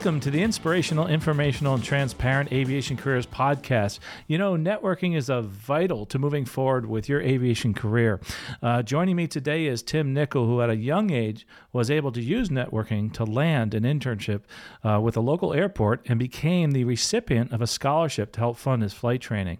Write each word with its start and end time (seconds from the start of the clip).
Welcome 0.00 0.20
to 0.20 0.30
the 0.30 0.42
Inspirational, 0.42 1.08
Informational, 1.08 1.74
and 1.74 1.84
Transparent 1.84 2.50
Aviation 2.54 2.96
Careers 2.96 3.26
Podcast. 3.26 3.98
You 4.26 4.38
know, 4.38 4.54
networking 4.54 5.14
is 5.14 5.28
a 5.28 5.42
vital 5.42 6.06
to 6.06 6.18
moving 6.18 6.46
forward 6.46 6.86
with 6.86 7.06
your 7.06 7.20
aviation 7.20 7.74
career. 7.74 8.18
Uh, 8.62 8.80
joining 8.82 9.14
me 9.14 9.26
today 9.26 9.66
is 9.66 9.82
Tim 9.82 10.14
Nickel, 10.14 10.46
who 10.46 10.62
at 10.62 10.70
a 10.70 10.76
young 10.76 11.10
age 11.10 11.46
was 11.70 11.90
able 11.90 12.12
to 12.12 12.22
use 12.22 12.48
networking 12.48 13.12
to 13.12 13.24
land 13.24 13.74
an 13.74 13.82
internship 13.82 14.44
uh, 14.82 14.98
with 15.02 15.18
a 15.18 15.20
local 15.20 15.52
airport 15.52 16.00
and 16.08 16.18
became 16.18 16.70
the 16.70 16.84
recipient 16.84 17.52
of 17.52 17.60
a 17.60 17.66
scholarship 17.66 18.32
to 18.32 18.40
help 18.40 18.56
fund 18.56 18.82
his 18.82 18.94
flight 18.94 19.20
training. 19.20 19.58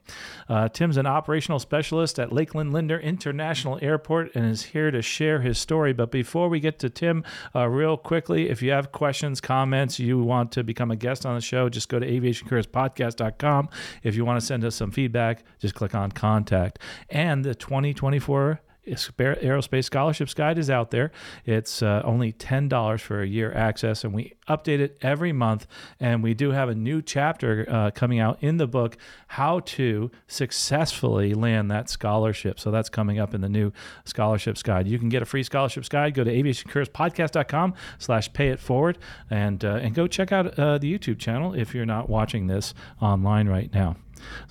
Uh, 0.49 0.71
Tim's 0.71 0.97
an 0.97 1.07
operational 1.07 1.59
specialist 1.59 2.19
at 2.19 2.33
Lakeland 2.33 2.73
Linder 2.73 2.99
International 2.99 3.79
Airport 3.83 4.35
and 4.35 4.47
is 4.47 4.63
here 4.63 4.91
to 4.91 5.03
share 5.03 5.43
his 5.43 5.59
story. 5.59 5.93
But 5.93 6.11
before 6.11 6.49
we 6.49 6.61
get 6.61 6.79
to 6.79 6.89
Tim, 6.89 7.25
uh, 7.55 7.69
real 7.69 7.99
quickly, 7.99 8.49
if 8.49 8.63
you 8.63 8.71
have 8.71 8.91
questions, 8.91 9.43
comments, 9.43 9.99
you 9.99 10.30
want 10.31 10.53
to 10.53 10.63
become 10.63 10.91
a 10.91 10.97
guest 10.97 11.27
on 11.27 11.35
the 11.35 11.41
show, 11.41 11.69
just 11.69 11.89
go 11.89 11.99
to 11.99 12.07
aviationcareerspodcast.com. 12.07 13.69
If 14.05 14.15
you 14.15 14.25
want 14.25 14.41
to 14.41 14.47
send 14.47 14.65
us 14.65 14.77
some 14.77 14.93
feedback, 14.93 15.43
just 15.59 15.75
click 15.75 15.95
on 15.95 16.13
contact. 16.13 16.79
And 17.11 17.45
the 17.45 17.55
2024 17.55 18.61
Aerospace 18.87 19.85
Scholarships 19.85 20.35
Guide 20.35 20.59
is 20.59 20.71
out 20.71 20.91
there. 20.91 21.11
It's 21.45 21.83
uh, 21.83 22.03
only 22.05 22.33
$10 22.33 23.01
for 23.01 23.23
a 23.23 23.27
year 23.27 23.53
access, 23.53 24.05
and 24.05 24.15
we 24.15 24.35
update 24.51 24.81
it 24.81 24.99
every 25.01 25.33
month. 25.33 25.67
And 25.99 26.23
we 26.23 26.35
do 26.35 26.51
have 26.51 26.69
a 26.69 26.75
new 26.75 27.03
chapter 27.03 27.67
uh, 27.69 27.91
coming 27.93 28.19
out 28.19 28.43
in 28.43 28.57
the 28.57 28.67
book, 28.67 28.97
How 29.29 29.61
to 29.61 30.11
Successfully 30.27 31.35
Land 31.35 31.71
That 31.71 31.89
Scholarship. 31.89 32.59
So 32.59 32.71
that's 32.71 32.89
coming 32.89 33.19
up 33.19 33.35
in 33.35 33.41
the 33.41 33.49
new 33.49 33.73
Scholarships 34.05 34.63
Guide. 34.63 34.87
You 34.87 34.99
can 34.99 35.09
get 35.09 35.23
a 35.23 35.27
free 35.27 35.43
Scholarships 35.43 35.89
Guide. 35.89 36.15
Go 36.15 36.25
to 36.25 36.33
aviationcareerspodcast.com 36.33 37.75
slash 37.99 38.33
pay 38.33 38.49
it 38.49 38.61
forward 38.61 38.99
and, 39.31 39.65
uh, 39.65 39.77
and 39.77 39.95
go 39.95 40.07
check 40.07 40.33
out 40.33 40.59
uh, 40.59 40.79
the 40.79 40.99
YouTube 40.99 41.19
channel 41.19 41.55
if 41.55 41.75
you're 41.75 41.87
not 41.87 42.09
watching 42.11 42.47
this 42.47 42.75
online 43.01 43.49
right 43.49 43.73
now. 43.73 43.97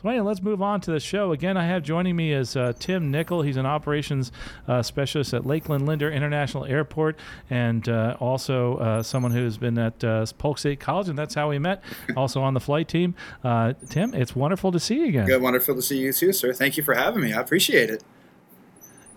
So, 0.01 0.09
anyway, 0.09 0.25
let's 0.25 0.41
move 0.41 0.61
on 0.61 0.81
to 0.81 0.91
the 0.91 0.99
show. 0.99 1.31
Again, 1.31 1.57
I 1.57 1.65
have 1.65 1.83
joining 1.83 2.15
me 2.15 2.33
is 2.33 2.55
uh, 2.55 2.73
Tim 2.77 3.11
Nickel. 3.11 3.41
He's 3.41 3.57
an 3.57 3.65
operations 3.65 4.31
uh, 4.67 4.81
specialist 4.81 5.33
at 5.33 5.45
Lakeland 5.45 5.85
Linder 5.85 6.11
International 6.11 6.65
Airport 6.65 7.19
and 7.49 7.87
uh, 7.87 8.17
also 8.19 8.77
uh, 8.77 9.03
someone 9.03 9.31
who's 9.31 9.57
been 9.57 9.88
at 9.89 10.03
uh, 10.03 10.25
Polk 10.37 10.57
State 10.57 10.79
College, 10.79 11.09
and 11.09 11.17
that's 11.17 11.35
how 11.35 11.49
we 11.49 11.59
met, 11.59 11.83
also 12.15 12.41
on 12.41 12.53
the 12.53 12.59
flight 12.59 12.87
team. 12.87 13.15
Uh, 13.43 13.73
Tim, 13.89 14.13
it's 14.13 14.35
wonderful 14.35 14.71
to 14.71 14.79
see 14.79 14.95
you 14.95 15.07
again. 15.07 15.25
Good, 15.25 15.41
wonderful 15.41 15.75
to 15.75 15.81
see 15.81 15.99
you 15.99 16.13
too, 16.13 16.33
sir. 16.33 16.53
Thank 16.53 16.77
you 16.77 16.83
for 16.83 16.93
having 16.93 17.21
me. 17.21 17.33
I 17.33 17.41
appreciate 17.41 17.89
it. 17.89 18.03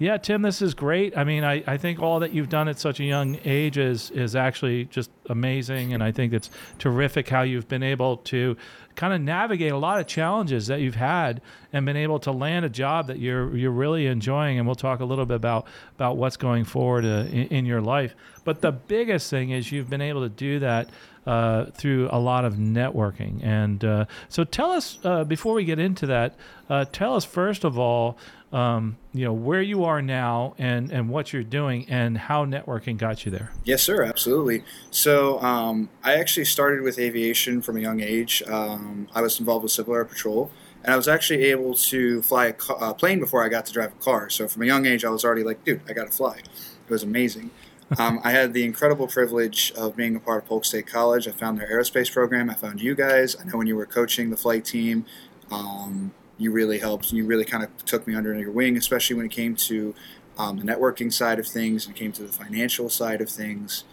Yeah, 0.03 0.17
Tim, 0.17 0.43
this 0.43 0.61
is 0.61 0.75
great. 0.75 1.17
I 1.17 1.23
mean, 1.23 1.45
I, 1.45 1.63
I 1.65 1.77
think 1.77 2.01
all 2.01 2.19
that 2.19 2.33
you've 2.33 2.49
done 2.49 2.67
at 2.67 2.77
such 2.77 2.99
a 2.99 3.05
young 3.05 3.39
age 3.45 3.79
is 3.79 4.11
is 4.11 4.35
actually 4.35 4.87
just 4.87 5.13
amazing, 5.29 5.95
and 5.95 6.03
I 6.03 6.11
think 6.11 6.33
it's 6.33 6.51
terrific 6.81 7.29
how 7.29 7.43
you've 7.43 7.69
been 7.69 7.85
able 7.85 8.17
to 8.17 8.57
kind 8.97 9.15
of 9.15 9.21
navigate 9.21 9.71
a 9.71 9.77
lot 9.77 10.01
of 10.01 10.09
challenges 10.09 10.67
that 10.67 10.81
you've 10.81 10.97
had 10.97 11.41
and 11.73 11.87
been 11.87 11.97
able 11.97 12.19
to 12.19 12.33
land 12.33 12.65
a 12.65 12.69
job 12.69 13.07
that 13.07 13.21
you're 13.21 13.57
you're 13.57 13.71
really 13.71 14.09
enjoying. 14.09 14.59
And 14.59 14.67
we'll 14.67 14.75
talk 14.75 14.99
a 14.99 15.05
little 15.05 15.25
bit 15.25 15.37
about 15.37 15.69
about 15.95 16.17
what's 16.17 16.37
going 16.37 16.65
forward 16.65 17.05
uh, 17.05 17.31
in, 17.31 17.47
in, 17.59 17.65
your 17.65 17.81
life. 17.81 18.17
But 18.43 18.61
the 18.61 18.73
biggest 18.73 19.31
thing 19.31 19.51
is 19.51 19.71
you've 19.71 19.89
been 19.89 20.01
able 20.01 20.23
to 20.23 20.29
do 20.29 20.59
that 20.59 20.91
uh, 21.29 21.67
through 21.67 22.09
a 22.11 22.19
lot 22.19 22.45
of 22.45 22.55
networking. 22.55 23.39
And 23.45 23.85
uh, 23.85 24.07
so, 24.29 24.43
tell 24.43 24.73
us 24.73 24.99
uh, 25.05 25.23
before 25.23 25.55
we 25.55 25.65
get 25.65 25.79
into 25.79 26.07
that. 26.07 26.35
Uh, 26.69 26.87
tell 26.87 27.15
us 27.15 27.25
first 27.25 27.63
of 27.63 27.79
all. 27.79 28.19
Um, 28.53 28.99
you 29.15 29.25
know 29.25 29.33
where 29.33 29.63
you 29.63 29.85
are 29.85 30.01
now 30.01 30.55
and 30.59 30.91
and 30.91 31.09
what 31.09 31.33
you're 31.33 31.43
doing 31.43 31.87
and 31.89 32.17
how 32.17 32.45
networking 32.45 32.97
got 32.97 33.25
you 33.25 33.33
there 33.33 33.53
yes 33.65 33.83
sir 33.83 34.03
absolutely 34.05 34.65
so 34.91 35.41
um, 35.41 35.89
i 36.03 36.15
actually 36.15 36.45
started 36.45 36.83
with 36.83 36.99
aviation 36.99 37.61
from 37.61 37.77
a 37.77 37.81
young 37.81 38.01
age 38.01 38.43
um, 38.49 39.09
i 39.15 39.21
was 39.21 39.39
involved 39.39 39.63
with 39.63 39.73
civil 39.73 39.95
air 39.95 40.05
patrol 40.05 40.51
and 40.83 40.93
i 40.93 40.97
was 40.97 41.09
actually 41.09 41.45
able 41.45 41.75
to 41.75 42.23
fly 42.23 42.47
a, 42.47 42.53
ca- 42.53 42.93
plane 42.95 43.21
before 43.21 43.45
i 43.45 43.49
got 43.49 43.67
to 43.67 43.73
drive 43.73 43.93
a 43.93 44.03
car 44.03 44.31
so 44.31 44.49
from 44.49 44.63
a 44.63 44.67
young 44.67 44.87
age 44.87 45.05
i 45.05 45.11
was 45.11 45.25
already 45.25 45.45
like 45.45 45.63
dude 45.65 45.81
i 45.89 45.93
gotta 45.93 46.13
fly 46.13 46.37
it 46.37 46.91
was 46.91 47.03
amazing 47.03 47.51
um, 47.99 48.21
I 48.25 48.31
had 48.31 48.55
the 48.55 48.65
incredible 48.65 49.07
privilege 49.07 49.71
of 49.73 49.97
being 49.97 50.17
a 50.17 50.21
part 50.21 50.45
of 50.45 50.49
Polk 50.49 50.65
State 50.65 50.87
College. 50.87 51.29
I 51.29 51.33
found 51.33 51.59
their 51.59 51.69
aerospace 51.69 52.11
program. 52.11 52.49
I 52.49 52.55
found 52.55 52.81
you 52.81 52.95
guys. 52.95 53.37
I 53.37 53.45
know 53.45 53.59
when 53.59 53.67
you 53.67 53.77
were 53.77 53.85
coaching 53.85 54.31
the 54.31 54.37
flight 54.37 54.65
team, 54.65 55.05
um, 55.51 56.13
you 56.43 56.51
really 56.51 56.79
helped. 56.79 57.13
You 57.13 57.25
really 57.25 57.45
kind 57.45 57.63
of 57.63 57.85
took 57.85 58.07
me 58.07 58.15
under 58.15 58.37
your 58.39 58.51
wing, 58.51 58.77
especially 58.77 59.17
when 59.17 59.27
it 59.27 59.33
came 59.33 59.55
to 59.57 59.95
um, 60.39 60.59
the 60.59 60.65
networking 60.65 61.13
side 61.13 61.39
of 61.39 61.47
things 61.47 61.87
and 61.87 61.95
came 61.95 62.13
to 62.13 62.23
the 62.23 62.33
financial 62.33 62.89
side 62.89 63.21
of 63.21 63.29
things. 63.29 63.85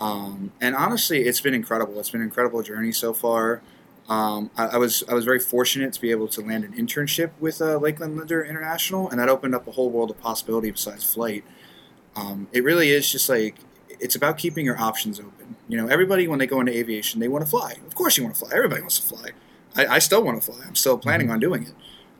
Um, 0.00 0.52
and 0.60 0.74
honestly, 0.74 1.22
it's 1.22 1.40
been 1.40 1.54
incredible. 1.54 1.98
It's 1.98 2.10
been 2.10 2.20
an 2.20 2.26
incredible 2.26 2.62
journey 2.62 2.92
so 2.92 3.12
far. 3.12 3.62
Um, 4.08 4.50
I, 4.56 4.66
I, 4.66 4.76
was 4.76 5.02
I 5.08 5.14
was 5.14 5.24
very 5.24 5.40
fortunate 5.40 5.92
to 5.94 6.00
be 6.00 6.10
able 6.10 6.28
to 6.28 6.40
land 6.40 6.64
an 6.64 6.74
internship 6.74 7.30
with 7.40 7.60
uh, 7.60 7.78
Lakeland 7.78 8.16
Linder 8.16 8.44
International, 8.44 9.10
and 9.10 9.18
that 9.18 9.28
opened 9.28 9.54
up 9.54 9.66
a 9.66 9.72
whole 9.72 9.90
world 9.90 10.10
of 10.10 10.20
possibility 10.20 10.70
besides 10.70 11.12
flight. 11.12 11.44
Um, 12.14 12.46
it 12.52 12.62
really 12.62 12.90
is 12.90 13.10
just 13.10 13.28
like 13.28 13.56
it's 13.88 14.14
about 14.14 14.38
keeping 14.38 14.64
your 14.64 14.78
options 14.78 15.18
open. 15.18 15.56
You 15.68 15.76
know, 15.78 15.88
everybody 15.88 16.28
when 16.28 16.38
they 16.38 16.46
go 16.46 16.60
into 16.60 16.76
aviation, 16.76 17.20
they 17.20 17.28
want 17.28 17.44
to 17.44 17.50
fly. 17.50 17.74
Of 17.86 17.94
course, 17.94 18.16
you 18.16 18.22
want 18.22 18.36
to 18.36 18.44
fly. 18.44 18.50
Everybody 18.54 18.80
wants 18.80 19.00
to 19.00 19.06
fly. 19.06 19.30
I, 19.74 19.96
I 19.96 19.98
still 19.98 20.22
want 20.22 20.40
to 20.40 20.52
fly. 20.52 20.64
I'm 20.66 20.76
still 20.76 20.98
planning 20.98 21.26
mm-hmm. 21.26 21.34
on 21.34 21.40
doing 21.40 21.62
it. 21.64 21.72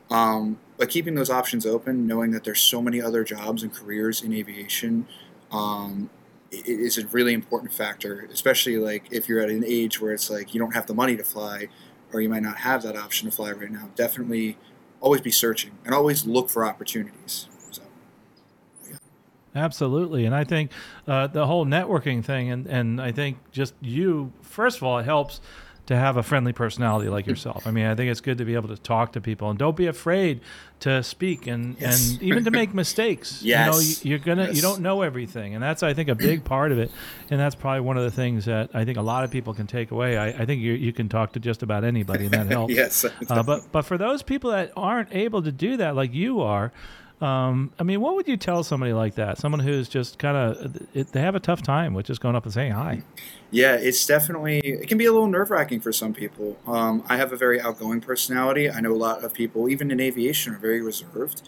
Um, 0.09 0.59
but 0.77 0.89
keeping 0.89 1.15
those 1.15 1.29
options 1.29 1.65
open, 1.65 2.07
knowing 2.07 2.31
that 2.31 2.43
there's 2.43 2.61
so 2.61 2.81
many 2.81 3.01
other 3.01 3.23
jobs 3.23 3.63
and 3.63 3.73
careers 3.73 4.21
in 4.21 4.33
aviation, 4.33 5.07
um, 5.51 6.09
is 6.51 6.97
a 6.97 7.05
really 7.07 7.33
important 7.33 7.73
factor. 7.73 8.27
Especially 8.31 8.77
like 8.77 9.07
if 9.11 9.27
you're 9.27 9.41
at 9.41 9.49
an 9.49 9.63
age 9.65 9.99
where 9.99 10.13
it's 10.13 10.29
like 10.29 10.53
you 10.53 10.59
don't 10.59 10.73
have 10.73 10.87
the 10.87 10.93
money 10.93 11.17
to 11.17 11.23
fly, 11.23 11.67
or 12.13 12.21
you 12.21 12.29
might 12.29 12.43
not 12.43 12.57
have 12.57 12.83
that 12.83 12.95
option 12.95 13.29
to 13.29 13.35
fly 13.35 13.51
right 13.51 13.71
now. 13.71 13.89
Definitely, 13.95 14.57
always 15.01 15.21
be 15.21 15.31
searching 15.31 15.71
and 15.83 15.93
always 15.93 16.25
look 16.25 16.49
for 16.49 16.65
opportunities. 16.65 17.47
So, 17.71 17.81
yeah. 18.89 18.97
Absolutely, 19.55 20.25
and 20.25 20.33
I 20.33 20.43
think 20.43 20.71
uh, 21.07 21.27
the 21.27 21.47
whole 21.47 21.65
networking 21.65 22.23
thing, 22.23 22.49
and 22.51 22.67
and 22.67 23.01
I 23.01 23.11
think 23.11 23.39
just 23.51 23.73
you 23.81 24.31
first 24.41 24.77
of 24.77 24.83
all, 24.83 24.99
it 24.99 25.05
helps 25.05 25.41
to 25.87 25.95
have 25.95 26.17
a 26.17 26.23
friendly 26.23 26.51
personality 26.51 27.09
like 27.09 27.25
yourself. 27.25 27.65
I 27.65 27.71
mean, 27.71 27.85
I 27.85 27.95
think 27.95 28.11
it's 28.11 28.19
good 28.19 28.37
to 28.39 28.45
be 28.45 28.55
able 28.55 28.67
to 28.67 28.77
talk 28.77 29.13
to 29.13 29.21
people 29.21 29.49
and 29.49 29.57
don't 29.57 29.75
be 29.75 29.87
afraid 29.87 30.41
to 30.81 31.01
speak 31.01 31.47
and, 31.47 31.77
yes. 31.79 32.11
and 32.11 32.21
even 32.21 32.43
to 32.43 32.51
make 32.51 32.73
mistakes. 32.73 33.41
yes. 33.41 33.65
You 33.65 33.71
know, 33.71 34.09
you, 34.09 34.15
are 34.15 34.25
gonna 34.25 34.47
yes. 34.47 34.55
you 34.57 34.61
don't 34.61 34.81
know 34.81 35.01
everything, 35.01 35.55
and 35.55 35.63
that's 35.63 35.83
I 35.83 35.93
think 35.93 36.09
a 36.09 36.15
big 36.15 36.43
part 36.43 36.73
of 36.73 36.77
it, 36.77 36.91
and 37.31 37.39
that's 37.39 37.55
probably 37.55 37.81
one 37.81 37.97
of 37.97 38.03
the 38.03 38.11
things 38.11 38.45
that 38.45 38.69
I 38.73 38.83
think 38.83 38.97
a 38.97 39.01
lot 39.01 39.23
of 39.23 39.31
people 39.31 39.53
can 39.53 39.65
take 39.65 39.91
away. 39.91 40.17
I, 40.17 40.27
I 40.27 40.45
think 40.45 40.61
you 40.61 40.73
you 40.73 40.91
can 40.91 41.07
talk 41.07 41.31
to 41.33 41.39
just 41.39 41.63
about 41.63 41.85
anybody, 41.85 42.25
and 42.25 42.33
that 42.33 42.47
helps. 42.51 42.73
yes. 42.73 43.05
Uh, 43.05 43.41
but 43.41 43.71
but 43.71 43.83
for 43.83 43.97
those 43.97 44.21
people 44.21 44.51
that 44.51 44.73
aren't 44.75 45.15
able 45.15 45.41
to 45.41 45.51
do 45.51 45.77
that, 45.77 45.95
like 45.95 46.13
you 46.13 46.41
are. 46.41 46.71
Um, 47.19 47.71
I 47.79 47.83
mean, 47.83 47.99
what 47.99 48.15
would 48.15 48.27
you 48.27 48.37
tell 48.37 48.63
somebody 48.63 48.93
like 48.93 49.15
that? 49.15 49.39
Someone 49.39 49.59
who's 49.59 49.89
just 49.89 50.19
kind 50.19 50.37
of 50.37 51.11
they 51.11 51.21
have 51.21 51.33
a 51.33 51.39
tough 51.39 51.63
time 51.63 51.95
with 51.95 52.05
just 52.05 52.21
going 52.21 52.35
up 52.35 52.43
and 52.43 52.53
saying 52.53 52.73
hi. 52.73 53.01
Yeah, 53.49 53.73
it's 53.73 54.05
definitely 54.05 54.59
it 54.59 54.87
can 54.87 54.99
be 54.99 55.05
a 55.05 55.11
little 55.11 55.27
nerve 55.27 55.49
wracking 55.49 55.79
for 55.79 55.91
some 55.91 56.13
people. 56.13 56.57
Um, 56.67 57.03
I 57.09 57.17
have 57.17 57.33
a 57.33 57.35
very 57.35 57.59
outgoing 57.59 58.01
personality. 58.01 58.69
I 58.69 58.81
know 58.81 58.91
a 58.91 58.93
lot 58.93 59.23
of 59.23 59.33
people, 59.33 59.67
even 59.67 59.89
in 59.89 59.99
aviation, 59.99 60.53
are 60.53 60.59
very 60.59 60.81
reserved. 60.81 61.41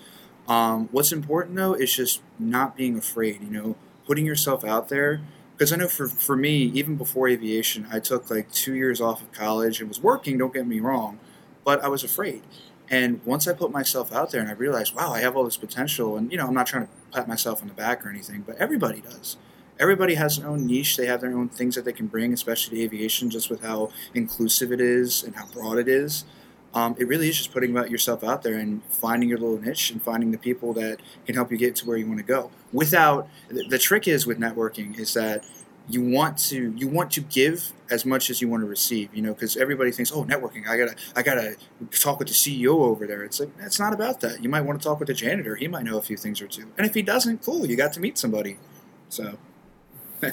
Um, 0.47 0.89
what's 0.91 1.11
important 1.11 1.55
though 1.55 1.73
is 1.73 1.93
just 1.93 2.21
not 2.39 2.75
being 2.75 2.97
afraid. 2.97 3.41
You 3.41 3.49
know, 3.49 3.75
putting 4.07 4.25
yourself 4.25 4.65
out 4.65 4.89
there. 4.89 5.21
Because 5.55 5.71
I 5.73 5.75
know 5.75 5.87
for 5.87 6.07
for 6.07 6.35
me, 6.35 6.63
even 6.73 6.95
before 6.95 7.27
aviation, 7.27 7.85
I 7.91 7.99
took 7.99 8.31
like 8.31 8.51
two 8.51 8.73
years 8.73 9.01
off 9.01 9.21
of 9.21 9.31
college 9.33 9.81
and 9.81 9.89
was 9.89 10.01
working. 10.01 10.39
Don't 10.39 10.53
get 10.53 10.65
me 10.65 10.79
wrong, 10.79 11.19
but 11.63 11.83
I 11.83 11.89
was 11.89 12.03
afraid 12.03 12.41
and 12.89 13.23
once 13.25 13.47
I 13.47 13.53
put 13.53 13.71
myself 13.71 14.11
out 14.11 14.31
there 14.31 14.41
and 14.41 14.49
I 14.49 14.53
realized, 14.53 14.95
wow, 14.95 15.13
I 15.13 15.21
have 15.21 15.35
all 15.35 15.43
this 15.43 15.57
potential, 15.57 16.17
and 16.17 16.31
you 16.31 16.37
know, 16.37 16.47
I'm 16.47 16.53
not 16.53 16.67
trying 16.67 16.87
to 16.87 16.91
pat 17.13 17.27
myself 17.27 17.61
on 17.61 17.67
the 17.67 17.73
back 17.73 18.05
or 18.05 18.09
anything, 18.09 18.41
but 18.41 18.57
everybody 18.57 19.01
does. 19.01 19.37
Everybody 19.79 20.15
has 20.15 20.37
their 20.37 20.49
own 20.49 20.65
niche. 20.65 20.97
They 20.97 21.05
have 21.05 21.21
their 21.21 21.31
own 21.31 21.49
things 21.49 21.75
that 21.75 21.85
they 21.85 21.93
can 21.93 22.07
bring, 22.07 22.33
especially 22.33 22.77
to 22.77 22.83
aviation, 22.83 23.29
just 23.29 23.49
with 23.49 23.61
how 23.61 23.91
inclusive 24.13 24.71
it 24.71 24.81
is 24.81 25.23
and 25.23 25.35
how 25.35 25.45
broad 25.47 25.77
it 25.77 25.87
is. 25.87 26.25
Um, 26.73 26.95
it 26.99 27.07
really 27.07 27.29
is 27.29 27.37
just 27.37 27.51
putting 27.51 27.73
yourself 27.73 28.23
out 28.23 28.43
there 28.43 28.55
and 28.55 28.83
finding 28.85 29.29
your 29.29 29.39
little 29.39 29.59
niche 29.59 29.89
and 29.89 30.01
finding 30.01 30.31
the 30.31 30.37
people 30.37 30.73
that 30.73 30.99
can 31.25 31.33
help 31.33 31.51
you 31.51 31.57
get 31.57 31.75
to 31.77 31.87
where 31.87 31.97
you 31.97 32.05
want 32.05 32.19
to 32.19 32.25
go. 32.25 32.51
Without 32.71 33.27
the 33.49 33.79
trick 33.79 34.07
is 34.07 34.27
with 34.27 34.37
networking 34.37 34.99
is 34.99 35.13
that 35.15 35.45
you 35.89 36.01
want 36.01 36.37
to 36.37 36.73
you 36.77 36.87
want 36.87 37.11
to 37.11 37.21
give 37.21 37.73
as 37.89 38.05
much 38.05 38.29
as 38.29 38.41
you 38.41 38.47
want 38.47 38.61
to 38.61 38.67
receive 38.67 39.13
you 39.13 39.21
know 39.21 39.33
because 39.33 39.57
everybody 39.57 39.91
thinks 39.91 40.11
oh 40.11 40.23
networking 40.23 40.67
i 40.67 40.77
gotta 40.77 40.95
i 41.15 41.23
gotta 41.23 41.55
talk 41.91 42.19
with 42.19 42.27
the 42.27 42.33
ceo 42.33 42.67
over 42.67 43.07
there. 43.07 43.23
It's 43.23 43.39
like 43.39 43.49
it's 43.59 43.79
not 43.79 43.93
about 43.93 44.19
that. 44.21 44.43
You 44.43 44.49
might 44.49 44.61
want 44.61 44.81
to 44.81 44.87
talk 44.87 44.99
with 44.99 45.07
the 45.07 45.13
janitor. 45.13 45.55
He 45.55 45.67
might 45.67 45.83
know 45.83 45.97
a 45.97 46.01
few 46.01 46.17
things 46.17 46.41
or 46.41 46.47
two. 46.47 46.71
And 46.77 46.85
if 46.85 46.93
he 46.93 47.01
doesn't 47.01 47.43
cool 47.43 47.65
you 47.65 47.75
got 47.75 47.93
to 47.93 47.99
meet 47.99 48.17
somebody. 48.17 48.57
So 49.09 49.37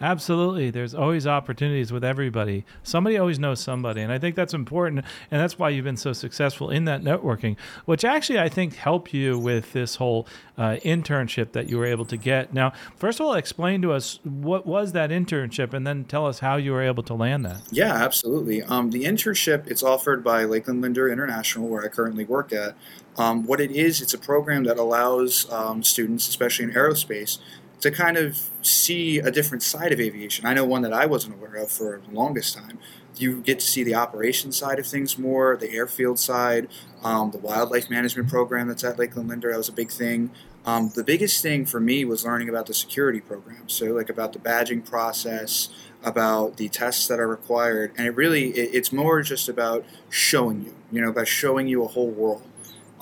Absolutely. 0.00 0.70
There's 0.70 0.94
always 0.94 1.26
opportunities 1.26 1.92
with 1.92 2.04
everybody. 2.04 2.64
Somebody 2.82 3.16
always 3.16 3.38
knows 3.38 3.60
somebody. 3.60 4.00
And 4.00 4.12
I 4.12 4.18
think 4.18 4.36
that's 4.36 4.54
important. 4.54 5.04
And 5.30 5.40
that's 5.40 5.58
why 5.58 5.70
you've 5.70 5.84
been 5.84 5.96
so 5.96 6.12
successful 6.12 6.70
in 6.70 6.84
that 6.86 7.02
networking, 7.02 7.56
which 7.84 8.04
actually 8.04 8.38
I 8.38 8.48
think 8.48 8.74
helped 8.74 9.14
you 9.14 9.38
with 9.38 9.72
this 9.72 9.96
whole 9.96 10.26
uh, 10.58 10.76
internship 10.84 11.52
that 11.52 11.68
you 11.68 11.78
were 11.78 11.86
able 11.86 12.04
to 12.06 12.16
get. 12.16 12.52
Now, 12.52 12.72
first 12.96 13.20
of 13.20 13.26
all, 13.26 13.34
explain 13.34 13.82
to 13.82 13.92
us 13.92 14.20
what 14.24 14.66
was 14.66 14.92
that 14.92 15.10
internship 15.10 15.72
and 15.72 15.86
then 15.86 16.04
tell 16.04 16.26
us 16.26 16.40
how 16.40 16.56
you 16.56 16.72
were 16.72 16.82
able 16.82 17.02
to 17.04 17.14
land 17.14 17.44
that. 17.44 17.62
Yeah, 17.70 17.92
absolutely. 17.92 18.62
Um, 18.62 18.90
the 18.90 19.04
internship, 19.04 19.66
it's 19.66 19.82
offered 19.82 20.22
by 20.22 20.44
Lakeland 20.44 20.82
Linder 20.82 21.08
International, 21.08 21.68
where 21.68 21.84
I 21.84 21.88
currently 21.88 22.24
work 22.24 22.52
at. 22.52 22.76
Um, 23.16 23.46
what 23.46 23.60
it 23.60 23.70
is, 23.70 24.00
it's 24.00 24.14
a 24.14 24.18
program 24.18 24.64
that 24.64 24.76
allows 24.76 25.50
um, 25.52 25.82
students, 25.84 26.28
especially 26.28 26.64
in 26.64 26.72
aerospace, 26.72 27.38
to 27.80 27.90
kind 27.90 28.16
of 28.16 28.50
see 28.62 29.18
a 29.18 29.30
different 29.30 29.62
side 29.62 29.92
of 29.92 30.00
aviation. 30.00 30.46
I 30.46 30.54
know 30.54 30.64
one 30.64 30.82
that 30.82 30.92
I 30.92 31.06
wasn't 31.06 31.34
aware 31.34 31.56
of 31.56 31.70
for 31.70 32.00
the 32.06 32.14
longest 32.14 32.56
time. 32.56 32.78
You 33.16 33.42
get 33.42 33.60
to 33.60 33.66
see 33.66 33.84
the 33.84 33.94
operation 33.94 34.50
side 34.52 34.78
of 34.78 34.86
things 34.86 35.18
more, 35.18 35.56
the 35.56 35.70
airfield 35.70 36.18
side, 36.18 36.68
um, 37.02 37.30
the 37.30 37.38
wildlife 37.38 37.88
management 37.88 38.28
program 38.28 38.68
that's 38.68 38.82
at 38.82 38.98
Lakeland 38.98 39.28
Linder. 39.28 39.50
That 39.50 39.58
was 39.58 39.68
a 39.68 39.72
big 39.72 39.90
thing. 39.90 40.30
Um, 40.66 40.90
the 40.94 41.04
biggest 41.04 41.42
thing 41.42 41.66
for 41.66 41.78
me 41.78 42.04
was 42.04 42.24
learning 42.24 42.48
about 42.48 42.66
the 42.66 42.74
security 42.74 43.20
program. 43.20 43.68
So, 43.68 43.86
like 43.86 44.08
about 44.08 44.32
the 44.32 44.38
badging 44.38 44.88
process, 44.88 45.68
about 46.02 46.56
the 46.56 46.68
tests 46.68 47.06
that 47.08 47.20
are 47.20 47.28
required, 47.28 47.92
and 47.98 48.06
it 48.06 48.16
really 48.16 48.48
it, 48.50 48.74
it's 48.74 48.92
more 48.92 49.20
just 49.20 49.48
about 49.48 49.84
showing 50.08 50.64
you, 50.64 50.74
you 50.90 51.02
know, 51.02 51.10
about 51.10 51.28
showing 51.28 51.68
you 51.68 51.84
a 51.84 51.88
whole 51.88 52.10
world. 52.10 52.42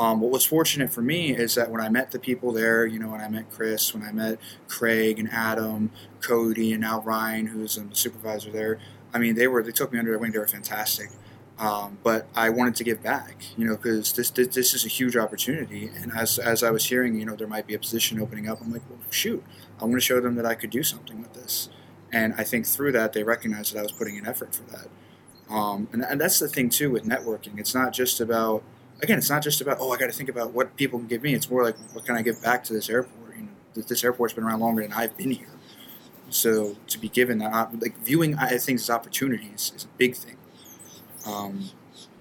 Um, 0.03 0.21
what 0.21 0.33
was 0.33 0.45
fortunate 0.45 0.93
for 0.93 1.01
me 1.01 1.31
is 1.31 1.55
that 1.55 1.71
when 1.71 1.81
I 1.81 1.89
met 1.89 2.11
the 2.11 2.19
people 2.19 2.51
there, 2.51 2.85
you 2.85 2.99
know, 2.99 3.11
when 3.11 3.21
I 3.21 3.29
met 3.29 3.49
Chris, 3.53 3.95
when 3.95 4.03
I 4.03 4.11
met 4.11 4.41
Craig 4.67 5.21
and 5.21 5.31
Adam, 5.31 5.93
Cody, 6.21 6.73
and 6.73 6.81
now 6.81 7.03
Ryan, 7.03 7.47
who's 7.47 7.77
a 7.77 7.87
supervisor 7.93 8.51
there, 8.51 8.81
I 9.15 9.21
mean, 9.21 9.37
they 9.37 9.47
were 9.47 9.63
they 9.63 9.71
took 9.71 9.93
me 9.93 10.01
under 10.01 10.11
their 10.11 10.19
wing. 10.19 10.33
They 10.33 10.41
were 10.41 10.49
fantastic. 10.49 11.11
Um, 11.57 11.99
but 12.03 12.27
I 12.35 12.51
wanted 12.51 12.75
to 12.77 12.85
give 12.85 13.01
back, 13.01 13.45
you 13.57 13.65
know, 13.65 13.77
because 13.77 14.13
this, 14.15 14.31
this, 14.31 14.49
this 14.49 14.75
is 14.75 14.85
a 14.85 14.89
huge 14.89 15.17
opportunity. 15.17 15.89
And 15.95 16.11
as 16.13 16.37
as 16.41 16.65
I 16.65 16.73
was 16.73 16.87
hearing, 16.87 17.15
you 17.15 17.25
know, 17.25 17.37
there 17.37 17.47
might 17.47 17.69
be 17.69 17.75
a 17.75 17.79
position 17.79 18.21
opening 18.21 18.49
up. 18.49 18.61
I'm 18.61 18.73
like, 18.73 18.83
well, 18.91 18.99
shoot, 19.11 19.45
I 19.81 19.85
want 19.85 19.95
to 19.95 20.01
show 20.01 20.21
them 20.21 20.35
that 20.35 20.47
I 20.47 20.57
could 20.57 20.71
do 20.71 20.83
something 20.83 21.21
with 21.21 21.35
this. 21.35 21.69
And 22.11 22.35
I 22.37 22.43
think 22.43 22.67
through 22.67 22.91
that, 22.93 23.13
they 23.13 23.23
recognized 23.23 23.73
that 23.73 23.79
I 23.79 23.83
was 23.83 23.93
putting 23.93 24.19
an 24.19 24.27
effort 24.27 24.53
for 24.53 24.65
that. 24.65 24.89
Um, 25.49 25.87
and, 25.93 26.03
and 26.03 26.21
that's 26.21 26.41
the 26.41 26.49
thing 26.49 26.71
too 26.71 26.91
with 26.91 27.05
networking. 27.05 27.61
It's 27.61 27.75
not 27.75 27.93
just 27.93 28.21
about 28.21 28.65
again, 29.03 29.19
it's 29.19 29.31
not 29.31 29.43
just 29.43 29.61
about 29.61 29.79
oh, 29.81 29.93
I 29.93 29.99
got 29.99 30.07
to 30.07 30.13
think 30.13 30.29
about 30.29 30.53
what 30.53 30.77
people 30.77 30.99
can 30.99 31.09
give 31.09 31.23
me. 31.23 31.35
It's 31.35 31.51
more 31.51 31.63
like 31.65 31.77
what 31.93 32.05
can 32.05 32.17
I 32.17 32.23
give 32.23 32.43
back 32.43 32.65
to 32.65 32.73
this 32.73 32.89
airport? 32.89 33.37
You 33.37 33.43
know, 33.43 33.83
this 33.83 34.05
airport's 34.05 34.35
been 34.35 34.45
around 34.45 34.61
longer 34.61 34.83
than 34.83 34.93
I've 34.93 35.17
been 35.17 35.33
here, 35.33 35.49
so 36.31 36.77
to 36.89 36.99
be 36.99 37.09
given 37.09 37.39
that, 37.39 37.81
like 37.81 37.99
viewing 37.99 38.37
things 38.37 38.83
as 38.83 38.91
opportunities, 38.91 39.73
is 39.75 39.85
a 39.85 39.99
big 39.99 40.15
thing. 40.15 40.37
Um, 41.27 41.71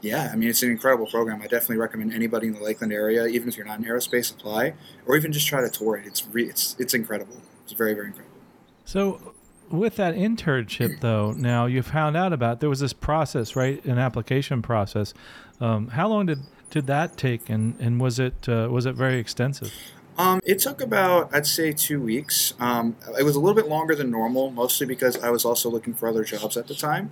yeah, 0.02 0.30
I 0.34 0.36
mean, 0.36 0.50
it's 0.50 0.64
an 0.64 0.72
incredible 0.72 1.06
program. 1.06 1.42
I 1.42 1.48
definitely 1.48 1.78
recommend 1.78 2.14
anybody 2.14 2.48
in 2.48 2.54
the 2.54 2.60
Lakeland 2.60 2.92
area, 2.92 3.28
even 3.28 3.48
if 3.48 3.56
you're 3.56 3.66
not 3.66 3.80
in 3.80 3.86
aerospace, 3.86 4.32
apply, 4.32 4.74
or 5.06 5.16
even 5.16 5.32
just 5.32 5.48
try 5.48 5.62
to 5.62 5.70
tour 5.70 5.96
it. 5.96 6.08
It's 6.08 6.26
re- 6.28 6.50
it's 6.50 6.76
it's 6.80 6.94
incredible. 6.94 7.38
It's 7.64 7.74
very 7.74 7.94
very 7.94 8.08
incredible. 8.08 8.38
So, 8.84 9.34
with 9.70 9.96
that 9.98 10.16
internship, 10.16 11.00
though, 11.02 11.34
now 11.34 11.68
you 11.68 11.84
found 11.84 12.18
out 12.18 12.34
about 12.34 12.60
there 12.60 12.70
was 12.70 12.80
this 12.80 12.94
process, 12.94 13.56
right? 13.56 13.84
An 13.86 14.00
application 14.00 14.64
process. 14.64 15.14
Um, 15.60 15.90
how 15.90 16.08
long 16.08 16.26
did 16.26 16.40
did 16.72 16.88
that 16.88 17.18
take, 17.18 17.50
and 17.50 17.76
and 17.80 18.02
was 18.02 18.18
it 18.18 18.50
uh, 18.50 18.68
was 18.72 18.86
it 18.86 18.96
very 18.96 19.20
extensive? 19.20 19.72
Um, 20.18 20.42
it 20.44 20.60
took 20.60 20.82
about 20.82 21.34
I'd 21.34 21.46
say 21.46 21.72
two 21.72 22.02
weeks. 22.02 22.54
Um, 22.60 22.96
it 23.20 23.24
was 23.24 23.36
a 23.36 23.40
little 23.40 23.56
bit 23.56 23.68
longer 23.68 23.96
than 23.96 24.10
normal, 24.10 24.50
mostly 24.52 24.88
because 24.88 25.18
I 25.18 25.30
was 25.30 25.46
also 25.46 25.70
looking 25.70 25.94
for 25.94 26.10
other 26.10 26.24
jobs 26.24 26.58
at 26.58 26.68
the 26.68 26.76
time. 26.76 27.12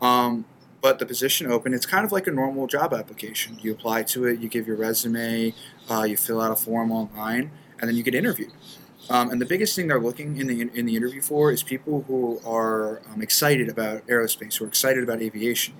Um, 0.00 0.44
but 0.80 1.00
the 1.00 1.06
position 1.06 1.50
open, 1.50 1.74
it's 1.74 1.86
kind 1.86 2.04
of 2.04 2.12
like 2.12 2.28
a 2.28 2.30
normal 2.30 2.68
job 2.68 2.94
application. 2.94 3.58
You 3.60 3.72
apply 3.72 4.04
to 4.04 4.26
it, 4.26 4.38
you 4.38 4.48
give 4.48 4.68
your 4.68 4.76
resume, 4.76 5.52
uh, 5.90 6.04
you 6.04 6.16
fill 6.16 6.40
out 6.40 6.52
a 6.52 6.56
form 6.56 6.92
online, 6.92 7.50
and 7.80 7.88
then 7.88 7.96
you 7.96 8.04
get 8.04 8.14
interviewed. 8.14 8.52
Um, 9.10 9.30
and 9.30 9.40
the 9.40 9.46
biggest 9.46 9.74
thing 9.74 9.88
they're 9.88 10.00
looking 10.00 10.36
in 10.36 10.46
the 10.46 10.60
in 10.60 10.86
the 10.86 10.94
interview 10.94 11.22
for 11.22 11.50
is 11.50 11.62
people 11.62 12.04
who 12.06 12.40
are 12.46 13.00
um, 13.10 13.22
excited 13.22 13.68
about 13.68 14.06
aerospace, 14.06 14.58
who 14.58 14.66
are 14.66 14.68
excited 14.68 15.02
about 15.02 15.22
aviation. 15.22 15.74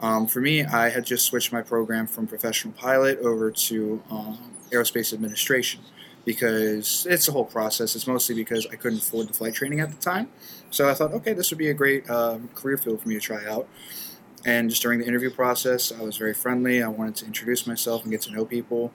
Um, 0.00 0.26
for 0.26 0.40
me, 0.40 0.64
I 0.64 0.90
had 0.90 1.06
just 1.06 1.24
switched 1.24 1.52
my 1.52 1.62
program 1.62 2.06
from 2.06 2.26
professional 2.26 2.74
pilot 2.74 3.18
over 3.20 3.50
to 3.50 4.02
um, 4.10 4.38
aerospace 4.70 5.12
administration 5.12 5.80
because 6.24 7.06
it's 7.08 7.28
a 7.28 7.32
whole 7.32 7.44
process. 7.44 7.94
It's 7.96 8.06
mostly 8.06 8.34
because 8.34 8.66
I 8.66 8.76
couldn't 8.76 8.98
afford 8.98 9.28
the 9.28 9.32
flight 9.32 9.54
training 9.54 9.80
at 9.80 9.90
the 9.90 9.96
time. 9.96 10.28
So 10.70 10.88
I 10.90 10.94
thought, 10.94 11.12
okay, 11.12 11.32
this 11.32 11.50
would 11.50 11.58
be 11.58 11.70
a 11.70 11.74
great 11.74 12.08
um, 12.10 12.48
career 12.54 12.76
field 12.76 13.00
for 13.00 13.08
me 13.08 13.14
to 13.14 13.20
try 13.20 13.46
out. 13.46 13.68
And 14.44 14.68
just 14.68 14.82
during 14.82 15.00
the 15.00 15.06
interview 15.06 15.30
process, 15.30 15.92
I 15.92 16.02
was 16.02 16.16
very 16.16 16.34
friendly. 16.34 16.82
I 16.82 16.88
wanted 16.88 17.16
to 17.16 17.26
introduce 17.26 17.66
myself 17.66 18.02
and 18.02 18.10
get 18.10 18.22
to 18.22 18.32
know 18.32 18.44
people. 18.44 18.92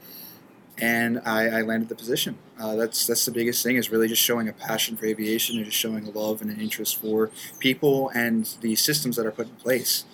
And 0.77 1.21
I, 1.25 1.59
I 1.59 1.61
landed 1.61 1.89
the 1.89 1.95
position. 1.95 2.37
Uh, 2.59 2.75
that's 2.75 3.05
that's 3.05 3.25
the 3.25 3.31
biggest 3.31 3.61
thing 3.63 3.75
is 3.75 3.91
really 3.91 4.07
just 4.07 4.21
showing 4.21 4.47
a 4.47 4.53
passion 4.53 4.95
for 4.95 5.05
aviation 5.05 5.57
and 5.57 5.65
just 5.65 5.77
showing 5.77 6.07
a 6.07 6.09
love 6.09 6.41
and 6.41 6.49
an 6.49 6.59
interest 6.59 6.97
for 6.97 7.29
people 7.59 8.09
and 8.15 8.55
the 8.61 8.75
systems 8.75 9.15
that 9.17 9.25
are 9.25 9.31
put 9.31 9.47
in 9.47 9.55
place. 9.55 10.05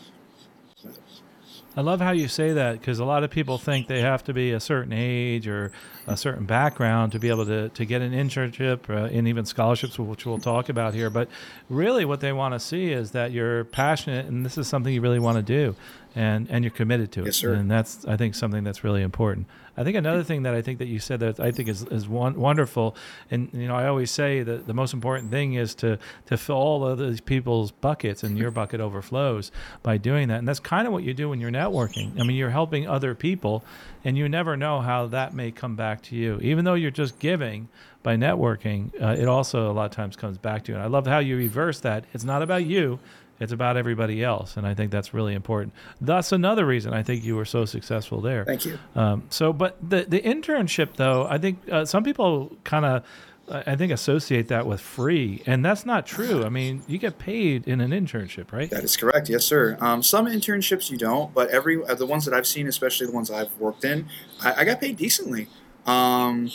I 1.77 1.81
love 1.81 2.01
how 2.01 2.09
you 2.09 2.27
say 2.27 2.53
that 2.53 2.79
because 2.79 2.97
a 2.97 3.05
lot 3.05 3.23
of 3.23 3.29
people 3.29 3.59
think 3.59 3.85
they 3.85 4.01
have 4.01 4.23
to 4.23 4.33
be 4.33 4.51
a 4.51 4.59
certain 4.59 4.91
age 4.91 5.47
or 5.47 5.71
a 6.07 6.17
certain 6.17 6.47
background 6.47 7.11
to 7.11 7.19
be 7.19 7.29
able 7.29 7.45
to, 7.45 7.69
to 7.69 7.85
get 7.85 8.01
an 8.01 8.13
internship 8.13 8.89
uh, 8.89 9.15
and 9.15 9.27
even 9.27 9.45
scholarships, 9.45 9.99
which 9.99 10.25
we'll 10.25 10.39
talk 10.39 10.69
about 10.69 10.95
here. 10.95 11.11
But 11.11 11.29
really, 11.69 12.03
what 12.03 12.19
they 12.19 12.33
want 12.33 12.55
to 12.55 12.59
see 12.59 12.91
is 12.91 13.11
that 13.11 13.31
you're 13.31 13.63
passionate 13.65 14.25
and 14.25 14.43
this 14.43 14.57
is 14.57 14.67
something 14.67 14.91
you 14.91 15.01
really 15.01 15.19
want 15.19 15.37
to 15.37 15.43
do 15.43 15.75
and, 16.17 16.49
and 16.49 16.63
you're 16.63 16.71
committed 16.71 17.11
to 17.11 17.21
it. 17.21 17.25
Yes, 17.27 17.35
sir. 17.35 17.53
And 17.53 17.69
that's, 17.69 18.03
I 18.05 18.17
think, 18.17 18.33
something 18.33 18.63
that's 18.63 18.83
really 18.83 19.03
important. 19.03 19.45
I 19.79 19.83
think 19.83 19.95
another 19.95 20.23
thing 20.23 20.41
that 20.43 20.55
I 20.55 20.63
think 20.63 20.79
that 20.79 20.87
you 20.87 20.97
said 20.97 21.19
that 21.19 21.39
I 21.39 21.51
think 21.51 21.69
is, 21.69 21.83
is 21.83 22.07
wonderful, 22.07 22.95
and 23.29 23.49
you 23.53 23.67
know, 23.67 23.75
I 23.75 23.87
always 23.87 24.09
say 24.09 24.41
that 24.41 24.65
the 24.65 24.73
most 24.73 24.91
important 24.91 25.29
thing 25.29 25.53
is 25.53 25.75
to 25.75 25.99
to 26.25 26.35
fill 26.35 26.55
all 26.55 26.83
of 26.87 26.97
these 26.97 27.21
people's 27.21 27.71
buckets, 27.71 28.23
and 28.23 28.35
your 28.35 28.49
bucket 28.49 28.81
overflows 28.81 29.51
by 29.83 29.97
doing 29.97 30.29
that. 30.29 30.39
And 30.39 30.47
that's 30.47 30.59
kind 30.59 30.87
of 30.87 30.93
what 30.93 31.03
you 31.03 31.13
do 31.13 31.29
when 31.29 31.39
you're 31.39 31.51
networking. 31.51 32.19
I 32.19 32.23
mean, 32.23 32.35
you're 32.35 32.49
helping 32.49 32.87
other 32.87 33.13
people, 33.13 33.63
and 34.03 34.17
you 34.17 34.27
never 34.27 34.57
know 34.57 34.81
how 34.81 35.05
that 35.07 35.35
may 35.35 35.51
come 35.51 35.75
back 35.75 36.01
to 36.03 36.15
you. 36.15 36.39
Even 36.41 36.65
though 36.65 36.73
you're 36.73 36.89
just 36.89 37.19
giving 37.19 37.69
by 38.01 38.15
networking, 38.15 38.89
uh, 38.99 39.15
it 39.21 39.27
also 39.27 39.69
a 39.69 39.73
lot 39.73 39.85
of 39.85 39.91
times 39.91 40.15
comes 40.15 40.39
back 40.39 40.63
to 40.63 40.71
you. 40.71 40.75
And 40.75 40.83
I 40.83 40.87
love 40.87 41.05
how 41.05 41.19
you 41.19 41.37
reverse 41.37 41.79
that. 41.81 42.05
It's 42.13 42.23
not 42.23 42.41
about 42.41 42.65
you. 42.65 42.97
It's 43.39 43.51
about 43.51 43.77
everybody 43.77 44.23
else, 44.23 44.57
and 44.57 44.65
I 44.65 44.73
think 44.73 44.91
that's 44.91 45.13
really 45.13 45.35
important. 45.35 45.73
That's 46.01 46.31
another 46.31 46.65
reason 46.65 46.93
I 46.93 47.03
think 47.03 47.23
you 47.23 47.35
were 47.35 47.45
so 47.45 47.65
successful 47.65 48.19
there. 48.21 48.45
Thank 48.45 48.65
you. 48.65 48.79
Um, 48.95 49.23
so, 49.29 49.53
but 49.53 49.77
the 49.87 50.05
the 50.07 50.21
internship 50.21 50.95
though, 50.95 51.27
I 51.27 51.37
think 51.37 51.59
uh, 51.71 51.85
some 51.85 52.03
people 52.03 52.55
kind 52.63 52.85
of. 52.85 53.03
I 53.49 53.77
think 53.77 53.93
associate 53.93 54.49
that 54.49 54.67
with 54.67 54.81
free, 54.81 55.41
and 55.45 55.63
that's 55.63 55.85
not 55.85 56.05
true. 56.05 56.43
I 56.43 56.49
mean, 56.49 56.83
you 56.85 56.97
get 56.97 57.17
paid 57.17 57.65
in 57.65 57.79
an 57.79 57.91
internship, 57.91 58.51
right? 58.51 58.69
That 58.69 58.83
is 58.83 58.97
correct. 58.97 59.29
Yes, 59.29 59.45
sir. 59.45 59.77
Um, 59.79 60.03
some 60.03 60.25
internships 60.25 60.91
you 60.91 60.97
don't, 60.97 61.33
but 61.33 61.49
every 61.49 61.81
uh, 61.81 61.95
the 61.95 62.05
ones 62.05 62.25
that 62.25 62.33
I've 62.33 62.45
seen, 62.45 62.67
especially 62.67 63.07
the 63.07 63.13
ones 63.13 63.31
I've 63.31 63.57
worked 63.57 63.85
in, 63.85 64.09
I, 64.41 64.53
I 64.53 64.63
got 64.65 64.81
paid 64.81 64.97
decently. 64.97 65.47
Um, 65.87 66.51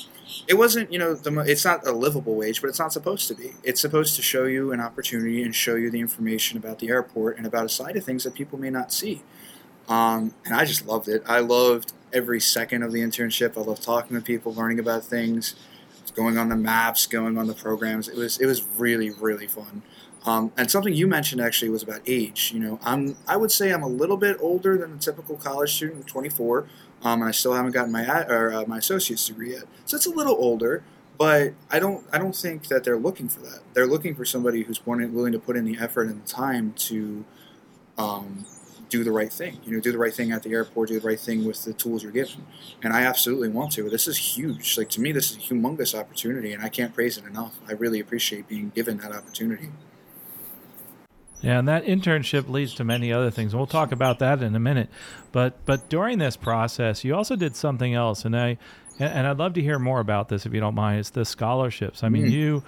it 0.47 0.55
wasn't, 0.55 0.93
you 0.93 0.99
know, 0.99 1.15
the, 1.15 1.41
it's 1.41 1.65
not 1.65 1.87
a 1.87 1.93
livable 1.93 2.35
wage, 2.35 2.61
but 2.61 2.69
it's 2.69 2.79
not 2.79 2.93
supposed 2.93 3.29
to 3.29 3.35
be. 3.35 3.55
It's 3.65 3.81
supposed 3.81 4.15
to 4.17 4.23
show 4.23 4.45
you 4.45 4.73
an 4.73 4.81
opportunity 4.81 5.43
and 5.43 5.55
show 5.55 5.75
you 5.75 5.91
the 5.91 6.01
information 6.01 6.59
about 6.59 6.79
the 6.79 6.89
airport 6.89 7.39
and 7.39 7.47
about 7.47 7.65
a 7.65 7.69
side 7.69 7.97
of 7.97 8.05
things 8.05 8.25
that 8.25 8.35
people 8.35 8.59
may 8.59 8.71
not 8.71 8.93
see. 8.93 9.23
Um, 9.89 10.35
and 10.45 10.55
I 10.55 10.65
just 10.65 10.87
loved 10.87 11.09
it. 11.09 11.23
I 11.27 11.41
loved 11.41 11.93
every 12.13 12.41
second 12.41 12.83
of 12.83 12.93
the 12.93 13.01
internship. 13.01 13.57
I 13.57 13.63
loved 13.63 13.83
talking 13.83 14.17
to 14.17 14.23
people, 14.23 14.55
learning 14.55 14.79
about 14.79 15.05
things, 15.05 15.55
going 16.15 16.39
on 16.39 16.49
the 16.49 16.57
maps, 16.57 17.07
going 17.07 17.39
on 17.39 17.47
the 17.47 17.55
programs. 17.55 18.09
It 18.09 18.17
was 18.17 18.39
it 18.39 18.47
was 18.47 18.65
really 18.79 19.11
really 19.11 19.47
fun. 19.47 19.83
Um, 20.25 20.53
and 20.57 20.71
something 20.71 20.95
you 20.95 21.09
mentioned 21.09 21.41
actually 21.41 21.71
was 21.71 21.83
about 21.83 22.01
age. 22.07 22.53
You 22.55 22.61
know, 22.61 22.79
I'm 22.83 23.17
I 23.27 23.37
would 23.37 23.51
say 23.51 23.73
I'm 23.73 23.83
a 23.83 23.89
little 23.89 24.17
bit 24.17 24.37
older 24.41 24.79
than 24.79 24.95
a 24.95 24.99
typical 24.99 25.37
college 25.37 25.75
student, 25.75 26.07
24, 26.07 26.67
um, 27.03 27.21
and 27.21 27.29
I 27.29 27.33
still 27.33 27.55
haven't 27.55 27.73
gotten 27.73 27.93
my 27.93 28.05
or, 28.25 28.53
uh, 28.53 28.65
my 28.67 28.79
associate's 28.79 29.27
degree 29.27 29.53
yet. 29.53 29.65
So 29.85 29.97
it's 29.97 30.07
a 30.07 30.11
little 30.11 30.35
older, 30.35 30.85
but 31.19 31.55
I 31.71 31.79
don't 31.79 32.05
I 32.13 32.19
don't 32.19 32.35
think 32.35 32.69
that 32.69 32.85
they're 32.85 32.99
looking 32.99 33.29
for 33.29 33.41
that. 33.41 33.61
They're 33.75 33.87
looking 33.87 34.15
for 34.15 34.25
somebody 34.25 34.63
who's 34.63 34.85
willing 34.87 35.33
to 35.33 35.39
put 35.39 35.57
in 35.57 35.65
the 35.65 35.79
effort 35.79 36.09
and 36.09 36.23
the 36.23 36.29
time 36.29 36.73
to 36.89 37.25
um, 37.99 38.45
do 38.89 39.03
the 39.03 39.13
right 39.13 39.33
thing. 39.33 39.59
You 39.65 39.73
know, 39.73 39.81
do 39.81 39.91
the 39.91 39.99
right 39.99 40.13
thing 40.13 40.33
at 40.33 40.43
the 40.43 40.53
airport, 40.53 40.91
do 40.91 41.01
the 41.01 41.07
right 41.07 41.19
thing 41.19 41.45
with 41.45 41.65
the 41.65 41.73
tools 41.73 42.03
you're 42.03 42.13
given. 42.13 42.47
And 42.83 42.93
I 42.93 43.03
absolutely 43.03 43.49
want 43.49 43.73
to. 43.73 43.89
This 43.89 44.07
is 44.07 44.37
huge. 44.37 44.77
Like 44.77 44.91
to 44.91 45.01
me, 45.01 45.13
this 45.13 45.31
is 45.31 45.39
a 45.39 45.41
humongous 45.41 45.99
opportunity, 45.99 46.53
and 46.53 46.63
I 46.63 46.69
can't 46.69 46.95
praise 46.95 47.17
it 47.19 47.25
enough. 47.25 47.59
I 47.69 47.73
really 47.73 48.01
appreciate 48.01 48.49
being 48.49 48.71
given 48.75 48.99
that 48.99 49.13
opportunity. 49.13 49.71
Yeah, 51.43 51.59
and 51.59 51.69
that 51.69 51.85
internship 51.85 52.49
leads 52.49 52.75
to 52.75 52.85
many 52.85 53.13
other 53.13 53.31
things. 53.31 53.55
We'll 53.55 53.67
talk 53.67 53.93
about 53.93 54.21
that 54.21 54.43
in 54.43 54.55
a 54.55 54.61
minute. 54.61 54.89
But 55.33 55.65
but 55.67 55.89
during 55.89 56.19
this 56.19 56.37
process, 56.37 57.05
you 57.05 57.15
also 57.15 57.37
did 57.37 57.57
something 57.57 57.95
else, 57.95 58.25
and 58.25 58.37
I 58.37 58.59
and 58.99 59.27
I'd 59.27 59.39
love 59.39 59.55
to 59.55 59.63
hear 59.63 59.79
more 59.79 60.01
about 60.01 60.29
this 60.29 60.47
if 60.47 60.55
you 60.55 60.61
don't 60.61 60.75
mind. 60.75 61.01
It's 61.01 61.11
the 61.11 61.25
scholarships. 61.25 62.05
I 62.05 62.09
mean, 62.09 62.27
mm. 62.27 62.31
you 62.31 62.63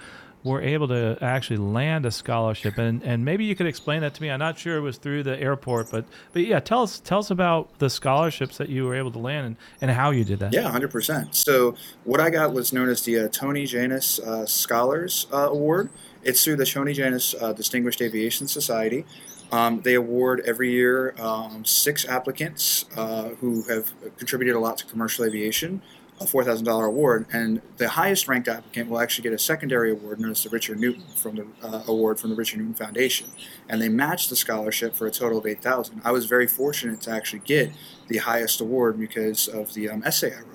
were 0.45 0.61
able 0.61 0.87
to 0.87 1.17
actually 1.21 1.57
land 1.57 2.05
a 2.05 2.11
scholarship, 2.11 2.77
and 2.77 3.01
and 3.03 3.25
maybe 3.25 3.45
you 3.45 3.55
could 3.55 3.65
explain 3.65 4.01
that 4.01 4.13
to 4.13 4.21
me. 4.21 4.29
I'm 4.29 4.39
not 4.39 4.57
sure 4.57 4.77
it 4.77 4.81
was 4.81 4.97
through 4.97 5.23
the 5.23 5.37
airport, 5.39 5.89
but 5.89 6.05
but 6.33 6.43
yeah, 6.43 6.59
tell 6.59 6.83
us 6.83 6.99
tell 6.99 7.19
us 7.19 7.31
about 7.31 7.79
the 7.79 7.89
scholarships 7.89 8.57
that 8.57 8.69
you 8.69 8.85
were 8.85 8.95
able 8.95 9.11
to 9.11 9.19
land 9.19 9.47
and, 9.47 9.55
and 9.81 9.91
how 9.91 10.11
you 10.11 10.23
did 10.23 10.39
that. 10.39 10.53
Yeah, 10.53 10.69
hundred 10.69 10.91
percent. 10.91 11.33
So 11.35 11.75
what 12.03 12.19
I 12.19 12.29
got 12.29 12.53
was 12.53 12.71
known 12.71 12.89
as 12.89 13.01
the 13.01 13.19
uh, 13.19 13.27
Tony 13.29 13.65
Jannus 13.65 14.19
uh, 14.19 14.45
Scholars 14.45 15.27
uh, 15.33 15.49
Award. 15.49 15.89
It's 16.25 16.43
through 16.43 16.57
the 16.57 16.65
Tony 16.65 16.91
Jannus 16.91 17.35
uh, 17.39 17.53
Distinguished 17.53 18.01
Aviation 18.01 18.47
Society. 18.47 19.05
Um, 19.51 19.81
they 19.81 19.93
award 19.93 20.41
every 20.45 20.71
year 20.71 21.13
um, 21.19 21.63
six 21.63 22.05
applicants 22.05 22.85
uh, 22.97 23.29
who 23.39 23.61
have 23.69 23.93
contributed 24.17 24.55
a 24.55 24.59
lot 24.59 24.77
to 24.79 24.85
commercial 24.85 25.23
aviation 25.23 25.81
a 26.21 26.23
$4,000 26.23 26.87
award, 26.87 27.25
and 27.33 27.61
the 27.75 27.89
highest 27.89 28.29
ranked 28.29 28.47
applicant 28.47 28.89
will 28.89 28.99
actually 28.99 29.23
get 29.23 29.33
a 29.33 29.39
secondary 29.39 29.91
award 29.91 30.19
known 30.19 30.31
as 30.31 30.43
the 30.43 30.49
Richard 30.49 30.79
Newton 30.79 31.03
from 31.17 31.35
the 31.35 31.47
uh, 31.61 31.83
award 31.87 32.21
from 32.21 32.29
the 32.29 32.37
Richard 32.37 32.59
Newton 32.59 32.73
Foundation, 32.73 33.27
and 33.67 33.81
they 33.81 33.89
match 33.89 34.29
the 34.29 34.35
scholarship 34.35 34.95
for 34.95 35.07
a 35.07 35.11
total 35.11 35.39
of 35.39 35.45
8,000. 35.45 36.01
I 36.05 36.11
was 36.11 36.25
very 36.25 36.47
fortunate 36.47 37.01
to 37.01 37.11
actually 37.11 37.39
get 37.39 37.71
the 38.07 38.19
highest 38.19 38.61
award 38.61 38.97
because 38.97 39.49
of 39.49 39.73
the 39.73 39.89
um, 39.89 40.03
essay 40.05 40.33
I 40.33 40.39
wrote. 40.39 40.54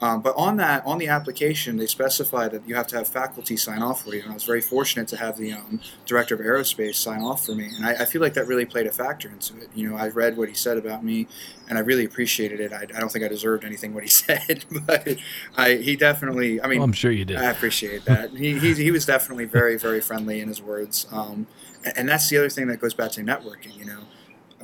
Um, 0.00 0.22
but 0.22 0.34
on 0.36 0.56
that, 0.58 0.86
on 0.86 0.98
the 0.98 1.08
application, 1.08 1.76
they 1.76 1.86
specify 1.86 2.46
that 2.48 2.68
you 2.68 2.76
have 2.76 2.86
to 2.88 2.96
have 2.96 3.08
faculty 3.08 3.56
sign 3.56 3.82
off 3.82 4.04
for 4.04 4.14
you. 4.14 4.22
And 4.22 4.30
I 4.30 4.34
was 4.34 4.44
very 4.44 4.60
fortunate 4.60 5.08
to 5.08 5.16
have 5.16 5.36
the 5.36 5.52
um, 5.52 5.80
director 6.06 6.36
of 6.36 6.40
aerospace 6.40 6.94
sign 6.94 7.20
off 7.22 7.44
for 7.44 7.54
me. 7.54 7.70
And 7.76 7.84
I, 7.84 8.02
I, 8.02 8.04
feel 8.04 8.20
like 8.20 8.34
that 8.34 8.46
really 8.46 8.64
played 8.64 8.86
a 8.86 8.92
factor 8.92 9.28
into 9.28 9.56
it. 9.58 9.70
You 9.74 9.90
know, 9.90 9.96
I 9.96 10.08
read 10.08 10.36
what 10.36 10.48
he 10.48 10.54
said 10.54 10.78
about 10.78 11.04
me, 11.04 11.26
and 11.68 11.76
I 11.76 11.80
really 11.80 12.04
appreciated 12.04 12.60
it. 12.60 12.72
I, 12.72 12.82
I 12.82 13.00
don't 13.00 13.10
think 13.10 13.24
I 13.24 13.28
deserved 13.28 13.64
anything 13.64 13.92
what 13.92 14.04
he 14.04 14.08
said, 14.24 14.64
but 14.86 15.16
I, 15.56 15.74
he 15.74 15.96
definitely. 15.96 16.62
I 16.62 16.68
mean, 16.68 16.78
well, 16.78 16.84
I'm 16.84 16.92
sure 16.92 17.10
you 17.10 17.24
did. 17.24 17.36
I 17.36 17.50
appreciate 17.50 18.04
that. 18.04 18.30
he, 18.30 18.56
he, 18.58 18.74
he 18.74 18.90
was 18.92 19.04
definitely 19.04 19.46
very 19.46 19.76
very 19.76 20.00
friendly 20.00 20.40
in 20.40 20.48
his 20.48 20.62
words. 20.62 21.08
Um, 21.10 21.48
and, 21.84 21.98
and 21.98 22.08
that's 22.08 22.28
the 22.28 22.38
other 22.38 22.50
thing 22.50 22.68
that 22.68 22.78
goes 22.78 22.94
back 22.94 23.10
to 23.12 23.22
networking. 23.22 23.76
You 23.76 23.86
know 23.86 24.00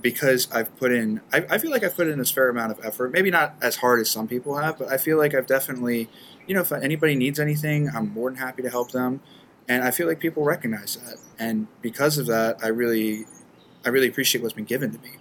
because 0.05 0.53
I've 0.53 0.77
put 0.77 0.93
in, 0.93 1.23
I, 1.33 1.47
I, 1.49 1.57
feel 1.57 1.71
like 1.71 1.83
I've 1.83 1.97
put 1.97 2.09
in 2.09 2.19
this 2.19 2.31
fair 2.31 2.51
amount 2.51 2.71
of 2.71 2.85
effort. 2.85 3.11
Maybe 3.11 3.31
not 3.31 3.55
as 3.63 3.77
hard 3.77 4.01
as 4.01 4.11
some 4.11 4.29
people 4.29 4.59
have, 4.59 4.79
but 4.79 4.89
I 4.89 4.99
feel 4.99 5.17
like 5.17 5.35
I've 5.35 5.47
definitely, 5.47 6.11
you 6.47 6.55
know, 6.55 6.61
if 6.61 6.71
anybody 6.73 7.17
needs 7.17 7.41
anything, 7.41 7.89
I'm 7.89 8.13
more 8.13 8.29
than 8.29 8.39
happy 8.39 8.61
to 8.65 8.69
help 8.69 8.93
them. 8.93 9.23
And 9.67 9.83
I 9.83 9.91
feel 9.91 10.07
like 10.07 10.21
people 10.21 10.45
recognize 10.45 10.97
that. 10.97 11.17
And 11.39 11.69
because 11.81 12.19
of 12.19 12.27
that, 12.27 12.59
I 12.63 12.67
really, 12.69 13.25
I 13.87 13.89
really 13.89 14.07
appreciate 14.07 14.43
what's 14.43 14.53
been 14.53 14.67
given 14.67 14.93
to 14.93 14.99
me. 14.99 15.13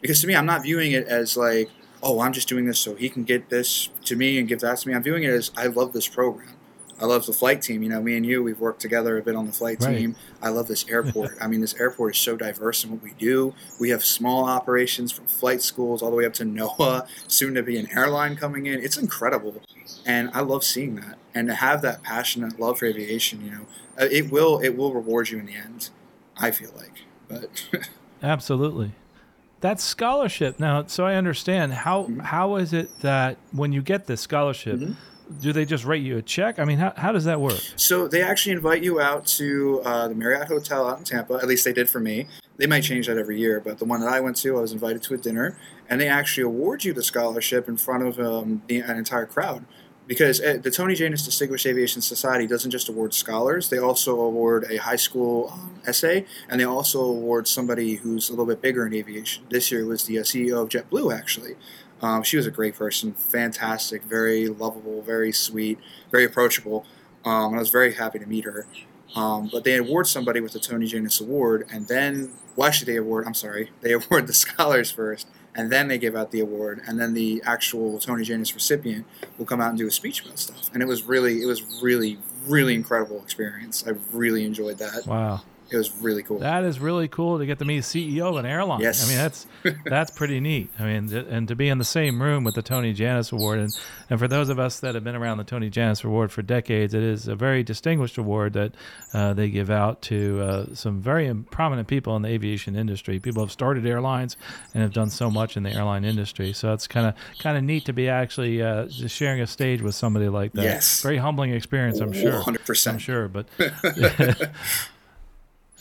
Because 0.00 0.22
to 0.22 0.26
me, 0.26 0.34
I'm 0.34 0.46
not 0.46 0.62
viewing 0.62 0.92
it 0.92 1.06
as 1.08 1.36
like, 1.36 1.68
oh, 2.02 2.20
I'm 2.20 2.32
just 2.32 2.48
doing 2.48 2.64
this 2.64 2.78
so 2.78 2.94
he 2.94 3.10
can 3.10 3.24
get 3.24 3.50
this 3.50 3.90
to 4.06 4.16
me 4.16 4.38
and 4.38 4.48
give 4.48 4.60
that 4.60 4.78
to 4.78 4.88
me. 4.88 4.94
I'm 4.94 5.02
viewing 5.02 5.24
it 5.24 5.30
as 5.30 5.50
I 5.58 5.66
love 5.66 5.92
this 5.92 6.08
program. 6.08 6.56
I 7.00 7.06
love 7.06 7.26
the 7.26 7.32
flight 7.32 7.62
team. 7.62 7.82
You 7.82 7.88
know, 7.88 8.02
me 8.02 8.16
and 8.16 8.24
you, 8.24 8.42
we've 8.42 8.60
worked 8.60 8.80
together 8.80 9.18
a 9.18 9.22
bit 9.22 9.34
on 9.34 9.46
the 9.46 9.52
flight 9.52 9.82
right. 9.82 9.96
team. 9.96 10.16
I 10.40 10.50
love 10.50 10.68
this 10.68 10.88
airport. 10.88 11.36
I 11.40 11.46
mean, 11.46 11.60
this 11.60 11.74
airport 11.74 12.14
is 12.14 12.20
so 12.20 12.36
diverse 12.36 12.84
in 12.84 12.90
what 12.90 13.02
we 13.02 13.12
do. 13.14 13.54
We 13.80 13.90
have 13.90 14.04
small 14.04 14.44
operations 14.48 15.10
from 15.12 15.26
flight 15.26 15.62
schools 15.62 16.02
all 16.02 16.10
the 16.10 16.16
way 16.16 16.26
up 16.26 16.34
to 16.34 16.44
NOAA, 16.44 17.06
soon 17.26 17.54
to 17.54 17.62
be 17.62 17.76
an 17.78 17.88
airline 17.90 18.36
coming 18.36 18.66
in. 18.66 18.80
It's 18.80 18.96
incredible. 18.96 19.60
And 20.06 20.30
I 20.32 20.40
love 20.40 20.64
seeing 20.64 20.94
that. 20.96 21.18
And 21.34 21.48
to 21.48 21.54
have 21.54 21.82
that 21.82 22.02
passionate 22.02 22.60
love 22.60 22.78
for 22.78 22.86
aviation, 22.86 23.44
you 23.44 23.50
know, 23.50 23.66
uh, 24.00 24.08
it 24.10 24.30
will 24.30 24.60
it 24.60 24.76
will 24.76 24.92
reward 24.92 25.30
you 25.30 25.38
in 25.38 25.46
the 25.46 25.54
end. 25.54 25.90
I 26.36 26.50
feel 26.50 26.72
like. 26.76 27.02
But 27.28 27.88
Absolutely. 28.22 28.92
That 29.60 29.80
scholarship. 29.80 30.58
Now, 30.58 30.86
so 30.86 31.06
I 31.06 31.14
understand 31.14 31.72
how 31.72 32.04
mm-hmm. 32.04 32.20
how 32.20 32.56
is 32.56 32.72
it 32.72 33.00
that 33.00 33.38
when 33.52 33.72
you 33.72 33.82
get 33.82 34.06
this 34.06 34.20
scholarship, 34.20 34.78
mm-hmm 34.78 34.92
do 35.40 35.52
they 35.52 35.64
just 35.64 35.84
write 35.84 36.02
you 36.02 36.18
a 36.18 36.22
check? 36.22 36.58
I 36.58 36.64
mean, 36.64 36.78
how, 36.78 36.92
how 36.96 37.12
does 37.12 37.24
that 37.24 37.40
work? 37.40 37.60
So 37.76 38.08
they 38.08 38.22
actually 38.22 38.52
invite 38.52 38.82
you 38.82 39.00
out 39.00 39.26
to 39.38 39.80
uh, 39.84 40.08
the 40.08 40.14
Marriott 40.14 40.48
Hotel 40.48 40.88
out 40.88 40.98
in 40.98 41.04
Tampa. 41.04 41.34
At 41.34 41.46
least 41.46 41.64
they 41.64 41.72
did 41.72 41.88
for 41.88 42.00
me. 42.00 42.26
They 42.56 42.66
might 42.66 42.82
change 42.82 43.06
that 43.06 43.18
every 43.18 43.38
year, 43.40 43.60
but 43.60 43.78
the 43.78 43.84
one 43.84 44.00
that 44.00 44.08
I 44.08 44.20
went 44.20 44.36
to, 44.38 44.56
I 44.56 44.60
was 44.60 44.72
invited 44.72 45.02
to 45.02 45.14
a 45.14 45.16
dinner, 45.16 45.56
and 45.88 46.00
they 46.00 46.08
actually 46.08 46.44
award 46.44 46.84
you 46.84 46.92
the 46.92 47.02
scholarship 47.02 47.68
in 47.68 47.76
front 47.76 48.06
of 48.06 48.18
um, 48.20 48.62
the, 48.66 48.80
an 48.80 48.96
entire 48.96 49.26
crowd. 49.26 49.64
Because 50.06 50.40
uh, 50.40 50.58
the 50.60 50.70
Tony 50.70 50.94
Jannus 50.94 51.24
Distinguished 51.24 51.64
Aviation 51.64 52.02
Society 52.02 52.46
doesn't 52.46 52.72
just 52.72 52.88
award 52.88 53.14
scholars; 53.14 53.70
they 53.70 53.78
also 53.78 54.20
award 54.20 54.66
a 54.68 54.76
high 54.76 54.96
school 54.96 55.50
um, 55.52 55.80
essay, 55.86 56.26
and 56.48 56.60
they 56.60 56.64
also 56.64 57.00
award 57.00 57.46
somebody 57.46 57.94
who's 57.94 58.28
a 58.28 58.32
little 58.32 58.46
bit 58.46 58.60
bigger 58.60 58.84
in 58.84 58.94
aviation. 58.94 59.44
This 59.48 59.70
year 59.70 59.86
was 59.86 60.04
the 60.04 60.18
uh, 60.18 60.22
CEO 60.22 60.62
of 60.62 60.68
JetBlue, 60.68 61.16
actually. 61.16 61.54
Um, 62.02 62.22
she 62.24 62.36
was 62.36 62.46
a 62.46 62.50
great 62.50 62.74
person, 62.74 63.12
fantastic, 63.12 64.02
very 64.02 64.48
lovable, 64.48 65.02
very 65.02 65.32
sweet, 65.32 65.78
very 66.10 66.24
approachable. 66.24 66.84
Um, 67.24 67.50
and 67.50 67.56
I 67.56 67.58
was 67.60 67.70
very 67.70 67.94
happy 67.94 68.18
to 68.18 68.26
meet 68.26 68.44
her. 68.44 68.66
Um, 69.14 69.48
but 69.52 69.62
they 69.64 69.76
award 69.76 70.08
somebody 70.08 70.40
with 70.40 70.52
the 70.52 70.58
Tony 70.58 70.86
Jannus 70.86 71.20
Award, 71.20 71.66
and 71.70 71.86
then, 71.86 72.32
well, 72.56 72.66
actually, 72.66 72.92
they 72.92 72.98
award, 72.98 73.26
I'm 73.26 73.34
sorry, 73.34 73.70
they 73.80 73.92
award 73.92 74.26
the 74.26 74.32
scholars 74.32 74.90
first, 74.90 75.28
and 75.54 75.70
then 75.70 75.86
they 75.88 75.98
give 75.98 76.16
out 76.16 76.30
the 76.30 76.40
award, 76.40 76.80
and 76.86 76.98
then 76.98 77.14
the 77.14 77.42
actual 77.44 77.98
Tony 77.98 78.24
Jannus 78.24 78.54
recipient 78.54 79.06
will 79.38 79.46
come 79.46 79.60
out 79.60 79.68
and 79.68 79.78
do 79.78 79.86
a 79.86 79.90
speech 79.90 80.24
about 80.24 80.38
stuff. 80.38 80.70
And 80.72 80.82
it 80.82 80.86
was 80.86 81.04
really, 81.04 81.42
it 81.42 81.46
was 81.46 81.80
really, 81.82 82.18
really 82.46 82.74
incredible 82.74 83.22
experience. 83.22 83.84
I 83.86 83.92
really 84.12 84.44
enjoyed 84.44 84.78
that. 84.78 85.06
Wow 85.06 85.42
it 85.72 85.76
was 85.76 85.90
really 86.00 86.22
cool. 86.22 86.38
That 86.38 86.64
is 86.64 86.80
really 86.80 87.08
cool 87.08 87.38
to 87.38 87.46
get 87.46 87.58
to 87.58 87.64
meet 87.64 87.82
CEO 87.82 88.30
of 88.30 88.36
an 88.36 88.46
airline. 88.46 88.80
Yes. 88.80 89.04
I 89.04 89.08
mean 89.08 89.18
that's 89.18 89.46
that's 89.84 90.10
pretty 90.10 90.40
neat. 90.40 90.70
I 90.78 90.84
mean, 90.84 91.12
and 91.12 91.48
to 91.48 91.56
be 91.56 91.68
in 91.68 91.78
the 91.78 91.84
same 91.84 92.22
room 92.22 92.44
with 92.44 92.54
the 92.54 92.62
Tony 92.62 92.92
Jannus 92.92 93.32
Award, 93.32 93.58
and 93.58 93.78
and 94.10 94.18
for 94.18 94.28
those 94.28 94.48
of 94.48 94.58
us 94.58 94.80
that 94.80 94.94
have 94.94 95.04
been 95.04 95.14
around 95.14 95.38
the 95.38 95.44
Tony 95.44 95.70
Jannus 95.70 96.04
Award 96.04 96.32
for 96.32 96.42
decades, 96.42 96.94
it 96.94 97.02
is 97.02 97.28
a 97.28 97.34
very 97.34 97.62
distinguished 97.62 98.18
award 98.18 98.52
that 98.54 98.74
uh, 99.14 99.32
they 99.32 99.48
give 99.48 99.70
out 99.70 100.02
to 100.02 100.40
uh, 100.40 100.74
some 100.74 101.00
very 101.00 101.32
prominent 101.50 101.88
people 101.88 102.16
in 102.16 102.22
the 102.22 102.28
aviation 102.28 102.76
industry. 102.76 103.18
People 103.18 103.42
have 103.42 103.52
started 103.52 103.86
airlines 103.86 104.36
and 104.74 104.82
have 104.82 104.92
done 104.92 105.10
so 105.10 105.30
much 105.30 105.56
in 105.56 105.62
the 105.62 105.70
airline 105.70 106.04
industry. 106.04 106.52
So 106.52 106.72
it's 106.72 106.86
kind 106.86 107.06
of 107.06 107.14
kind 107.38 107.56
of 107.56 107.64
neat 107.64 107.84
to 107.86 107.92
be 107.92 108.08
actually 108.08 108.62
uh, 108.62 108.86
just 108.86 109.14
sharing 109.14 109.40
a 109.40 109.46
stage 109.46 109.82
with 109.82 109.94
somebody 109.94 110.28
like 110.28 110.52
that. 110.52 110.64
Yes. 110.64 111.02
Very 111.02 111.18
humbling 111.18 111.52
experience, 111.52 112.00
I'm 112.00 112.12
sure. 112.12 112.42
100%. 112.42 112.92
I'm 112.92 112.98
sure, 112.98 113.28
but. 113.28 113.46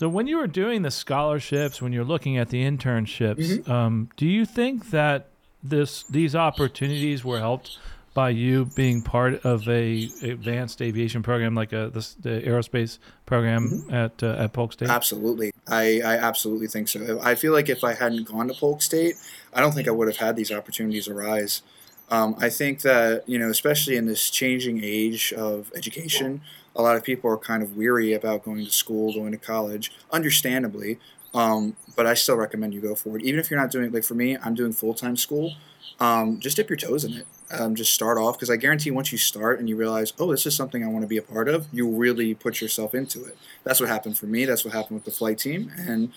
So 0.01 0.09
when 0.09 0.25
you 0.25 0.37
were 0.37 0.47
doing 0.47 0.81
the 0.81 0.89
scholarships, 0.89 1.79
when 1.79 1.93
you're 1.93 2.03
looking 2.03 2.35
at 2.35 2.49
the 2.49 2.63
internships, 2.63 3.59
mm-hmm. 3.59 3.71
um, 3.71 4.09
do 4.17 4.25
you 4.25 4.45
think 4.47 4.89
that 4.89 5.27
this 5.61 6.01
these 6.09 6.35
opportunities 6.35 7.23
were 7.23 7.37
helped 7.37 7.77
by 8.15 8.31
you 8.31 8.65
being 8.75 9.03
part 9.03 9.45
of 9.45 9.69
a 9.69 10.09
advanced 10.23 10.81
aviation 10.81 11.21
program 11.21 11.53
like 11.53 11.71
a, 11.71 11.91
the, 11.93 12.15
the 12.19 12.41
aerospace 12.41 12.97
program 13.27 13.69
mm-hmm. 13.69 13.93
at 13.93 14.23
uh, 14.23 14.43
at 14.43 14.53
Polk 14.53 14.73
State? 14.73 14.89
Absolutely, 14.89 15.51
I, 15.67 16.01
I 16.03 16.17
absolutely 16.17 16.67
think 16.67 16.87
so. 16.87 17.19
I 17.21 17.35
feel 17.35 17.53
like 17.53 17.69
if 17.69 17.83
I 17.83 17.93
hadn't 17.93 18.23
gone 18.23 18.47
to 18.47 18.55
Polk 18.55 18.81
State, 18.81 19.17
I 19.53 19.61
don't 19.61 19.73
think 19.73 19.87
I 19.87 19.91
would 19.91 20.07
have 20.07 20.17
had 20.17 20.35
these 20.35 20.51
opportunities 20.51 21.07
arise. 21.07 21.61
Um, 22.09 22.35
I 22.39 22.49
think 22.49 22.81
that 22.81 23.29
you 23.29 23.37
know, 23.37 23.49
especially 23.49 23.97
in 23.97 24.07
this 24.07 24.31
changing 24.31 24.83
age 24.83 25.31
of 25.31 25.71
education 25.75 26.41
a 26.75 26.81
lot 26.81 26.95
of 26.95 27.03
people 27.03 27.29
are 27.29 27.37
kind 27.37 27.63
of 27.63 27.75
weary 27.75 28.13
about 28.13 28.43
going 28.43 28.63
to 28.63 28.71
school, 28.71 29.13
going 29.13 29.31
to 29.31 29.37
college, 29.37 29.91
understandably. 30.11 30.99
Um, 31.33 31.75
but 31.95 32.05
I 32.05 32.13
still 32.13 32.35
recommend 32.35 32.73
you 32.73 32.81
go 32.81 32.95
for 32.95 33.17
it. 33.17 33.23
Even 33.23 33.39
if 33.39 33.49
you're 33.49 33.59
not 33.59 33.71
doing 33.71 33.91
like 33.91 34.03
for 34.03 34.15
me, 34.15 34.37
I'm 34.37 34.53
doing 34.53 34.73
full 34.73 34.93
time 34.93 35.15
school. 35.15 35.53
Um, 35.99 36.39
just 36.39 36.57
dip 36.57 36.69
your 36.69 36.77
toes 36.77 37.03
in 37.03 37.13
it. 37.13 37.27
Um, 37.51 37.75
just 37.75 37.93
start 37.93 38.17
off 38.17 38.37
because 38.37 38.49
I 38.49 38.55
guarantee 38.55 38.91
once 38.91 39.11
you 39.11 39.17
start 39.17 39.59
and 39.59 39.69
you 39.69 39.75
realize, 39.75 40.13
oh, 40.19 40.31
this 40.31 40.45
is 40.45 40.55
something 40.55 40.83
I 40.83 40.87
want 40.87 41.03
to 41.03 41.07
be 41.07 41.17
a 41.17 41.21
part 41.21 41.47
of, 41.47 41.67
you 41.71 41.87
really 41.87 42.33
put 42.33 42.61
yourself 42.61 42.95
into 42.95 43.23
it. 43.25 43.37
That's 43.63 43.79
what 43.79 43.89
happened 43.89 44.17
for 44.17 44.25
me. 44.25 44.45
That's 44.45 44.63
what 44.65 44.73
happened 44.73 44.95
with 44.95 45.05
the 45.05 45.11
flight 45.11 45.37
team, 45.37 45.71
and 45.77 46.11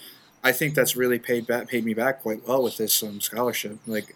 I 0.44 0.52
think 0.52 0.74
that's 0.74 0.96
really 0.96 1.18
paid 1.18 1.46
back, 1.46 1.68
paid 1.68 1.84
me 1.84 1.92
back 1.92 2.22
quite 2.22 2.46
well 2.46 2.62
with 2.62 2.76
this 2.76 3.02
um, 3.02 3.20
scholarship. 3.20 3.78
Like, 3.86 4.14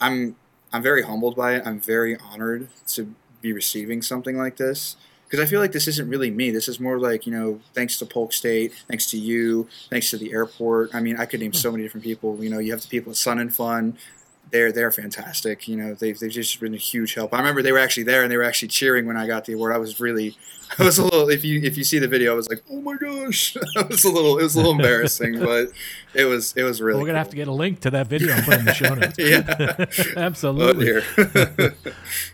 I'm 0.00 0.36
I'm 0.72 0.82
very 0.82 1.02
humbled 1.02 1.36
by 1.36 1.54
it. 1.54 1.66
I'm 1.66 1.80
very 1.80 2.16
honored 2.18 2.68
to 2.88 3.14
be 3.40 3.52
receiving 3.52 4.02
something 4.02 4.36
like 4.36 4.56
this 4.56 4.96
because 5.28 5.46
I 5.46 5.46
feel 5.48 5.60
like 5.60 5.72
this 5.72 5.86
isn't 5.86 6.08
really 6.08 6.30
me. 6.30 6.50
This 6.50 6.68
is 6.68 6.80
more 6.80 6.98
like 6.98 7.26
you 7.26 7.32
know, 7.32 7.60
thanks 7.74 7.98
to 7.98 8.06
Polk 8.06 8.32
State, 8.32 8.72
thanks 8.88 9.10
to 9.10 9.18
you, 9.18 9.68
thanks 9.90 10.08
to 10.10 10.16
the 10.16 10.32
airport. 10.32 10.94
I 10.94 11.00
mean, 11.00 11.18
I 11.18 11.26
could 11.26 11.40
name 11.40 11.52
hmm. 11.52 11.56
so 11.56 11.70
many 11.70 11.82
different 11.82 12.04
people. 12.04 12.42
You 12.42 12.50
know, 12.50 12.58
you 12.58 12.72
have 12.72 12.82
the 12.82 12.88
people 12.88 13.10
at 13.10 13.16
Sun 13.16 13.38
and 13.38 13.54
Fun. 13.54 13.98
They're 14.50 14.72
they're 14.72 14.90
fantastic. 14.90 15.68
You 15.68 15.76
know, 15.76 15.94
they've 15.94 16.18
they've 16.18 16.30
just 16.30 16.58
been 16.60 16.74
a 16.74 16.78
huge 16.78 17.14
help. 17.14 17.34
I 17.34 17.38
remember 17.38 17.62
they 17.62 17.72
were 17.72 17.78
actually 17.78 18.04
there 18.04 18.22
and 18.22 18.30
they 18.30 18.36
were 18.36 18.44
actually 18.44 18.68
cheering 18.68 19.06
when 19.06 19.16
I 19.16 19.26
got 19.26 19.44
the 19.44 19.52
award. 19.52 19.74
I 19.74 19.78
was 19.78 20.00
really, 20.00 20.36
I 20.78 20.84
was 20.84 20.98
a 20.98 21.04
little. 21.04 21.28
If 21.28 21.44
you 21.44 21.60
if 21.62 21.76
you 21.76 21.84
see 21.84 21.98
the 21.98 22.08
video, 22.08 22.32
I 22.32 22.34
was 22.34 22.48
like, 22.48 22.62
oh 22.70 22.80
my 22.80 22.96
gosh, 22.96 23.56
it 23.76 23.88
was 23.88 24.04
a 24.04 24.10
little 24.10 24.38
it 24.38 24.42
was 24.42 24.54
a 24.54 24.58
little 24.58 24.72
embarrassing, 24.72 25.38
but 25.44 25.68
it 26.14 26.24
was 26.24 26.54
it 26.56 26.62
was 26.62 26.80
really. 26.80 26.96
Well, 26.96 27.02
we're 27.02 27.06
gonna 27.08 27.16
cool. 27.16 27.24
have 27.24 27.30
to 27.30 27.36
get 27.36 27.48
a 27.48 27.52
link 27.52 27.80
to 27.80 27.90
that 27.90 28.06
video 28.06 28.32
and 28.32 28.44
put 28.44 28.58
in 28.58 28.64
the 28.64 28.74
show 28.74 28.94
notes. 28.94 29.18
yeah, 30.16 30.22
absolutely. 30.22 31.02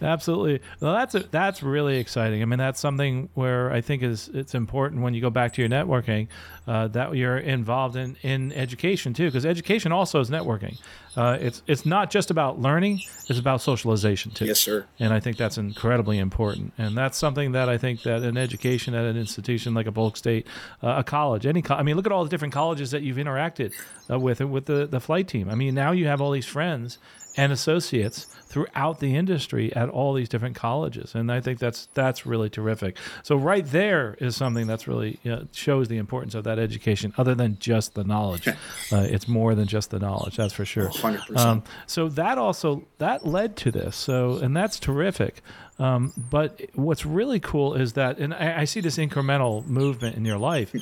absolutely. 0.02 0.60
Well, 0.80 0.94
that's 0.94 1.14
a, 1.14 1.20
that's 1.20 1.62
really 1.62 1.98
exciting. 1.98 2.42
I 2.42 2.44
mean, 2.44 2.58
that's 2.58 2.80
something 2.80 3.28
where 3.34 3.72
I 3.72 3.80
think 3.80 4.02
is 4.02 4.30
it's 4.34 4.54
important 4.54 5.02
when 5.02 5.14
you 5.14 5.20
go 5.20 5.30
back 5.30 5.52
to 5.54 5.62
your 5.62 5.68
networking 5.68 6.28
uh, 6.66 6.88
that 6.88 7.14
you're 7.16 7.38
involved 7.38 7.96
in 7.96 8.16
in 8.22 8.52
education 8.52 9.14
too, 9.14 9.26
because 9.26 9.44
education 9.44 9.92
also 9.92 10.20
is 10.20 10.30
networking. 10.30 10.78
Uh, 11.16 11.38
it's 11.40 11.62
it's 11.66 11.86
not 11.86 12.10
just 12.10 12.30
about 12.30 12.60
learning; 12.60 13.00
it's 13.28 13.38
about 13.38 13.60
socialization 13.60 14.32
too. 14.32 14.46
Yes, 14.46 14.58
sir. 14.58 14.86
And 14.98 15.12
I 15.12 15.20
think 15.20 15.36
that's 15.36 15.58
incredibly 15.58 16.18
important. 16.18 16.72
And 16.76 16.96
that's 16.96 17.16
something 17.16 17.52
that 17.52 17.68
I 17.68 17.78
think 17.78 18.02
that 18.02 18.22
an 18.22 18.36
education 18.36 18.94
at 18.94 19.04
an 19.04 19.16
institution 19.16 19.74
like 19.74 19.86
a 19.86 19.92
Polk 19.92 20.16
State, 20.16 20.46
uh, 20.82 20.96
a 20.98 21.04
college, 21.04 21.46
any, 21.46 21.62
co- 21.62 21.74
I 21.74 21.82
mean, 21.82 21.96
look 21.96 22.06
at 22.06 22.12
all 22.12 22.24
the 22.24 22.30
different 22.30 22.54
colleges 22.54 22.90
that 22.90 23.02
you've 23.02 23.16
interacted 23.16 23.72
uh, 24.10 24.18
with 24.18 24.40
with 24.40 24.66
the 24.66 24.86
the 24.86 25.00
flight 25.00 25.28
team. 25.28 25.48
I 25.48 25.54
mean, 25.54 25.74
now 25.74 25.92
you 25.92 26.06
have 26.06 26.20
all 26.20 26.32
these 26.32 26.46
friends 26.46 26.98
and 27.36 27.52
associates 27.52 28.26
throughout 28.54 29.00
the 29.00 29.16
industry 29.16 29.74
at 29.74 29.88
all 29.88 30.14
these 30.14 30.28
different 30.28 30.54
colleges, 30.54 31.16
and 31.16 31.32
I 31.32 31.40
think 31.40 31.58
that's 31.58 31.88
that's 31.92 32.24
really 32.24 32.48
terrific. 32.48 32.96
So 33.24 33.34
right 33.34 33.66
there 33.66 34.16
is 34.20 34.36
something 34.36 34.68
that's 34.68 34.86
really 34.86 35.18
you 35.24 35.32
know, 35.32 35.48
shows 35.50 35.88
the 35.88 35.96
importance 35.96 36.36
of 36.36 36.44
that 36.44 36.60
education, 36.60 37.12
other 37.18 37.34
than 37.34 37.58
just 37.58 37.94
the 37.94 38.04
knowledge. 38.04 38.46
uh, 38.46 38.54
it's 38.92 39.26
more 39.26 39.56
than 39.56 39.66
just 39.66 39.90
the 39.90 39.98
knowledge, 39.98 40.36
that's 40.36 40.54
for 40.54 40.64
sure. 40.64 40.92
Um, 41.34 41.64
so 41.88 42.08
that 42.10 42.38
also 42.38 42.84
that 42.98 43.26
led 43.26 43.56
to 43.56 43.72
this. 43.72 43.96
So 43.96 44.36
and 44.36 44.56
that's 44.56 44.78
terrific. 44.78 45.42
Um, 45.80 46.12
but 46.16 46.60
what's 46.74 47.04
really 47.04 47.40
cool 47.40 47.74
is 47.74 47.94
that, 47.94 48.18
and 48.18 48.32
I, 48.32 48.60
I 48.60 48.64
see 48.66 48.80
this 48.80 48.98
incremental 48.98 49.66
movement 49.66 50.14
in 50.16 50.24
your 50.24 50.38
life. 50.38 50.72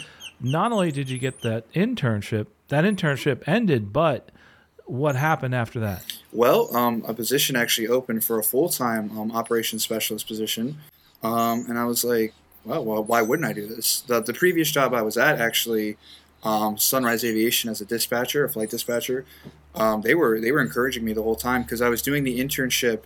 Not 0.43 0.73
only 0.73 0.93
did 0.93 1.09
you 1.09 1.19
get 1.19 1.41
that 1.41 1.73
internship, 1.73 2.49
that 2.69 2.85
internship 2.85 3.49
ended, 3.49 3.95
but 3.95 4.29
what 4.93 5.17
happened 5.17 5.55
after 5.55 5.81
that? 5.81 6.05
Well, 6.33 6.75
um, 6.77 7.03
a 7.09 7.15
position 7.15 7.57
actually 7.57 7.89
opened 7.89 8.25
for 8.25 8.39
a 8.39 8.43
full 8.43 8.69
time 8.69 9.11
um, 9.19 9.33
operations 9.33 9.83
specialist 9.83 10.27
position. 10.27 10.77
Um, 11.23 11.65
and 11.67 11.79
I 11.79 11.87
was 11.87 12.05
like, 12.05 12.35
well, 12.67 12.85
well, 12.85 13.03
why 13.03 13.23
wouldn't 13.23 13.49
I 13.49 13.55
do 13.55 13.67
this? 13.67 14.03
The, 14.03 14.21
the 14.21 14.35
previous 14.35 14.71
job 14.71 14.93
I 14.93 15.01
was 15.01 15.17
at, 15.17 15.41
actually, 15.41 15.97
um, 16.45 16.77
Sunrise 16.77 17.25
Aviation 17.25 17.71
as 17.71 17.81
a 17.81 17.87
dispatcher, 17.87 18.45
a 18.45 18.51
flight 18.51 18.69
dispatcher, 18.69 19.25
um, 19.75 20.03
they 20.03 20.15
were 20.15 20.39
they 20.39 20.53
were 20.53 20.61
encouraging 20.61 21.05
me 21.05 21.15
the 21.15 21.23
whole 21.23 21.37
time 21.37 21.63
because 21.63 21.81
I 21.81 21.89
was 21.89 22.03
doing 22.03 22.25
the 22.25 22.39
internship 22.39 23.05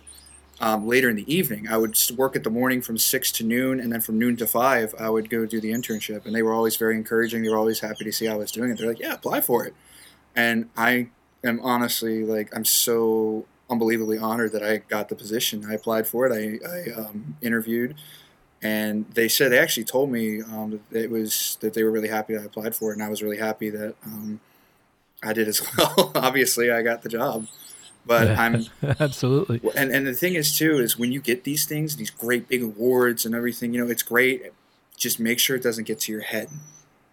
um, 0.59 0.85
later 0.85 1.09
in 1.09 1.15
the 1.15 1.33
evening. 1.33 1.69
I 1.69 1.77
would 1.77 1.97
work 2.17 2.35
at 2.35 2.43
the 2.43 2.49
morning 2.49 2.81
from 2.81 2.97
six 2.97 3.31
to 3.33 3.45
noon, 3.45 3.79
and 3.79 3.93
then 3.93 4.01
from 4.01 4.19
noon 4.19 4.35
to 4.37 4.47
five, 4.47 4.93
I 4.99 5.09
would 5.09 5.29
go 5.29 5.45
do 5.45 5.61
the 5.61 5.71
internship. 5.71 6.25
And 6.25 6.35
they 6.35 6.41
were 6.41 6.53
always 6.53 6.75
very 6.75 6.97
encouraging. 6.97 7.43
They 7.43 7.49
were 7.49 7.57
always 7.57 7.79
happy 7.79 8.03
to 8.03 8.11
see 8.11 8.27
I 8.27 8.35
was 8.35 8.51
doing 8.51 8.71
it. 8.71 8.77
They're 8.77 8.89
like, 8.89 8.99
"Yeah, 8.99 9.13
apply 9.13 9.39
for 9.39 9.65
it." 9.65 9.73
And 10.35 10.69
I 10.75 11.07
am 11.43 11.59
honestly 11.61 12.23
like, 12.23 12.55
I'm 12.55 12.65
so 12.65 13.45
unbelievably 13.69 14.17
honored 14.17 14.51
that 14.53 14.63
I 14.63 14.77
got 14.77 15.09
the 15.09 15.15
position. 15.15 15.65
I 15.69 15.73
applied 15.73 16.07
for 16.07 16.25
it. 16.25 16.31
I, 16.33 16.65
I 16.67 16.91
um, 17.01 17.35
interviewed, 17.41 17.95
and 18.61 19.05
they 19.13 19.27
said 19.27 19.51
they 19.51 19.59
actually 19.59 19.83
told 19.83 20.09
me 20.11 20.41
um, 20.41 20.79
that 20.91 21.03
it 21.03 21.11
was 21.11 21.57
that 21.61 21.73
they 21.73 21.83
were 21.83 21.91
really 21.91 22.07
happy 22.07 22.33
that 22.33 22.41
I 22.43 22.45
applied 22.45 22.75
for 22.75 22.91
it, 22.91 22.95
and 22.95 23.03
I 23.03 23.09
was 23.09 23.21
really 23.21 23.37
happy 23.37 23.69
that 23.69 23.95
um, 24.05 24.39
I 25.23 25.33
did 25.33 25.47
as 25.47 25.61
well. 25.77 26.11
Obviously, 26.15 26.71
I 26.71 26.81
got 26.81 27.01
the 27.01 27.09
job, 27.09 27.47
but 28.05 28.27
Yeah, 28.27 28.41
I'm 28.41 28.65
absolutely. 28.99 29.61
and 29.75 29.91
and 29.91 30.07
the 30.07 30.13
thing 30.13 30.35
is 30.35 30.57
too 30.57 30.79
is 30.79 30.97
when 30.97 31.11
you 31.11 31.21
get 31.21 31.43
these 31.43 31.65
things, 31.65 31.97
these 31.97 32.09
great 32.09 32.47
big 32.47 32.63
awards 32.63 33.25
and 33.25 33.35
everything, 33.35 33.73
you 33.73 33.83
know, 33.83 33.91
it's 33.91 34.03
great. 34.03 34.43
Just 34.95 35.19
make 35.19 35.37
sure 35.39 35.55
it 35.55 35.61
doesn't 35.63 35.85
get 35.85 35.99
to 36.01 36.11
your 36.11 36.21
head, 36.21 36.49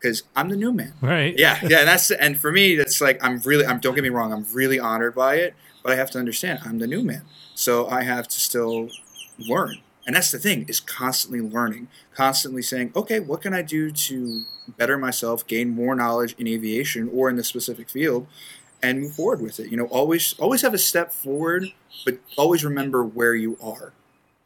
because 0.04 0.22
I'm 0.36 0.50
the 0.50 0.56
new 0.56 0.70
man. 0.70 0.92
Right. 1.00 1.34
Yeah, 1.38 1.58
yeah. 1.62 1.78
And 1.78 1.88
that's 1.88 2.10
and 2.10 2.38
for 2.38 2.52
me, 2.52 2.76
that's 2.76 3.00
like 3.00 3.24
I'm 3.24 3.38
really. 3.38 3.64
I'm 3.64 3.80
don't 3.80 3.94
get 3.94 4.04
me 4.04 4.10
wrong. 4.10 4.32
I'm 4.34 4.46
really 4.52 4.78
honored 4.78 5.14
by 5.14 5.36
it, 5.36 5.54
but 5.82 5.92
I 5.92 5.96
have 5.96 6.10
to 6.10 6.18
understand 6.18 6.60
I'm 6.62 6.78
the 6.78 6.86
new 6.86 7.02
man, 7.02 7.22
so 7.54 7.88
I 7.88 8.02
have 8.02 8.28
to 8.28 8.38
still 8.38 8.90
learn. 9.38 9.78
And 10.06 10.14
that's 10.14 10.30
the 10.30 10.38
thing 10.38 10.66
is 10.68 10.80
constantly 10.80 11.40
learning, 11.40 11.88
constantly 12.14 12.60
saying, 12.60 12.92
okay, 12.94 13.20
what 13.20 13.40
can 13.40 13.54
I 13.54 13.62
do 13.62 13.90
to 13.90 14.44
better 14.76 14.98
myself, 14.98 15.46
gain 15.46 15.70
more 15.70 15.94
knowledge 15.94 16.34
in 16.38 16.46
aviation 16.46 17.08
or 17.10 17.30
in 17.30 17.36
the 17.36 17.44
specific 17.44 17.88
field, 17.88 18.26
and 18.82 19.00
move 19.00 19.14
forward 19.14 19.40
with 19.40 19.58
it. 19.58 19.70
You 19.70 19.78
know, 19.78 19.86
always 19.86 20.34
always 20.38 20.60
have 20.60 20.74
a 20.74 20.78
step 20.78 21.14
forward, 21.14 21.72
but 22.04 22.18
always 22.36 22.62
remember 22.62 23.02
where 23.02 23.34
you 23.34 23.56
are. 23.62 23.94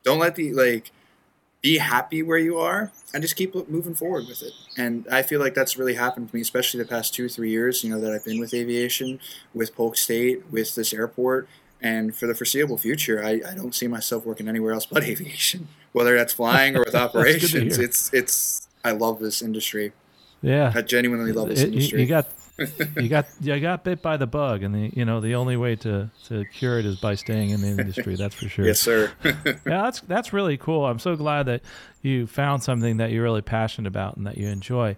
Don't 0.04 0.20
let 0.20 0.36
the 0.36 0.52
like 0.52 0.92
be 1.60 1.78
happy 1.78 2.22
where 2.22 2.38
you 2.38 2.56
are 2.58 2.92
and 3.12 3.22
just 3.22 3.34
keep 3.36 3.54
moving 3.68 3.94
forward 3.94 4.26
with 4.28 4.42
it. 4.42 4.52
And 4.76 5.06
I 5.10 5.22
feel 5.22 5.40
like 5.40 5.54
that's 5.54 5.76
really 5.76 5.94
happened 5.94 6.28
to 6.30 6.34
me, 6.36 6.40
especially 6.40 6.80
the 6.82 6.88
past 6.88 7.14
two, 7.14 7.28
three 7.28 7.50
years, 7.50 7.82
you 7.82 7.90
know, 7.90 8.00
that 8.00 8.12
I've 8.12 8.24
been 8.24 8.38
with 8.38 8.54
aviation, 8.54 9.18
with 9.52 9.74
Polk 9.74 9.96
State, 9.96 10.44
with 10.52 10.74
this 10.76 10.92
airport. 10.94 11.48
And 11.80 12.14
for 12.14 12.26
the 12.26 12.34
foreseeable 12.34 12.78
future, 12.78 13.24
I, 13.24 13.40
I 13.48 13.54
don't 13.54 13.74
see 13.74 13.88
myself 13.88 14.24
working 14.24 14.48
anywhere 14.48 14.72
else 14.72 14.86
but 14.86 15.02
aviation, 15.12 15.68
whether 15.92 16.16
that's 16.16 16.32
flying 16.32 16.76
or 16.76 16.80
with 16.84 16.94
operations. 17.06 17.78
It's, 17.78 18.12
it's, 18.12 18.68
I 18.84 18.92
love 18.92 19.18
this 19.18 19.42
industry. 19.42 19.92
Yeah. 20.42 20.72
I 20.74 20.82
genuinely 20.82 21.32
love 21.32 21.48
this 21.48 21.62
It- 21.62 21.72
industry. 21.72 22.00
you 22.02 22.06
got 22.06 22.28
you 22.96 23.08
got 23.08 23.26
you 23.40 23.58
got 23.60 23.84
bit 23.84 24.02
by 24.02 24.16
the 24.16 24.26
bug, 24.26 24.62
and 24.62 24.74
the 24.74 24.90
you 24.94 25.04
know 25.04 25.20
the 25.20 25.34
only 25.34 25.56
way 25.56 25.76
to 25.76 26.10
to 26.26 26.44
cure 26.46 26.78
it 26.78 26.86
is 26.86 26.96
by 27.00 27.14
staying 27.14 27.50
in 27.50 27.60
the 27.60 27.68
industry. 27.68 28.16
That's 28.16 28.34
for 28.34 28.48
sure. 28.48 28.66
yes, 28.66 28.80
sir. 28.80 29.12
Yeah, 29.24 29.52
that's 29.64 30.00
that's 30.02 30.32
really 30.32 30.56
cool. 30.56 30.84
I'm 30.86 30.98
so 30.98 31.16
glad 31.16 31.46
that 31.46 31.62
you 32.02 32.26
found 32.26 32.62
something 32.62 32.96
that 32.98 33.10
you're 33.10 33.22
really 33.22 33.42
passionate 33.42 33.88
about 33.88 34.16
and 34.16 34.26
that 34.26 34.36
you 34.38 34.48
enjoy. 34.48 34.96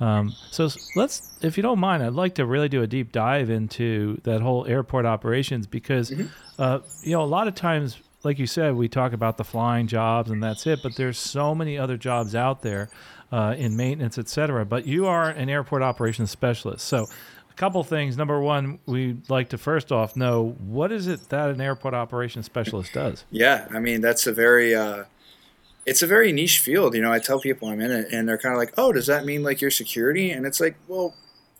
Um, 0.00 0.32
so 0.50 0.68
let's, 0.96 1.38
if 1.42 1.56
you 1.56 1.62
don't 1.62 1.78
mind, 1.78 2.02
I'd 2.02 2.14
like 2.14 2.34
to 2.36 2.46
really 2.46 2.68
do 2.68 2.82
a 2.82 2.88
deep 2.88 3.12
dive 3.12 3.50
into 3.50 4.20
that 4.24 4.40
whole 4.40 4.66
airport 4.66 5.06
operations 5.06 5.66
because, 5.68 6.10
Mm-hmm. 6.10 6.26
uh, 6.58 6.80
you 7.04 7.12
know, 7.12 7.22
a 7.22 7.24
lot 7.26 7.46
of 7.46 7.54
times, 7.54 7.98
like 8.24 8.38
you 8.40 8.46
said, 8.48 8.74
we 8.74 8.88
talk 8.88 9.12
about 9.12 9.36
the 9.36 9.44
flying 9.44 9.86
jobs 9.86 10.30
and 10.30 10.42
that's 10.42 10.66
it, 10.66 10.80
but 10.82 10.96
there's 10.96 11.18
so 11.18 11.54
many 11.54 11.78
other 11.78 11.96
jobs 11.96 12.34
out 12.34 12.62
there 12.62 12.88
uh, 13.32 13.56
in 13.58 13.76
maintenance, 13.76 14.18
et 14.18 14.28
cetera. 14.28 14.64
But 14.64 14.86
you 14.86 15.06
are 15.06 15.30
an 15.30 15.48
airport 15.48 15.82
operations 15.82 16.30
specialist, 16.30 16.86
so. 16.86 17.06
A 17.50 17.54
couple 17.54 17.84
things. 17.84 18.16
Number 18.16 18.40
one, 18.40 18.78
we'd 18.86 19.28
like 19.28 19.50
to 19.50 19.58
first 19.58 19.92
off 19.92 20.16
know 20.16 20.56
what 20.58 20.90
is 20.90 21.06
it 21.06 21.28
that 21.28 21.50
an 21.50 21.60
airport 21.60 21.92
operations 21.92 22.46
specialist 22.46 22.94
does. 22.94 23.26
Yeah, 23.30 23.68
I 23.70 23.78
mean 23.78 24.00
that's 24.00 24.26
a 24.26 24.32
very 24.32 24.74
uh, 24.74 25.04
it's 25.84 26.02
a 26.02 26.06
very 26.06 26.32
niche 26.32 26.60
field. 26.60 26.94
You 26.94 27.02
know, 27.02 27.12
I 27.12 27.18
tell 27.18 27.38
people 27.40 27.68
I'm 27.68 27.82
in 27.82 27.90
it, 27.90 28.08
and 28.10 28.26
they're 28.26 28.38
kind 28.38 28.54
of 28.54 28.58
like, 28.58 28.72
"Oh, 28.78 28.90
does 28.90 29.06
that 29.06 29.26
mean 29.26 29.42
like 29.42 29.60
your 29.60 29.70
security?" 29.70 30.30
And 30.30 30.46
it's 30.46 30.60
like, 30.60 30.76
well, 30.88 31.14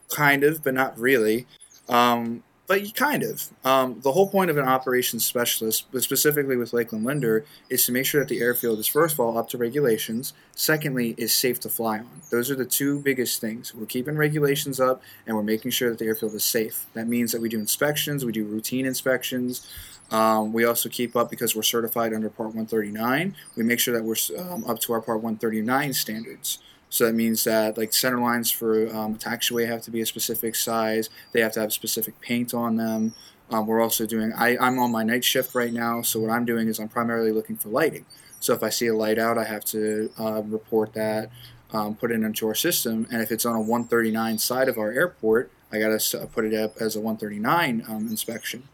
kind 0.08 0.44
of, 0.44 0.64
but 0.64 0.72
not 0.72 0.98
really. 0.98 1.46
Um, 1.90 2.42
but 2.72 2.86
you 2.86 2.90
kind 2.90 3.22
of. 3.22 3.50
Um, 3.66 4.00
the 4.00 4.12
whole 4.12 4.30
point 4.30 4.50
of 4.50 4.56
an 4.56 4.64
operations 4.64 5.26
specialist, 5.26 5.84
but 5.92 6.02
specifically 6.02 6.56
with 6.56 6.72
Lakeland 6.72 7.04
Linder, 7.04 7.44
is 7.68 7.84
to 7.84 7.92
make 7.92 8.06
sure 8.06 8.22
that 8.22 8.28
the 8.30 8.40
airfield 8.40 8.78
is 8.78 8.86
first 8.86 9.12
of 9.12 9.20
all 9.20 9.36
up 9.36 9.50
to 9.50 9.58
regulations. 9.58 10.32
Secondly, 10.56 11.14
is 11.18 11.34
safe 11.34 11.60
to 11.60 11.68
fly 11.68 11.98
on. 11.98 12.22
Those 12.30 12.50
are 12.50 12.54
the 12.54 12.64
two 12.64 12.98
biggest 13.00 13.42
things. 13.42 13.74
We're 13.74 13.84
keeping 13.84 14.16
regulations 14.16 14.80
up, 14.80 15.02
and 15.26 15.36
we're 15.36 15.42
making 15.42 15.72
sure 15.72 15.90
that 15.90 15.98
the 15.98 16.06
airfield 16.06 16.32
is 16.32 16.44
safe. 16.44 16.86
That 16.94 17.08
means 17.08 17.30
that 17.32 17.42
we 17.42 17.50
do 17.50 17.58
inspections, 17.58 18.24
we 18.24 18.32
do 18.32 18.46
routine 18.46 18.86
inspections. 18.86 19.70
Um, 20.10 20.54
we 20.54 20.64
also 20.64 20.88
keep 20.88 21.14
up 21.14 21.28
because 21.28 21.54
we're 21.54 21.62
certified 21.62 22.14
under 22.14 22.30
Part 22.30 22.54
139. 22.54 23.36
We 23.54 23.64
make 23.64 23.80
sure 23.80 23.92
that 23.92 24.02
we're 24.02 24.16
um, 24.38 24.64
up 24.64 24.78
to 24.80 24.94
our 24.94 25.02
Part 25.02 25.18
139 25.18 25.92
standards. 25.92 26.58
So 26.92 27.06
that 27.06 27.14
means 27.14 27.44
that 27.44 27.78
like 27.78 27.94
center 27.94 28.18
lines 28.18 28.50
for 28.50 28.94
um, 28.94 29.16
taxiway 29.16 29.66
have 29.66 29.80
to 29.82 29.90
be 29.90 30.02
a 30.02 30.06
specific 30.06 30.54
size. 30.54 31.08
They 31.32 31.40
have 31.40 31.52
to 31.52 31.60
have 31.60 31.72
specific 31.72 32.20
paint 32.20 32.52
on 32.52 32.76
them. 32.76 33.14
Um, 33.50 33.66
we're 33.66 33.80
also 33.80 34.04
doing. 34.04 34.34
I, 34.36 34.58
I'm 34.58 34.78
on 34.78 34.92
my 34.92 35.02
night 35.02 35.24
shift 35.24 35.54
right 35.54 35.72
now, 35.72 36.02
so 36.02 36.20
what 36.20 36.28
I'm 36.28 36.44
doing 36.44 36.68
is 36.68 36.78
I'm 36.78 36.90
primarily 36.90 37.32
looking 37.32 37.56
for 37.56 37.70
lighting. 37.70 38.04
So 38.40 38.52
if 38.52 38.62
I 38.62 38.68
see 38.68 38.88
a 38.88 38.94
light 38.94 39.18
out, 39.18 39.38
I 39.38 39.44
have 39.44 39.64
to 39.66 40.10
uh, 40.20 40.42
report 40.42 40.92
that, 40.92 41.30
um, 41.72 41.94
put 41.94 42.10
it 42.10 42.20
into 42.20 42.46
our 42.46 42.54
system, 42.54 43.06
and 43.10 43.22
if 43.22 43.32
it's 43.32 43.46
on 43.46 43.56
a 43.56 43.60
139 43.60 44.36
side 44.36 44.68
of 44.68 44.76
our 44.76 44.92
airport, 44.92 45.50
I 45.72 45.78
got 45.78 45.98
to 45.98 46.26
put 46.26 46.44
it 46.44 46.52
up 46.52 46.76
as 46.78 46.94
a 46.94 47.00
139 47.00 47.86
um, 47.88 48.06
inspection. 48.08 48.64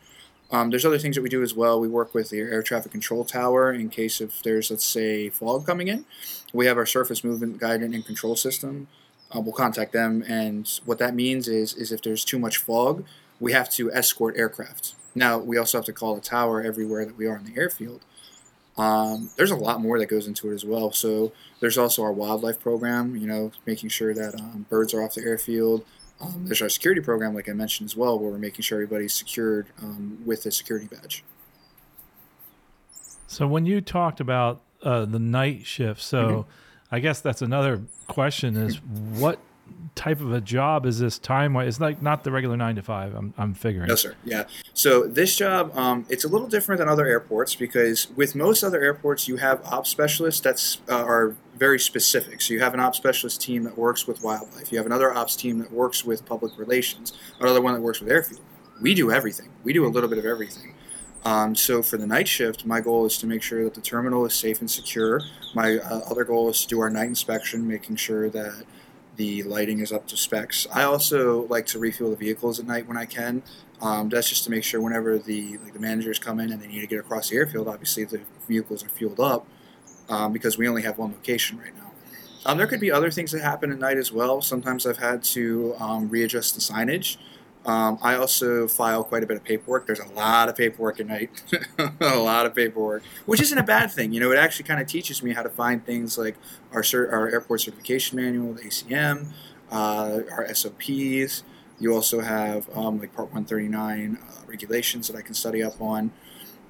Um, 0.51 0.71
there's 0.71 0.87
other 0.87 0.99
things 0.99 1.17
that 1.17 1.23
we 1.23 1.29
do 1.29 1.43
as 1.43 1.55
well. 1.55 1.79
We 1.79 1.89
work 1.89 2.15
with 2.15 2.31
the 2.31 2.39
air 2.41 2.63
traffic 2.63 2.93
control 2.93 3.25
tower 3.25 3.73
in 3.73 3.91
case 3.91 4.21
if 4.21 4.43
there's, 4.43 4.71
let's 4.71 4.85
say, 4.85 5.29
fog 5.29 5.67
coming 5.67 5.89
in. 5.89 6.07
We 6.53 6.67
have 6.67 6.79
our 6.79 6.87
surface 6.87 7.23
movement 7.23 7.59
guidance 7.59 7.95
and 7.95 8.05
control 8.05 8.35
system. 8.35 8.89
Uh, 9.35 9.41
we'll 9.41 9.53
contact 9.53 9.93
them, 9.93 10.25
and 10.27 10.81
what 10.87 10.99
that 10.99 11.15
means 11.15 11.49
is, 11.49 11.75
is 11.75 11.93
if 11.93 12.01
there's 12.01 12.25
too 12.25 12.39
much 12.39 12.57
fog, 12.57 13.05
we 13.39 13.53
have 13.53 13.69
to 13.71 13.93
escort 13.93 14.39
aircraft. 14.39 14.95
Now, 15.15 15.37
we 15.37 15.59
also 15.59 15.77
have 15.77 15.85
to 15.85 15.93
call 15.93 16.15
the 16.15 16.23
tower 16.23 16.63
everywhere 16.63 17.05
that 17.05 17.19
we 17.19 17.27
are 17.27 17.37
in 17.37 17.45
the 17.45 17.61
airfield. 17.61 18.01
Um, 18.79 19.31
there's 19.37 19.51
a 19.51 19.57
lot 19.57 19.83
more 19.83 19.99
that 19.99 20.07
goes 20.07 20.27
into 20.27 20.51
it 20.51 20.55
as 20.55 20.65
well. 20.65 20.93
So 20.93 21.33
there's 21.61 21.77
also 21.77 22.03
our 22.03 22.13
wildlife 22.13 22.61
program, 22.61 23.17
you 23.17 23.27
know, 23.27 23.51
making 23.67 23.91
sure 23.91 24.15
that 24.15 24.35
um, 24.41 24.67
birds 24.71 24.95
are 24.95 25.03
off 25.03 25.15
the 25.15 25.23
airfield. 25.23 25.85
Um, 26.21 26.47
there's 26.47 26.61
our 26.63 26.69
security 26.69 27.01
program, 27.01 27.35
like 27.35 27.49
I 27.49 27.53
mentioned 27.53 27.89
as 27.89 27.97
well, 27.97 28.19
where 28.19 28.31
we're 28.31 28.39
making 28.39 28.63
sure 28.63 28.79
everybody's 28.79 29.15
secured 29.15 29.67
um, 29.81 30.19
with 30.25 30.45
a 30.47 30.51
security 30.51 30.87
badge. 30.87 31.23
So 33.27 33.47
when 33.47 33.67
you 33.67 33.81
talked 33.81 34.21
about 34.21 34.63
uh, 34.83 35.05
the 35.05 35.19
night 35.19 35.67
shift, 35.67 36.01
so 36.01 36.29
Mm-hmm. 36.29 36.51
I 36.91 37.01
guess 37.01 37.21
that's 37.21 37.43
another 37.43 37.83
question: 38.07 38.57
is 38.57 38.77
what 38.83 39.39
type 39.95 40.21
of 40.21 40.33
a 40.33 40.41
job 40.41 40.87
is 40.87 41.01
this 41.01 41.19
time 41.19 41.53
wise? 41.55 41.67
It's 41.67 41.81
like 41.81 42.01
not 42.01 42.23
the 42.23 42.31
regular 42.31 42.57
nine 42.57 42.77
to 42.77 42.83
five. 42.83 43.15
I'm 43.15 43.35
I'm 43.37 43.53
figuring. 43.53 43.89
No, 43.89 43.97
sir. 43.97 44.15
Yeah. 44.25 44.45
So 44.73 45.07
this 45.07 45.37
job, 45.37 45.77
um, 45.77 46.07
it's 46.09 46.25
a 46.25 46.29
little 46.29 46.47
different 46.47 46.79
than 46.79 46.89
other 46.89 47.07
airports 47.07 47.55
because 47.55 48.09
with 48.17 48.35
most 48.35 48.63
other 48.63 48.81
airports, 48.81 49.27
you 49.27 49.37
have 49.37 49.65
ops 49.65 49.91
specialists 49.91 50.41
that 50.43 50.93
uh, 50.93 51.05
are 51.05 51.35
very 51.57 51.81
specific. 51.81 52.41
So 52.41 52.55
you 52.55 52.61
have 52.61 52.75
an 52.75 52.81
ops 52.81 52.99
specialist 52.99 53.41
team 53.41 53.65
that 53.65 53.77
works 53.77 54.07
with 54.07 54.23
wildlife. 54.23 54.71
You 54.71 54.79
have 54.79 54.87
another 54.87 55.13
ops 55.13 55.35
team 55.35 55.59
that 55.59 55.73
works 55.73 56.05
with 56.05 56.25
public 56.25 56.57
relations. 56.57 57.13
Another 57.41 57.61
one 57.61 57.75
that 57.75 57.81
works 57.81 58.01
with 58.01 58.11
airfield. 58.11 58.41
we 58.81 58.95
do 58.95 59.11
everything. 59.11 59.51
We 59.65 59.73
do 59.73 59.85
a 59.85 59.91
little 59.91 60.09
bit 60.09 60.19
of 60.19 60.25
everything. 60.25 60.75
Um, 61.25 61.57
so 61.57 61.83
for 61.83 61.97
the 61.97 62.07
night 62.07 62.29
shift, 62.29 62.65
my 62.65 62.81
goal 62.81 63.05
is 63.05 63.19
to 63.19 63.27
make 63.27 63.43
sure 63.43 63.65
that 63.65 63.75
the 63.75 63.81
terminal 63.81 64.25
is 64.25 64.35
safe 64.35 64.61
and 64.61 64.71
secure. 64.71 65.21
My 65.55 65.79
uh, 65.79 66.01
other 66.09 66.25
goal 66.25 66.49
is 66.49 66.63
to 66.63 66.69
do 66.69 66.81
our 66.81 66.89
night 66.89 67.09
inspection, 67.09 67.67
making 67.67 67.97
sure 67.97 68.31
that 68.31 68.65
the 69.19 69.43
lighting 69.43 69.81
is 69.81 69.93
up 69.93 70.07
to 70.07 70.17
specs. 70.17 70.67
I 70.73 70.85
also 70.85 71.47
like 71.49 71.67
to 71.67 71.79
refuel 71.79 72.11
the 72.11 72.17
vehicles 72.17 72.61
at 72.61 72.67
night 72.67 72.87
when 72.87 72.97
I 72.97 73.05
can. 73.05 73.43
Um, 73.83 74.09
that's 74.09 74.29
just 74.29 74.45
to 74.45 74.51
make 74.51 74.65
sure 74.65 74.81
whenever 74.81 75.19
the 75.19 75.59
like 75.59 75.73
the 75.73 75.81
managers 75.81 76.19
come 76.19 76.41
in 76.41 76.53
and 76.53 76.63
they 76.63 76.69
need 76.69 76.81
to 76.81 76.87
get 76.87 77.01
across 77.01 77.29
the 77.29 77.37
airfield, 77.37 77.69
obviously 77.69 78.05
the 78.05 78.21
vehicles 78.47 78.85
are 78.85 78.89
fueled 78.89 79.21
up 79.21 79.47
um, 80.09 80.33
because 80.33 80.57
we 80.57 80.69
only 80.69 80.83
have 80.83 80.99
one 80.99 81.11
location 81.11 81.59
right 81.59 81.75
now. 81.77 81.91
Um, 82.47 82.59
there 82.59 82.69
could 82.69 82.81
be 82.81 82.93
other 82.93 83.11
things 83.11 83.33
that 83.33 83.43
happen 83.43 83.73
at 83.73 83.79
night 83.79 83.99
as 83.99 84.13
well. 84.13 84.41
Sometimes 84.41 84.87
I've 84.87 84.99
had 84.99 85.23
to 85.25 85.75
um, 85.81 86.09
readjust 86.09 86.55
the 86.55 86.61
signage. 86.61 87.17
Um, 87.69 87.99
I 88.01 88.15
also 88.15 88.67
file 88.67 89.05
quite 89.05 89.23
a 89.23 89.27
bit 89.27 89.37
of 89.37 89.45
paperwork. 89.45 89.87
There's 89.87 90.01
a 90.01 90.11
lot 90.15 90.49
of 90.49 90.57
paperwork 90.57 91.01
at 91.01 91.07
night, 91.07 91.31
a 92.01 92.17
lot 92.17 92.47
of 92.47 92.55
paperwork, 92.55 93.03
which 93.27 93.43
isn't 93.43 93.59
a 93.59 93.63
bad 93.63 93.91
thing. 93.91 94.11
You 94.15 94.21
know, 94.21 94.33
it 94.33 94.39
actually 94.39 94.65
kind 94.65 94.81
of 94.81 94.87
teaches 94.87 95.23
me 95.23 95.35
how 95.35 95.43
to 95.43 95.51
find 95.51 95.85
things 95.85 96.17
like 96.17 96.37
our 96.73 96.81
cert- 96.81 97.13
our 97.13 97.29
airport 97.29 97.61
certification 97.61 98.17
manual, 98.17 98.55
the 98.55 98.63
ACM, 98.63 99.33
uh, 99.71 100.21
our 100.33 100.53
SOPs. 100.55 101.45
You 101.79 101.93
also 101.93 102.21
have 102.21 102.75
um, 102.75 103.01
like 103.01 103.15
Part 103.15 103.29
139 103.29 104.17
uh, 104.17 104.33
regulations 104.47 105.07
that 105.09 105.17
I 105.19 105.21
can 105.21 105.35
study 105.35 105.63
up 105.63 105.79
on. 105.79 106.11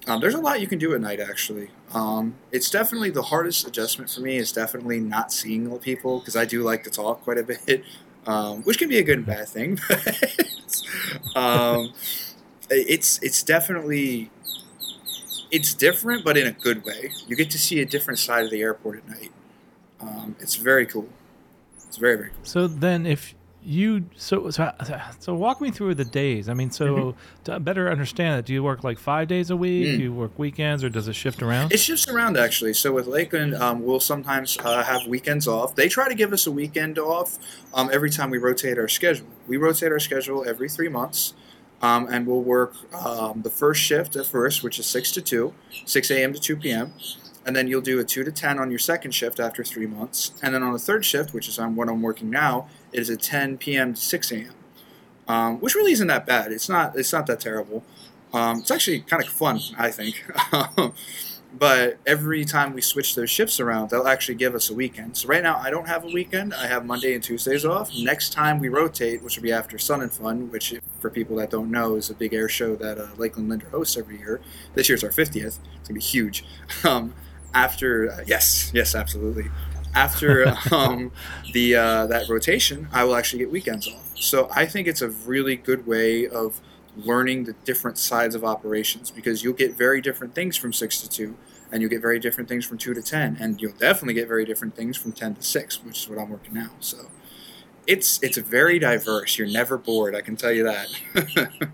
Um, 0.08 0.20
there's 0.20 0.34
a 0.34 0.40
lot 0.40 0.60
you 0.60 0.66
can 0.66 0.78
do 0.78 0.94
at 0.94 1.00
night, 1.00 1.20
actually. 1.20 1.70
Um, 1.94 2.34
it's 2.50 2.70
definitely 2.70 3.10
the 3.10 3.22
hardest 3.22 3.66
adjustment 3.68 4.10
for 4.10 4.20
me 4.20 4.36
is 4.36 4.50
definitely 4.50 4.98
not 4.98 5.32
seeing 5.32 5.78
people 5.78 6.18
because 6.18 6.34
I 6.34 6.44
do 6.44 6.62
like 6.62 6.82
to 6.84 6.90
talk 6.90 7.22
quite 7.22 7.38
a 7.38 7.42
bit 7.66 7.84
um, 8.28 8.62
which 8.62 8.78
can 8.78 8.88
be 8.88 8.98
a 8.98 9.02
good 9.02 9.18
and 9.18 9.26
bad 9.26 9.48
thing. 9.48 9.80
But 11.34 11.36
um, 11.36 11.92
it's 12.70 13.18
it's 13.22 13.42
definitely 13.42 14.30
it's 15.50 15.72
different, 15.72 16.24
but 16.24 16.36
in 16.36 16.46
a 16.46 16.52
good 16.52 16.84
way. 16.84 17.10
You 17.26 17.34
get 17.34 17.50
to 17.50 17.58
see 17.58 17.80
a 17.80 17.86
different 17.86 18.18
side 18.18 18.44
of 18.44 18.50
the 18.50 18.60
airport 18.60 18.98
at 18.98 19.08
night. 19.08 19.32
Um, 20.00 20.36
it's 20.40 20.56
very 20.56 20.84
cool. 20.86 21.08
It's 21.86 21.96
very 21.96 22.16
very 22.16 22.28
cool. 22.30 22.44
So 22.44 22.66
then, 22.68 23.06
if 23.06 23.34
you 23.62 24.04
so 24.16 24.50
so 24.50 24.72
so 25.18 25.34
walk 25.34 25.60
me 25.60 25.70
through 25.70 25.94
the 25.94 26.04
days. 26.04 26.48
I 26.48 26.54
mean, 26.54 26.70
so 26.70 26.86
mm-hmm. 26.86 27.44
to 27.44 27.60
better 27.60 27.90
understand 27.90 28.38
it, 28.38 28.44
do 28.46 28.52
you 28.52 28.62
work 28.62 28.84
like 28.84 28.98
five 28.98 29.28
days 29.28 29.50
a 29.50 29.56
week? 29.56 29.86
Mm. 29.86 29.96
Do 29.96 30.02
you 30.04 30.12
work 30.12 30.38
weekends, 30.38 30.84
or 30.84 30.88
does 30.88 31.08
it 31.08 31.14
shift 31.14 31.42
around? 31.42 31.72
It 31.72 31.78
shifts 31.78 32.08
around 32.08 32.36
actually. 32.36 32.74
So 32.74 32.92
with 32.92 33.06
Lakeland, 33.06 33.54
um, 33.54 33.84
we'll 33.84 34.00
sometimes 34.00 34.56
uh, 34.58 34.82
have 34.84 35.06
weekends 35.06 35.48
off. 35.48 35.74
They 35.74 35.88
try 35.88 36.08
to 36.08 36.14
give 36.14 36.32
us 36.32 36.46
a 36.46 36.52
weekend 36.52 36.98
off 36.98 37.38
um, 37.74 37.90
every 37.92 38.10
time 38.10 38.30
we 38.30 38.38
rotate 38.38 38.78
our 38.78 38.88
schedule. 38.88 39.26
We 39.46 39.56
rotate 39.56 39.92
our 39.92 40.00
schedule 40.00 40.48
every 40.48 40.68
three 40.68 40.88
months. 40.88 41.34
Um, 41.80 42.08
and 42.10 42.26
we'll 42.26 42.42
work 42.42 42.74
um, 42.92 43.42
the 43.42 43.50
first 43.50 43.80
shift 43.80 44.16
at 44.16 44.26
first, 44.26 44.64
which 44.64 44.80
is 44.80 44.86
6 44.86 45.12
to 45.12 45.22
2, 45.22 45.54
6 45.84 46.10
a.m. 46.10 46.32
to 46.32 46.40
2 46.40 46.56
p.m 46.56 46.92
and 47.48 47.56
then 47.56 47.66
you'll 47.66 47.80
do 47.80 47.98
a 47.98 48.04
2 48.04 48.24
to 48.24 48.30
10 48.30 48.58
on 48.58 48.68
your 48.68 48.78
second 48.78 49.12
shift 49.12 49.40
after 49.40 49.64
three 49.64 49.86
months. 49.86 50.32
And 50.42 50.54
then 50.54 50.62
on 50.62 50.74
the 50.74 50.78
third 50.78 51.06
shift, 51.06 51.32
which 51.32 51.48
is 51.48 51.58
on 51.58 51.76
what 51.76 51.88
I'm 51.88 52.02
working 52.02 52.28
now, 52.28 52.68
it 52.92 53.00
is 53.00 53.10
a 53.10 53.16
10 53.16 53.58
p.m. 53.58 53.94
to 53.94 54.00
6 54.00 54.32
a.m., 54.32 54.54
um, 55.26 55.60
which 55.60 55.74
really 55.74 55.92
isn't 55.92 56.06
that 56.06 56.26
bad. 56.26 56.52
It's 56.52 56.68
not, 56.68 56.96
it's 56.96 57.12
not 57.12 57.26
that 57.26 57.40
terrible. 57.40 57.84
Um, 58.32 58.58
it's 58.58 58.70
actually 58.70 59.00
kind 59.00 59.22
of 59.22 59.28
fun, 59.28 59.60
I 59.78 59.90
think. 59.90 60.24
but 61.58 61.98
every 62.06 62.44
time 62.44 62.74
we 62.74 62.80
switch 62.80 63.14
those 63.14 63.30
shifts 63.30 63.58
around, 63.58 63.90
they'll 63.90 64.06
actually 64.06 64.34
give 64.34 64.54
us 64.54 64.68
a 64.70 64.74
weekend. 64.74 65.16
So 65.16 65.28
right 65.28 65.42
now, 65.42 65.56
I 65.56 65.70
don't 65.70 65.88
have 65.88 66.04
a 66.04 66.08
weekend. 66.08 66.54
I 66.54 66.66
have 66.66 66.84
Monday 66.84 67.14
and 67.14 67.22
Tuesdays 67.22 67.64
off. 67.64 67.90
Next 67.96 68.32
time 68.32 68.58
we 68.58 68.68
rotate, 68.68 69.22
which 69.22 69.36
will 69.36 69.42
be 69.42 69.52
after 69.52 69.78
Sun 69.78 70.02
and 70.02 70.12
Fun, 70.12 70.50
which 70.50 70.74
for 71.00 71.10
people 71.10 71.36
that 71.36 71.50
don't 71.50 71.70
know 71.70 71.96
is 71.96 72.10
a 72.10 72.14
big 72.14 72.34
air 72.34 72.48
show 72.48 72.76
that 72.76 72.98
uh, 72.98 73.08
Lakeland 73.16 73.48
Linder 73.48 73.68
hosts 73.70 73.96
every 73.96 74.18
year. 74.18 74.40
This 74.74 74.88
year's 74.88 75.02
our 75.02 75.10
50th. 75.10 75.44
It's 75.44 75.58
gonna 75.84 75.94
be 75.94 76.00
huge. 76.00 76.44
Um, 76.84 77.12
after 77.54 78.10
uh, 78.10 78.24
yes, 78.26 78.70
yes, 78.74 78.94
absolutely. 78.94 79.46
After 79.94 80.56
um, 80.72 81.12
the 81.52 81.76
uh, 81.76 82.06
that 82.06 82.28
rotation, 82.28 82.88
I 82.92 83.04
will 83.04 83.16
actually 83.16 83.40
get 83.40 83.50
weekends 83.50 83.88
off. 83.88 84.12
So 84.16 84.48
I 84.54 84.66
think 84.66 84.86
it's 84.86 85.02
a 85.02 85.10
really 85.10 85.56
good 85.56 85.86
way 85.86 86.26
of 86.26 86.60
learning 86.96 87.44
the 87.44 87.52
different 87.64 87.96
sides 87.96 88.34
of 88.34 88.44
operations 88.44 89.10
because 89.10 89.44
you'll 89.44 89.54
get 89.54 89.76
very 89.76 90.00
different 90.00 90.34
things 90.34 90.56
from 90.56 90.72
six 90.72 91.00
to 91.00 91.08
two, 91.08 91.36
and 91.70 91.80
you'll 91.80 91.90
get 91.90 92.02
very 92.02 92.18
different 92.18 92.48
things 92.48 92.66
from 92.66 92.78
two 92.78 92.94
to 92.94 93.02
ten, 93.02 93.36
and 93.40 93.60
you'll 93.60 93.72
definitely 93.72 94.14
get 94.14 94.28
very 94.28 94.44
different 94.44 94.74
things 94.74 94.96
from 94.96 95.12
ten 95.12 95.34
to 95.34 95.42
six, 95.42 95.82
which 95.82 96.02
is 96.02 96.08
what 96.08 96.18
I'm 96.18 96.30
working 96.30 96.54
now. 96.54 96.70
So 96.80 97.06
it's 97.86 98.22
it's 98.22 98.36
very 98.38 98.78
diverse. 98.78 99.38
You're 99.38 99.48
never 99.48 99.78
bored. 99.78 100.14
I 100.14 100.20
can 100.20 100.36
tell 100.36 100.52
you 100.52 100.64
that. 100.64 100.88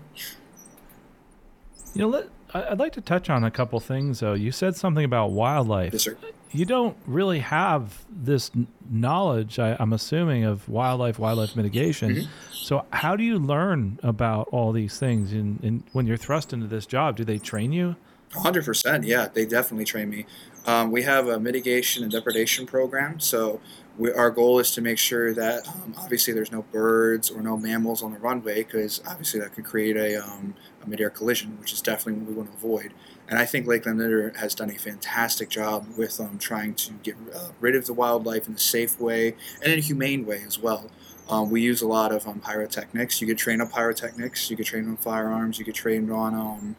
you 1.93 2.01
know, 2.01 2.07
let, 2.07 2.29
I'd 2.53 2.79
like 2.79 2.93
to 2.93 3.01
touch 3.01 3.29
on 3.29 3.43
a 3.43 3.51
couple 3.51 3.79
things, 3.81 4.21
though. 4.21 4.33
You 4.33 4.51
said 4.51 4.77
something 4.77 5.03
about 5.03 5.31
wildlife. 5.31 5.91
Yes, 5.91 6.03
sir. 6.03 6.17
You 6.55 6.65
don't 6.65 6.97
really 7.05 7.39
have 7.39 8.05
this 8.09 8.51
knowledge, 8.89 9.59
I, 9.59 9.75
am 9.79 9.93
assuming, 9.93 10.45
of 10.45 10.67
wildlife, 10.69 11.19
wildlife 11.19 11.55
mitigation. 11.55 12.15
Mm-hmm. 12.15 12.53
So, 12.53 12.85
how 12.91 13.15
do 13.15 13.23
you 13.23 13.37
learn 13.37 13.99
about 14.01 14.47
all 14.51 14.71
these 14.71 14.97
things? 14.97 15.33
And, 15.33 15.83
when 15.91 16.07
you're 16.07 16.17
thrust 16.17 16.53
into 16.53 16.67
this 16.67 16.85
job, 16.85 17.17
do 17.17 17.23
they 17.23 17.37
train 17.37 17.73
you? 17.73 17.95
100%. 18.31 19.05
Yeah, 19.05 19.27
they 19.33 19.45
definitely 19.45 19.85
train 19.85 20.09
me. 20.09 20.25
Um, 20.65 20.91
we 20.91 21.03
have 21.03 21.27
a 21.27 21.39
mitigation 21.39 22.03
and 22.03 22.11
depredation 22.11 22.65
program. 22.65 23.19
So, 23.19 23.59
we, 23.97 24.11
our 24.11 24.29
goal 24.29 24.59
is 24.59 24.71
to 24.71 24.81
make 24.81 24.97
sure 24.97 25.33
that 25.33 25.67
um, 25.67 25.93
obviously 25.97 26.33
there's 26.33 26.51
no 26.51 26.63
birds 26.63 27.29
or 27.29 27.41
no 27.41 27.57
mammals 27.57 28.03
on 28.03 28.13
the 28.13 28.19
runway 28.19 28.63
because 28.63 29.01
obviously 29.07 29.39
that 29.39 29.53
could 29.53 29.65
create 29.65 29.95
a, 29.95 30.21
um, 30.21 30.55
a 30.83 30.89
mid-air 30.89 31.09
collision, 31.09 31.57
which 31.59 31.71
is 31.71 31.81
definitely 31.81 32.21
what 32.21 32.29
we 32.29 32.35
want 32.35 32.51
to 32.51 32.57
avoid. 32.57 32.93
And 33.27 33.39
I 33.39 33.45
think 33.45 33.67
Lakeland 33.67 33.99
Linder 33.99 34.33
has 34.37 34.53
done 34.53 34.69
a 34.69 34.77
fantastic 34.77 35.49
job 35.49 35.87
with 35.97 36.19
um, 36.19 36.37
trying 36.37 36.75
to 36.75 36.93
get 37.03 37.15
uh, 37.33 37.49
rid 37.59 37.75
of 37.75 37.85
the 37.85 37.93
wildlife 37.93 38.47
in 38.47 38.55
a 38.55 38.59
safe 38.59 38.99
way 38.99 39.35
and 39.63 39.73
in 39.73 39.79
a 39.79 39.81
humane 39.81 40.25
way 40.25 40.43
as 40.45 40.59
well. 40.59 40.91
Um, 41.27 41.49
we 41.49 41.61
use 41.61 41.81
a 41.81 41.87
lot 41.87 42.11
of 42.11 42.27
um, 42.27 42.39
pyrotechnics. 42.39 43.19
You 43.19 43.27
get 43.27 43.37
train 43.37 43.61
on 43.61 43.69
pyrotechnics. 43.69 44.49
You 44.49 44.55
get 44.55 44.67
trained 44.67 44.87
on 44.87 44.97
firearms. 44.97 45.57
You 45.57 45.65
get 45.65 45.73
trained 45.73 46.11
on 46.11 46.35
um, 46.35 46.75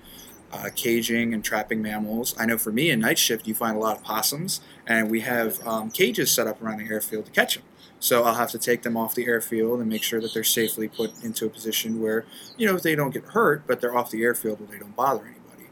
uh, 0.53 0.71
caging 0.75 1.35
and 1.35 1.45
trapping 1.45 1.83
mammals. 1.83 2.35
I 2.39 2.47
know 2.47 2.59
for 2.59 2.73
me 2.73 2.91
in 2.91 3.01
night 3.01 3.19
shift, 3.19 3.47
you 3.47 3.55
find 3.55 3.77
a 3.77 3.81
lot 3.81 3.97
of 3.97 4.05
possums, 4.05 4.61
and 4.87 5.11
we 5.11 5.21
have 5.21 5.65
um, 5.67 5.91
cages 5.91 6.31
set 6.31 6.47
up 6.47 6.63
around 6.63 6.79
the 6.79 6.93
airfield 6.93 7.27
to 7.27 7.31
catch 7.33 7.55
them. 7.55 7.65
So 7.99 8.25
I'll 8.25 8.35
have 8.35 8.51
to 8.51 8.59
take 8.59 8.83
them 8.83 8.97
off 8.97 9.15
the 9.15 9.27
airfield 9.27 9.81
and 9.81 9.89
make 9.89 10.03
sure 10.03 10.21
that 10.21 10.35
they're 10.35 10.45
safely 10.45 10.87
put 10.87 11.23
into 11.25 11.47
a 11.47 11.49
position 11.49 12.01
where, 12.01 12.25
you 12.57 12.67
know, 12.67 12.77
they 12.77 12.95
don't 12.95 13.13
get 13.13 13.25
hurt, 13.25 13.67
but 13.67 13.81
they're 13.81 13.97
off 13.97 14.11
the 14.11 14.23
airfield 14.23 14.61
where 14.61 14.69
they 14.69 14.79
don't 14.79 14.95
bother 14.95 15.25
anybody. 15.25 15.71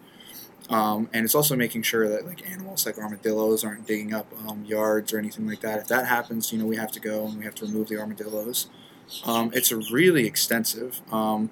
Um, 0.71 1.11
and 1.13 1.25
it's 1.25 1.35
also 1.35 1.55
making 1.55 1.83
sure 1.83 2.09
that 2.09 2.27
like 2.27 2.49
animals 2.51 2.87
like 2.87 2.99
armadillos 2.99 3.63
aren't 3.65 3.87
digging 3.87 4.15
up 4.15 4.27
um, 4.49 4.65
yards 4.65 5.13
or 5.13 5.19
anything 5.19 5.47
like 5.47 5.61
that. 5.61 5.81
If 5.81 5.89
that 5.89 6.07
happens, 6.07 6.53
you 6.53 6.59
know, 6.59 6.65
we 6.65 6.77
have 6.77 6.91
to 6.93 7.01
go 7.01 7.27
and 7.27 7.39
we 7.39 7.45
have 7.45 7.55
to 7.57 7.67
remove 7.67 7.89
the 7.89 7.99
armadillos. 7.99 8.69
Um, 9.27 9.51
it's 9.53 9.71
a 9.71 9.77
really 9.93 10.27
extensive. 10.27 11.03
Um, 11.13 11.51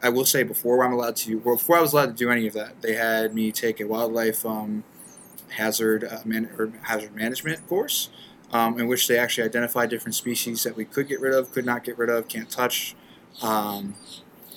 I 0.00 0.10
will 0.10 0.24
say 0.24 0.44
before 0.44 0.84
I'm 0.84 0.92
allowed 0.92 1.16
to, 1.16 1.40
before 1.40 1.76
I 1.76 1.80
was 1.80 1.92
allowed 1.92 2.06
to 2.06 2.12
do 2.12 2.30
any 2.30 2.46
of 2.46 2.52
that, 2.54 2.82
they 2.82 2.94
had 2.94 3.34
me 3.34 3.50
take 3.50 3.80
a 3.80 3.84
wildlife 3.84 4.46
um, 4.46 4.84
hazard 5.50 6.04
uh, 6.04 6.20
man, 6.24 6.50
or 6.58 6.72
hazard 6.82 7.14
management 7.14 7.66
course, 7.68 8.10
um, 8.52 8.78
in 8.78 8.86
which 8.86 9.08
they 9.08 9.18
actually 9.18 9.44
identified 9.44 9.90
different 9.90 10.14
species 10.14 10.62
that 10.62 10.76
we 10.76 10.84
could 10.84 11.08
get 11.08 11.20
rid 11.20 11.34
of, 11.34 11.52
could 11.52 11.66
not 11.66 11.84
get 11.84 11.98
rid 11.98 12.10
of, 12.10 12.28
can't 12.28 12.50
touch. 12.50 12.94
Um, 13.42 13.94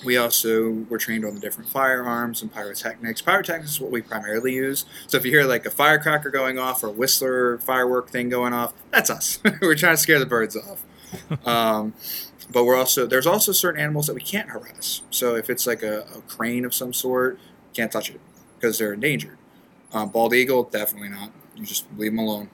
we 0.06 0.18
also 0.18 0.86
were 0.90 0.98
trained 0.98 1.26
on 1.26 1.34
the 1.34 1.40
different 1.40 1.70
firearms 1.70 2.42
and 2.42 2.54
pyrotechnics. 2.54 3.22
Pyrotechnics 3.22 3.72
is 3.72 3.82
what 3.82 3.92
we 3.92 4.02
primarily 4.02 4.54
use. 4.54 4.86
So 5.08 5.18
if 5.18 5.26
you 5.26 5.32
hear 5.32 5.46
like 5.46 5.66
a 5.66 5.72
firecracker 5.72 6.30
going 6.30 6.60
off 6.60 6.84
or 6.84 6.88
a 6.88 6.92
whistler 6.92 7.58
firework 7.60 8.10
thing 8.10 8.30
going 8.30 8.54
off, 8.54 8.74
that's 8.92 9.10
us. 9.10 9.40
we're 9.62 9.76
trying 9.76 9.96
to 9.96 10.02
scare 10.02 10.20
the 10.20 10.26
birds 10.26 10.56
off. 10.56 10.84
Um, 11.46 11.94
but 12.52 12.66
we're 12.66 12.76
also 12.76 13.06
there's 13.06 13.26
also 13.26 13.54
certain 13.54 13.80
animals 13.80 14.08
that 14.08 14.14
we 14.14 14.22
can't 14.22 14.50
harass. 14.50 15.02
So 15.10 15.36
if 15.36 15.50
it's 15.50 15.66
like 15.66 15.82
a, 15.82 16.02
a 16.02 16.22
crane 16.28 16.66
of 16.66 16.74
some 16.74 16.92
sort, 16.94 17.40
can't 17.74 17.92
touch 17.92 18.10
it 18.10 18.20
because 18.56 18.78
they're 18.78 18.94
endangered. 18.94 19.38
Um, 19.94 20.10
bald 20.10 20.34
eagle, 20.34 20.64
definitely 20.64 21.10
not. 21.10 21.32
You 21.56 21.66
just 21.66 21.86
leave 21.98 22.12
them 22.12 22.20
alone. 22.20 22.50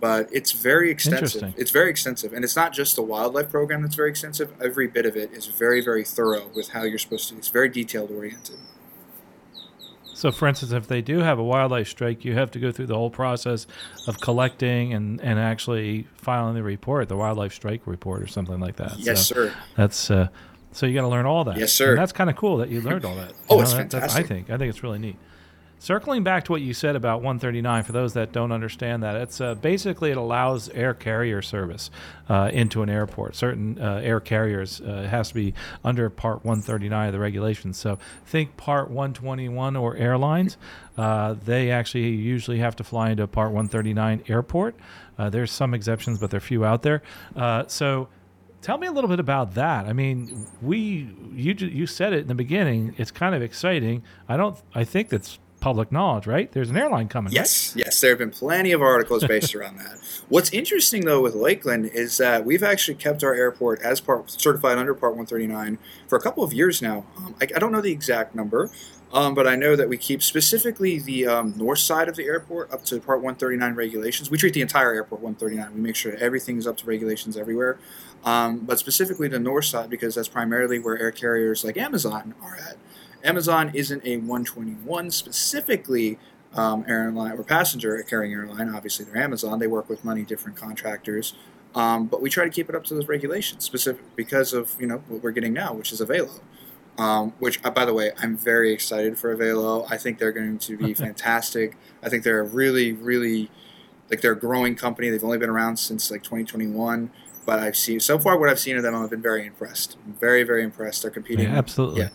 But 0.00 0.28
it's 0.32 0.52
very 0.52 0.90
extensive. 0.90 1.54
It's 1.56 1.72
very 1.72 1.90
extensive, 1.90 2.32
and 2.32 2.44
it's 2.44 2.54
not 2.54 2.72
just 2.72 2.94
the 2.94 3.02
wildlife 3.02 3.50
program 3.50 3.82
that's 3.82 3.96
very 3.96 4.10
extensive. 4.10 4.52
Every 4.62 4.86
bit 4.86 5.06
of 5.06 5.16
it 5.16 5.32
is 5.32 5.46
very, 5.46 5.80
very 5.80 6.04
thorough 6.04 6.50
with 6.54 6.68
how 6.68 6.84
you're 6.84 6.98
supposed 6.98 7.28
to. 7.30 7.36
It's 7.36 7.48
very 7.48 7.68
detailed 7.68 8.12
oriented. 8.12 8.58
So, 10.18 10.32
for 10.32 10.48
instance, 10.48 10.72
if 10.72 10.88
they 10.88 11.00
do 11.00 11.18
have 11.18 11.38
a 11.38 11.44
wildlife 11.44 11.88
strike, 11.88 12.24
you 12.24 12.34
have 12.34 12.50
to 12.52 12.58
go 12.58 12.72
through 12.72 12.86
the 12.86 12.96
whole 12.96 13.10
process 13.10 13.68
of 14.08 14.20
collecting 14.20 14.92
and, 14.92 15.20
and 15.20 15.38
actually 15.38 16.08
filing 16.16 16.54
the 16.54 16.62
report, 16.64 17.08
the 17.08 17.16
wildlife 17.16 17.52
strike 17.52 17.82
report, 17.86 18.22
or 18.22 18.26
something 18.26 18.58
like 18.58 18.76
that. 18.76 18.98
Yes, 18.98 19.28
so 19.28 19.34
sir. 19.34 19.54
That's 19.76 20.10
uh, 20.10 20.28
so 20.72 20.86
you 20.86 20.94
got 20.94 21.02
to 21.02 21.08
learn 21.08 21.24
all 21.24 21.44
that. 21.44 21.56
Yes, 21.56 21.72
sir. 21.72 21.90
And 21.90 21.98
that's 21.98 22.12
kind 22.12 22.28
of 22.28 22.34
cool 22.34 22.56
that 22.58 22.68
you 22.68 22.80
learned 22.80 23.04
all 23.04 23.14
that. 23.14 23.32
oh, 23.48 23.56
know, 23.56 23.62
it's 23.62 23.72
that, 23.72 23.90
fantastic. 23.92 24.24
I 24.24 24.26
think 24.26 24.50
I 24.50 24.58
think 24.58 24.70
it's 24.70 24.82
really 24.82 24.98
neat. 24.98 25.16
Circling 25.78 26.22
back 26.24 26.44
to 26.44 26.52
what 26.52 26.60
you 26.60 26.74
said 26.74 26.96
about 26.96 27.18
139, 27.18 27.82
for 27.84 27.92
those 27.92 28.14
that 28.14 28.32
don't 28.32 28.52
understand 28.52 29.02
that, 29.02 29.16
it's 29.16 29.40
uh, 29.40 29.54
basically 29.54 30.10
it 30.10 30.16
allows 30.16 30.68
air 30.70 30.94
carrier 30.94 31.42
service 31.42 31.90
uh, 32.28 32.50
into 32.52 32.82
an 32.82 32.90
airport. 32.90 33.36
Certain 33.36 33.80
uh, 33.80 34.00
air 34.02 34.20
carriers 34.20 34.80
uh, 34.80 35.06
has 35.10 35.28
to 35.28 35.34
be 35.34 35.54
under 35.84 36.10
Part 36.10 36.44
139 36.44 37.06
of 37.08 37.12
the 37.12 37.18
regulations. 37.18 37.76
So 37.76 37.98
think 38.26 38.56
Part 38.56 38.90
121 38.90 39.76
or 39.76 39.96
airlines. 39.96 40.56
Uh, 40.96 41.34
they 41.44 41.70
actually 41.70 42.08
usually 42.08 42.58
have 42.58 42.76
to 42.76 42.84
fly 42.84 43.10
into 43.10 43.22
a 43.22 43.28
Part 43.28 43.48
139 43.50 44.24
airport. 44.28 44.76
Uh, 45.18 45.30
there's 45.30 45.50
some 45.50 45.74
exceptions, 45.74 46.18
but 46.18 46.30
there 46.30 46.38
are 46.38 46.40
few 46.40 46.64
out 46.64 46.82
there. 46.82 47.02
so 47.68 48.08
Tell 48.60 48.76
me 48.76 48.88
a 48.88 48.92
little 48.92 49.08
bit 49.08 49.20
about 49.20 49.54
that. 49.54 49.86
I 49.86 49.92
mean, 49.92 50.46
we 50.60 51.08
you 51.32 51.54
you 51.54 51.86
said 51.86 52.12
it 52.12 52.22
in 52.22 52.26
the 52.26 52.34
beginning. 52.34 52.92
It's 52.98 53.12
kind 53.12 53.34
of 53.34 53.40
exciting. 53.40 54.02
I 54.28 54.36
don't. 54.36 54.60
I 54.74 54.82
think 54.82 55.10
that's 55.10 55.38
public 55.68 55.92
knowledge, 55.92 56.26
right? 56.26 56.50
There's 56.50 56.70
an 56.70 56.78
airline 56.78 57.08
coming. 57.08 57.30
Yes, 57.30 57.74
right? 57.76 57.84
yes. 57.84 58.00
There 58.00 58.10
have 58.10 58.18
been 58.18 58.30
plenty 58.30 58.72
of 58.72 58.80
articles 58.80 59.22
based 59.26 59.54
around 59.54 59.76
that. 59.76 59.98
What's 60.30 60.50
interesting 60.50 61.04
though 61.04 61.20
with 61.20 61.34
Lakeland 61.34 61.90
is 61.92 62.16
that 62.16 62.46
we've 62.46 62.62
actually 62.62 62.94
kept 62.94 63.22
our 63.22 63.34
airport 63.34 63.82
as 63.82 64.00
part 64.00 64.30
certified 64.30 64.78
under 64.78 64.94
Part 64.94 65.12
139 65.12 65.76
for 66.06 66.16
a 66.16 66.22
couple 66.22 66.42
of 66.42 66.54
years 66.54 66.80
now. 66.80 67.04
Um, 67.18 67.34
I, 67.38 67.48
I, 67.54 67.58
don't 67.58 67.70
know 67.70 67.82
the 67.82 67.92
exact 67.92 68.34
number, 68.34 68.70
um, 69.12 69.34
but 69.34 69.46
I 69.46 69.56
know 69.56 69.76
that 69.76 69.90
we 69.90 69.98
keep 69.98 70.22
specifically 70.22 70.98
the 70.98 71.26
um, 71.26 71.52
north 71.58 71.80
side 71.80 72.08
of 72.08 72.16
the 72.16 72.24
airport 72.24 72.72
up 72.72 72.86
to 72.86 72.98
Part 72.98 73.18
139 73.18 73.74
regulations. 73.74 74.30
We 74.30 74.38
treat 74.38 74.54
the 74.54 74.62
entire 74.62 74.94
airport 74.94 75.20
139. 75.20 75.74
We 75.74 75.80
make 75.82 75.96
sure 75.96 76.14
everything 76.16 76.56
is 76.56 76.66
up 76.66 76.78
to 76.78 76.86
regulations 76.86 77.36
everywhere, 77.36 77.78
um, 78.24 78.60
but 78.60 78.78
specifically 78.78 79.28
the 79.28 79.38
north 79.38 79.66
side 79.66 79.90
because 79.90 80.14
that's 80.14 80.28
primarily 80.28 80.78
where 80.78 80.98
air 80.98 81.12
carriers 81.12 81.62
like 81.62 81.76
Amazon 81.76 82.34
are 82.42 82.56
at. 82.56 82.78
Amazon 83.24 83.70
isn't 83.74 84.04
a 84.04 84.16
121 84.18 85.10
specifically 85.10 86.18
um, 86.54 86.84
airline 86.88 87.32
or 87.32 87.42
passenger 87.42 88.02
carrying 88.08 88.32
airline. 88.32 88.74
Obviously, 88.74 89.04
they're 89.04 89.22
Amazon. 89.22 89.58
They 89.58 89.66
work 89.66 89.88
with 89.88 90.04
many 90.04 90.22
different 90.22 90.56
contractors. 90.56 91.34
Um, 91.74 92.06
but 92.06 92.22
we 92.22 92.30
try 92.30 92.44
to 92.44 92.50
keep 92.50 92.68
it 92.68 92.74
up 92.74 92.84
to 92.84 92.94
those 92.94 93.08
regulations, 93.08 93.64
specific 93.64 94.02
because 94.16 94.52
of 94.52 94.74
you 94.80 94.86
know 94.86 95.02
what 95.08 95.22
we're 95.22 95.32
getting 95.32 95.52
now, 95.52 95.72
which 95.74 95.92
is 95.92 96.00
Avelo. 96.00 96.40
Um, 96.96 97.32
which, 97.38 97.64
uh, 97.64 97.70
by 97.70 97.84
the 97.84 97.94
way, 97.94 98.10
I'm 98.18 98.36
very 98.36 98.72
excited 98.72 99.18
for 99.18 99.36
Avelo. 99.36 99.86
I 99.88 99.96
think 99.96 100.18
they're 100.18 100.32
going 100.32 100.58
to 100.58 100.76
be 100.76 100.94
fantastic. 101.06 101.76
I 102.02 102.08
think 102.08 102.24
they're 102.24 102.40
a 102.40 102.44
really, 102.44 102.92
really 102.92 103.50
like 104.10 104.20
they're 104.20 104.32
a 104.32 104.38
growing 104.38 104.74
company. 104.74 105.10
They've 105.10 105.22
only 105.22 105.38
been 105.38 105.50
around 105.50 105.76
since 105.76 106.10
like 106.10 106.22
2021, 106.22 107.10
but 107.46 107.58
I've 107.60 107.76
seen 107.76 108.00
so 108.00 108.18
far 108.18 108.38
what 108.38 108.48
I've 108.48 108.58
seen 108.58 108.76
of 108.76 108.82
them. 108.82 108.94
I've 108.94 109.10
been 109.10 109.22
very 109.22 109.46
impressed. 109.46 109.96
I'm 110.06 110.14
very, 110.14 110.42
very 110.42 110.64
impressed. 110.64 111.02
They're 111.02 111.10
competing. 111.10 111.50
Yeah, 111.50 111.58
absolutely. 111.58 112.00
Yeah. 112.00 112.08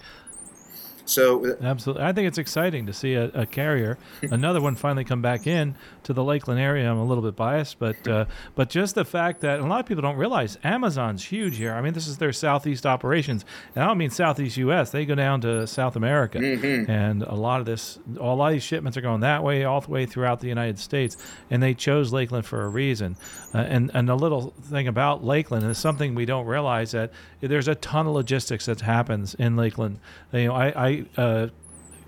So 1.14 1.46
uh, 1.46 1.56
absolutely, 1.62 2.04
I 2.04 2.12
think 2.12 2.28
it's 2.28 2.38
exciting 2.38 2.88
to 2.88 2.94
see 2.94 3.14
a, 3.14 3.26
a 3.34 3.46
carrier, 3.46 3.98
another 4.24 4.62
one 4.62 4.76
finally 4.76 5.04
come 5.04 5.22
back 5.22 5.48
in 5.48 5.76
to 6.04 6.14
the 6.14 6.24
Lakeland 6.24 6.60
area. 6.60 6.90
I'm 6.90 6.98
a 6.98 7.06
little 7.06 7.24
bit 7.24 7.36
biased, 7.36 7.80
but 7.80 8.08
uh, 8.08 8.26
but 8.56 8.70
just 8.70 8.96
the 8.96 9.06
fact 9.06 9.42
that 9.42 9.60
a 9.60 9.66
lot 9.66 9.80
of 9.80 9.86
people 9.86 10.02
don't 10.02 10.18
realize 10.18 10.58
Amazon's 10.64 11.24
huge 11.24 11.58
here. 11.58 11.74
I 11.74 11.82
mean, 11.82 11.94
this 11.94 12.08
is 12.08 12.18
their 12.18 12.34
southeast 12.34 12.86
operations, 12.86 13.46
and 13.76 13.84
I 13.84 13.88
don't 13.88 13.98
mean 13.98 14.10
southeast 14.10 14.58
U.S. 14.58 14.92
They 14.92 15.06
go 15.06 15.16
down 15.16 15.42
to 15.42 15.68
South 15.68 15.96
America, 15.96 16.40
mm-hmm. 16.40 16.90
and 16.90 17.24
a 17.24 17.36
lot 17.36 17.60
of 17.60 17.66
this, 17.66 18.00
a 18.18 18.24
lot 18.24 18.48
of 18.48 18.54
these 18.54 18.64
shipments 18.64 18.98
are 18.98 19.02
going 19.02 19.22
that 19.22 19.44
way, 19.44 19.64
all 19.64 19.82
the 19.82 19.92
way 19.92 20.06
throughout 20.06 20.40
the 20.40 20.48
United 20.48 20.80
States, 20.80 21.18
and 21.50 21.62
they 21.62 21.74
chose 21.74 22.12
Lakeland 22.12 22.46
for 22.46 22.64
a 22.64 22.68
reason. 22.70 23.16
Uh, 23.54 23.60
and 23.60 23.92
and 23.94 24.10
a 24.10 24.16
little 24.16 24.54
thing 24.64 24.88
about 24.88 25.24
Lakeland 25.24 25.66
is 25.66 25.78
something 25.78 26.16
we 26.16 26.26
don't 26.26 26.46
realize 26.46 26.92
that 26.92 27.12
there's 27.42 27.68
a 27.68 27.76
ton 27.76 28.08
of 28.08 28.14
logistics 28.14 28.66
that 28.66 28.82
happens 28.82 29.36
in 29.36 29.56
Lakeland. 29.56 30.00
You 30.32 30.48
know, 30.48 30.54
I, 30.54 30.88
I 30.88 31.03
uh, 31.18 31.48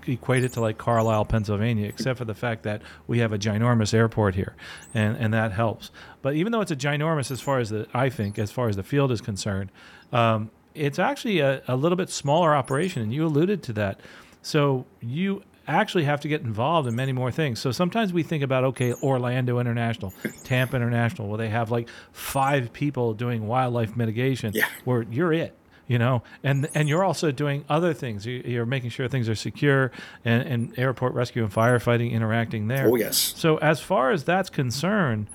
equate 0.08 0.44
it 0.44 0.52
to 0.52 0.60
like 0.60 0.78
Carlisle, 0.78 1.24
Pennsylvania, 1.26 1.86
except 1.86 2.18
for 2.18 2.24
the 2.24 2.34
fact 2.34 2.62
that 2.64 2.82
we 3.06 3.18
have 3.18 3.32
a 3.32 3.38
ginormous 3.38 3.92
airport 3.94 4.34
here, 4.34 4.54
and 4.94 5.16
and 5.16 5.32
that 5.34 5.52
helps. 5.52 5.90
But 6.22 6.34
even 6.34 6.52
though 6.52 6.60
it's 6.60 6.70
a 6.70 6.76
ginormous 6.76 7.30
as 7.30 7.40
far 7.40 7.58
as 7.58 7.70
the 7.70 7.86
I 7.94 8.08
think 8.10 8.38
as 8.38 8.50
far 8.50 8.68
as 8.68 8.76
the 8.76 8.82
field 8.82 9.12
is 9.12 9.20
concerned, 9.20 9.70
um, 10.12 10.50
it's 10.74 10.98
actually 10.98 11.40
a, 11.40 11.62
a 11.68 11.76
little 11.76 11.96
bit 11.96 12.10
smaller 12.10 12.54
operation, 12.54 13.02
and 13.02 13.12
you 13.12 13.24
alluded 13.24 13.62
to 13.64 13.72
that. 13.74 14.00
So 14.42 14.86
you 15.00 15.42
actually 15.68 16.04
have 16.04 16.20
to 16.20 16.28
get 16.28 16.42
involved 16.42 16.86
in 16.86 16.94
many 16.94 17.12
more 17.12 17.32
things. 17.32 17.58
So 17.58 17.72
sometimes 17.72 18.12
we 18.12 18.22
think 18.22 18.44
about 18.44 18.64
okay, 18.64 18.92
Orlando 18.94 19.58
International, 19.58 20.12
Tampa 20.44 20.76
International, 20.76 21.28
where 21.28 21.38
they 21.38 21.48
have 21.48 21.70
like 21.70 21.88
five 22.12 22.72
people 22.72 23.14
doing 23.14 23.46
wildlife 23.46 23.96
mitigation, 23.96 24.52
yeah. 24.54 24.66
where 24.84 25.02
you're 25.10 25.32
it 25.32 25.56
you 25.86 25.98
know? 25.98 26.22
And 26.42 26.68
and 26.74 26.88
you're 26.88 27.04
also 27.04 27.30
doing 27.30 27.64
other 27.68 27.94
things. 27.94 28.26
You, 28.26 28.60
are 28.60 28.66
making 28.66 28.90
sure 28.90 29.08
things 29.08 29.28
are 29.28 29.34
secure 29.34 29.92
and, 30.24 30.42
and, 30.42 30.78
airport 30.78 31.14
rescue 31.14 31.44
and 31.44 31.52
firefighting 31.52 32.10
interacting 32.12 32.68
there. 32.68 32.88
Oh 32.88 32.96
yes. 32.96 33.16
So 33.36 33.56
as 33.58 33.80
far 33.80 34.10
as 34.10 34.24
that's 34.24 34.50
concerned 34.50 35.28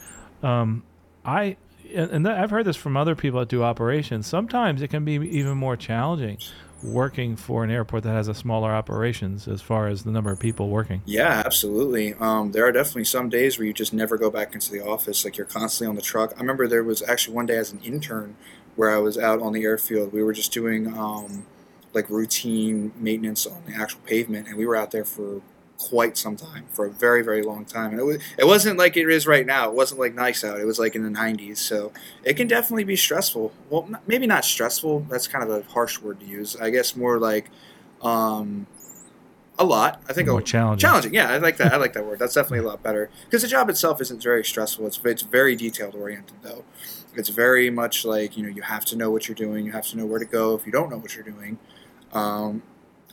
um, 0.43 0.83
i 1.25 1.55
and 1.93 2.25
i've 2.27 2.49
heard 2.49 2.65
this 2.65 2.77
from 2.77 2.95
other 2.95 3.15
people 3.15 3.39
that 3.39 3.49
do 3.49 3.63
operations. 3.63 4.25
Sometimes 4.25 4.81
it 4.81 4.87
can 4.87 5.03
be 5.03 5.13
even 5.13 5.57
more 5.57 5.75
challenging 5.75 6.37
working 6.83 7.35
for 7.35 7.63
an 7.63 7.69
airport 7.69 8.01
that 8.01 8.13
has 8.13 8.27
a 8.27 8.33
smaller 8.33 8.71
operations 8.71 9.47
as 9.47 9.61
far 9.61 9.87
as 9.87 10.03
the 10.03 10.09
number 10.09 10.31
of 10.31 10.39
people 10.39 10.69
working. 10.69 11.01
Yeah 11.05 11.43
absolutely. 11.45 12.13
Um, 12.15 12.53
there 12.53 12.65
are 12.65 12.71
definitely 12.71 13.03
some 13.03 13.29
days 13.29 13.59
where 13.59 13.67
you 13.67 13.73
just 13.73 13.93
never 13.93 14.17
go 14.17 14.31
back 14.31 14.53
into 14.53 14.71
the 14.71 14.83
office 14.83 15.25
like 15.25 15.37
you're 15.37 15.45
constantly 15.45 15.89
on 15.89 15.95
the 15.95 16.01
truck. 16.01 16.33
I 16.37 16.39
remember 16.39 16.67
there 16.67 16.83
was 16.83 17.01
actually 17.03 17.35
one 17.35 17.45
day 17.45 17.57
as 17.57 17.73
an 17.73 17.81
intern 17.81 18.35
where 18.75 18.91
I 18.91 18.97
was 18.97 19.17
out 19.17 19.41
on 19.41 19.53
the 19.53 19.63
airfield. 19.63 20.13
We 20.13 20.23
were 20.23 20.34
just 20.34 20.51
doing 20.51 20.88
um, 20.97 21.45
like 21.93 22.10
routine 22.10 22.91
maintenance 22.97 23.45
on 23.45 23.63
the 23.65 23.73
actual 23.73 24.01
pavement, 24.05 24.47
and 24.47 24.57
we 24.57 24.65
were 24.65 24.75
out 24.75 24.91
there 24.91 25.05
for 25.05 25.41
quite 25.77 26.15
some 26.15 26.36
time, 26.36 26.65
for 26.69 26.86
a 26.86 26.91
very 26.91 27.23
very 27.23 27.41
long 27.41 27.65
time. 27.65 27.91
And 27.91 27.99
it 27.99 28.03
was 28.03 28.17
it 28.38 28.45
wasn't 28.45 28.77
like 28.77 28.95
it 28.97 29.10
is 29.10 29.25
right 29.25 29.45
now. 29.45 29.69
It 29.69 29.75
wasn't 29.75 29.99
like 29.99 30.13
nice 30.13 30.43
out. 30.43 30.60
It 30.60 30.65
was 30.65 30.79
like 30.79 30.95
in 30.95 31.03
the 31.03 31.10
90s. 31.10 31.57
So 31.57 31.91
it 32.23 32.36
can 32.36 32.47
definitely 32.47 32.84
be 32.84 32.95
stressful. 32.95 33.51
Well, 33.69 33.89
maybe 34.07 34.27
not 34.27 34.45
stressful. 34.45 35.07
That's 35.10 35.27
kind 35.27 35.43
of 35.43 35.49
a 35.49 35.69
harsh 35.71 35.99
word 35.99 36.19
to 36.19 36.25
use. 36.25 36.55
I 36.55 36.69
guess 36.69 36.95
more 36.95 37.19
like. 37.19 37.49
Um, 38.01 38.67
a 39.60 39.65
lot. 39.65 40.01
I 40.10 40.13
think 40.13 40.27
more 40.27 40.39
a, 40.39 40.43
challenging. 40.43 40.81
Challenging, 40.81 41.13
yeah. 41.13 41.29
I 41.29 41.38
like 41.38 41.57
that. 41.57 41.73
I 41.73 41.77
like 41.77 41.93
that 41.93 42.05
word. 42.05 42.19
That's 42.19 42.34
definitely 42.34 42.65
a 42.65 42.67
lot 42.67 42.81
better 42.81 43.10
because 43.25 43.43
the 43.43 43.47
job 43.47 43.69
itself 43.69 44.01
isn't 44.01 44.21
very 44.21 44.43
stressful. 44.43 44.88
It's 44.88 44.99
it's 45.05 45.21
very 45.21 45.55
detailed 45.55 45.95
oriented 45.95 46.38
though. 46.41 46.63
It's 47.15 47.30
very 47.30 47.69
much 47.69 48.06
like 48.06 48.38
you 48.38 48.43
know 48.43 48.50
you 48.50 48.62
have 48.62 48.86
to 48.86 48.95
know 48.95 49.10
what 49.12 49.28
you're 49.28 49.36
doing. 49.36 49.65
You 49.65 49.71
have 49.71 49.88
to 49.88 49.97
know 49.97 50.06
where 50.06 50.19
to 50.19 50.26
go 50.26 50.56
if 50.56 50.65
you 50.65 50.71
don't 50.71 50.89
know 50.89 50.97
what 50.97 51.15
you're 51.15 51.24
doing. 51.24 51.58
Um, 52.13 52.63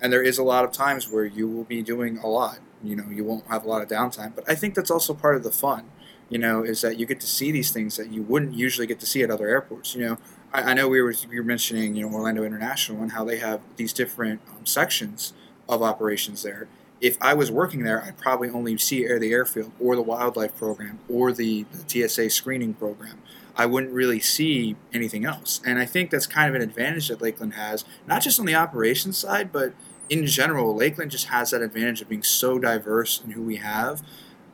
and 0.01 0.13
there 0.13 0.23
is 0.23 0.39
a 0.39 0.43
lot 0.43 0.65
of 0.65 0.73
times 0.73 1.11
where 1.11 1.25
you 1.25 1.49
will 1.49 1.65
be 1.65 1.83
doing 1.83 2.19
a 2.19 2.27
lot. 2.27 2.59
You 2.83 2.97
know, 2.97 3.09
you 3.11 3.25
won't 3.25 3.47
have 3.49 3.65
a 3.65 3.69
lot 3.69 3.83
of 3.83 3.89
downtime. 3.89 4.35
But 4.35 4.49
I 4.49 4.55
think 4.55 4.75
that's 4.75 4.91
also 4.91 5.15
part 5.15 5.37
of 5.37 5.43
the 5.43 5.51
fun. 5.51 5.91
You 6.29 6.39
know, 6.39 6.63
is 6.63 6.83
that 6.83 6.99
you 6.99 7.07
get 7.07 7.21
to 7.21 7.27
see 7.27 7.51
these 7.51 7.71
things 7.71 7.97
that 7.97 8.13
you 8.13 8.23
wouldn't 8.23 8.55
usually 8.55 8.87
get 8.87 9.01
to 9.01 9.07
see 9.07 9.23
at 9.23 9.31
other 9.31 9.49
airports. 9.49 9.95
You 9.95 10.07
know, 10.07 10.19
I, 10.53 10.63
I 10.71 10.75
know 10.75 10.89
we 10.89 11.01
were 11.01 11.15
we 11.29 11.39
were 11.39 11.45
mentioning 11.45 11.97
you 11.97 12.07
know 12.07 12.15
Orlando 12.15 12.45
International 12.45 13.03
and 13.03 13.13
how 13.13 13.25
they 13.25 13.39
have 13.39 13.61
these 13.77 13.93
different 13.93 14.41
um, 14.51 14.67
sections 14.67 15.33
of 15.69 15.83
operations 15.83 16.43
there. 16.43 16.69
If 17.01 17.17
I 17.21 17.35
was 17.35 17.51
working 17.51 17.85
there, 17.85 18.03
I'd 18.03 18.19
probably 18.19 18.51
only 18.51 18.77
see 18.79 19.05
Air 19.05 19.19
the 19.19 19.31
Airfield 19.33 19.73
or 19.79 19.95
the 19.95 20.03
wildlife 20.03 20.57
program 20.57 20.99
or 21.09 21.33
the, 21.33 21.65
the 21.71 22.09
TSA 22.09 22.31
screening 22.31 22.75
program. 22.75 23.21
I 23.59 23.66
wouldn't 23.66 23.92
really 23.92 24.21
see 24.21 24.77
anything 24.94 25.25
else. 25.25 25.61
And 25.66 25.81
I 25.81 25.85
think 25.85 26.11
that's 26.11 26.29
kind 26.29 26.49
of 26.49 26.55
an 26.55 26.62
advantage 26.62 27.09
that 27.09 27.21
Lakeland 27.21 27.55
has, 27.55 27.85
not 28.07 28.23
just 28.23 28.38
on 28.38 28.47
the 28.47 28.55
operations 28.55 29.18
side, 29.18 29.51
but 29.51 29.75
in 30.09 30.27
general, 30.27 30.75
Lakeland 30.75 31.11
just 31.11 31.27
has 31.27 31.51
that 31.51 31.61
advantage 31.61 32.01
of 32.01 32.09
being 32.09 32.23
so 32.23 32.61
diverse 32.61 33.21
in 33.23 33.33
who 33.33 33.42
we 33.42 33.57
have. 33.57 34.03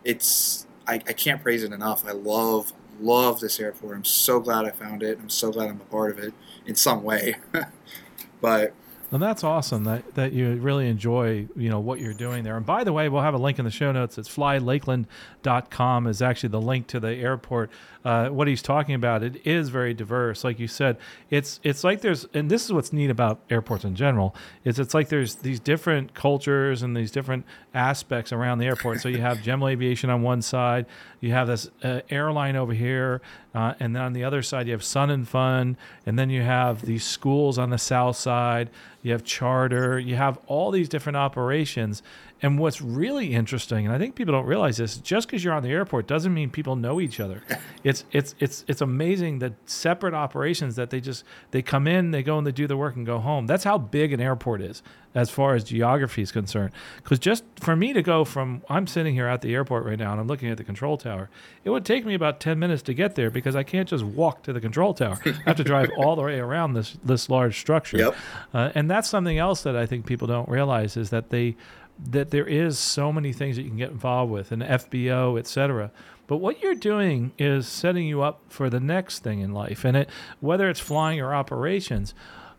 It's 0.04 0.66
I, 0.86 0.94
I 0.94 1.12
can't 1.12 1.42
praise 1.42 1.62
it 1.62 1.72
enough. 1.72 2.06
I 2.06 2.12
love 2.12 2.72
love 2.98 3.40
this 3.40 3.60
airport. 3.60 3.96
I'm 3.96 4.04
so 4.04 4.40
glad 4.40 4.64
I 4.64 4.70
found 4.70 5.02
it. 5.02 5.18
I'm 5.20 5.28
so 5.28 5.52
glad 5.52 5.68
I'm 5.68 5.80
a 5.80 5.84
part 5.84 6.10
of 6.10 6.18
it 6.18 6.32
in 6.66 6.74
some 6.74 7.02
way. 7.02 7.36
but 8.40 8.72
and 9.14 9.22
that's 9.22 9.44
awesome 9.44 9.84
that, 9.84 10.14
that 10.16 10.32
you 10.32 10.56
really 10.56 10.88
enjoy, 10.88 11.46
you 11.54 11.68
know, 11.68 11.78
what 11.78 12.00
you're 12.00 12.14
doing 12.14 12.42
there. 12.42 12.56
And 12.56 12.66
by 12.66 12.82
the 12.82 12.92
way, 12.92 13.08
we'll 13.08 13.22
have 13.22 13.34
a 13.34 13.38
link 13.38 13.60
in 13.60 13.64
the 13.64 13.70
show 13.70 13.92
notes. 13.92 14.18
It's 14.18 14.28
flylakeland.com 14.28 16.06
is 16.08 16.20
actually 16.20 16.48
the 16.48 16.60
link 16.60 16.88
to 16.88 16.98
the 16.98 17.14
airport. 17.14 17.70
Uh, 18.04 18.28
what 18.28 18.46
he's 18.46 18.60
talking 18.60 18.94
about, 18.94 19.22
it 19.22 19.46
is 19.46 19.70
very 19.70 19.94
diverse. 19.94 20.44
Like 20.44 20.58
you 20.58 20.68
said, 20.68 20.98
it's 21.30 21.58
it's 21.62 21.82
like 21.82 22.02
there's, 22.02 22.26
and 22.34 22.50
this 22.50 22.64
is 22.66 22.72
what's 22.72 22.92
neat 22.92 23.08
about 23.08 23.40
airports 23.48 23.84
in 23.84 23.94
general, 23.94 24.34
is 24.64 24.78
it's 24.78 24.92
like 24.92 25.08
there's 25.08 25.36
these 25.36 25.58
different 25.58 26.12
cultures 26.12 26.82
and 26.82 26.94
these 26.94 27.10
different 27.10 27.46
aspects 27.72 28.30
around 28.32 28.58
the 28.58 28.66
airport. 28.66 29.00
So 29.00 29.08
you 29.08 29.22
have 29.22 29.42
general 29.42 29.68
aviation 29.68 30.10
on 30.10 30.22
one 30.22 30.42
side, 30.42 30.84
you 31.20 31.32
have 31.32 31.46
this 31.46 31.70
uh, 31.82 32.00
airline 32.10 32.56
over 32.56 32.74
here, 32.74 33.22
uh, 33.54 33.72
and 33.80 33.96
then 33.96 34.02
on 34.02 34.12
the 34.12 34.24
other 34.24 34.42
side 34.42 34.66
you 34.66 34.72
have 34.72 34.84
Sun 34.84 35.08
and 35.10 35.26
Fun, 35.26 35.76
and 36.04 36.18
then 36.18 36.28
you 36.28 36.42
have 36.42 36.82
these 36.82 37.04
schools 37.04 37.58
on 37.58 37.70
the 37.70 37.78
south 37.78 38.16
side. 38.16 38.68
You 39.02 39.12
have 39.12 39.22
charter. 39.22 39.98
You 39.98 40.16
have 40.16 40.38
all 40.46 40.70
these 40.70 40.88
different 40.88 41.16
operations, 41.16 42.02
And 42.44 42.59
what's 42.59 42.83
really 42.83 43.33
interesting, 43.33 43.87
and 43.87 43.94
I 43.94 43.96
think 43.96 44.16
people 44.16 44.33
don't 44.33 44.44
realize 44.44 44.76
this, 44.76 44.98
just 44.98 45.26
because 45.26 45.42
you're 45.42 45.54
on 45.54 45.62
the 45.62 45.70
airport 45.70 46.07
doesn't 46.07 46.35
mean 46.35 46.50
people 46.50 46.76
know 46.76 47.00
each 47.00 47.18
other. 47.18 47.42
it's 47.85 48.04
it's 48.12 48.35
it's 48.38 48.66
it's 48.68 48.83
amazing 48.83 49.38
that 49.38 49.54
separate 49.64 50.12
operations 50.12 50.76
that 50.76 50.90
they 50.90 51.00
just 51.00 51.24
they 51.52 51.62
come 51.62 51.88
in, 51.88 52.11
they 52.11 52.22
go 52.22 52.37
and 52.37 52.46
they 52.46 52.52
do 52.52 52.66
the 52.66 52.76
work 52.76 52.96
and 52.96 53.07
go 53.07 53.18
home. 53.18 53.46
That's 53.46 53.64
how 53.64 53.78
big 53.78 54.12
an 54.12 54.20
airport 54.20 54.61
is 54.61 54.83
as 55.14 55.30
far 55.30 55.54
as 55.54 55.64
geography 55.64 56.20
is 56.20 56.33
concerned. 56.33 56.72
Because 56.96 57.18
just 57.18 57.44
for 57.61 57.76
me 57.76 57.94
to 57.94 58.02
go 58.02 58.26
from 58.26 58.62
I'm 58.68 58.87
sitting 58.87 59.14
here 59.14 59.26
at 59.26 59.40
the 59.40 59.54
airport 59.54 59.87
right 59.87 59.98
now 59.98 60.12
and 60.12 60.20
I'm 60.20 60.26
looking 60.26 60.50
at 60.50 60.59
the 60.59 60.64
control 60.64 60.98
tower, 60.98 61.30
it 61.64 61.70
would 61.70 61.87
take 61.87 62.04
me 62.04 62.12
about 62.12 62.40
ten 62.40 62.59
minutes 62.59 62.83
to 62.83 62.92
get 62.92 63.14
there 63.14 63.30
because 63.30 63.57
I 63.57 63.62
can't 63.62 63.88
just 63.88 64.04
walk 64.04 64.42
to 64.42 64.52
the 64.52 64.61
control 64.61 64.92
tower. 64.92 65.18
I 65.24 65.30
have 65.46 65.57
to 65.57 65.64
drive 65.72 65.90
all 65.96 66.14
the 66.14 66.20
way 66.20 66.38
around 66.40 66.74
this 66.74 66.94
this 67.02 67.30
large 67.30 67.59
structure. 67.59 67.96
Yep. 67.96 68.16
Uh, 68.52 68.70
and 68.74 68.90
that's 68.90 69.09
something 69.09 69.38
else 69.38 69.62
that 69.62 69.76
I 69.76 69.87
think 69.87 70.04
people 70.04 70.28
don't 70.28 70.48
realize 70.50 70.98
is 70.98 71.09
that 71.09 71.30
they 71.30 71.57
that 71.98 72.30
there 72.30 72.46
is 72.46 72.78
so 72.78 73.12
many 73.12 73.33
things 73.33 73.57
that 73.57 73.62
you 73.62 73.68
can 73.68 73.78
get 73.78 73.90
involved 73.90 74.33
with, 74.33 74.52
and 74.52 74.62
FBO, 74.62 75.38
et 75.38 75.46
cetera. 75.46 75.90
But 76.26 76.38
what 76.38 76.62
you're 76.62 76.74
doing 76.74 77.33
is 77.38 77.68
setting 77.68 78.07
you 78.07 78.22
up 78.22 78.40
for 78.48 78.70
the 78.70 78.80
next 78.80 79.20
thing 79.20 79.40
in 79.40 79.52
life, 79.52 79.85
and 79.85 79.96
it 79.96 80.09
whether 80.40 80.68
it's 80.68 80.80
flying 80.80 81.20
or 81.20 81.35
operations, 81.35 82.14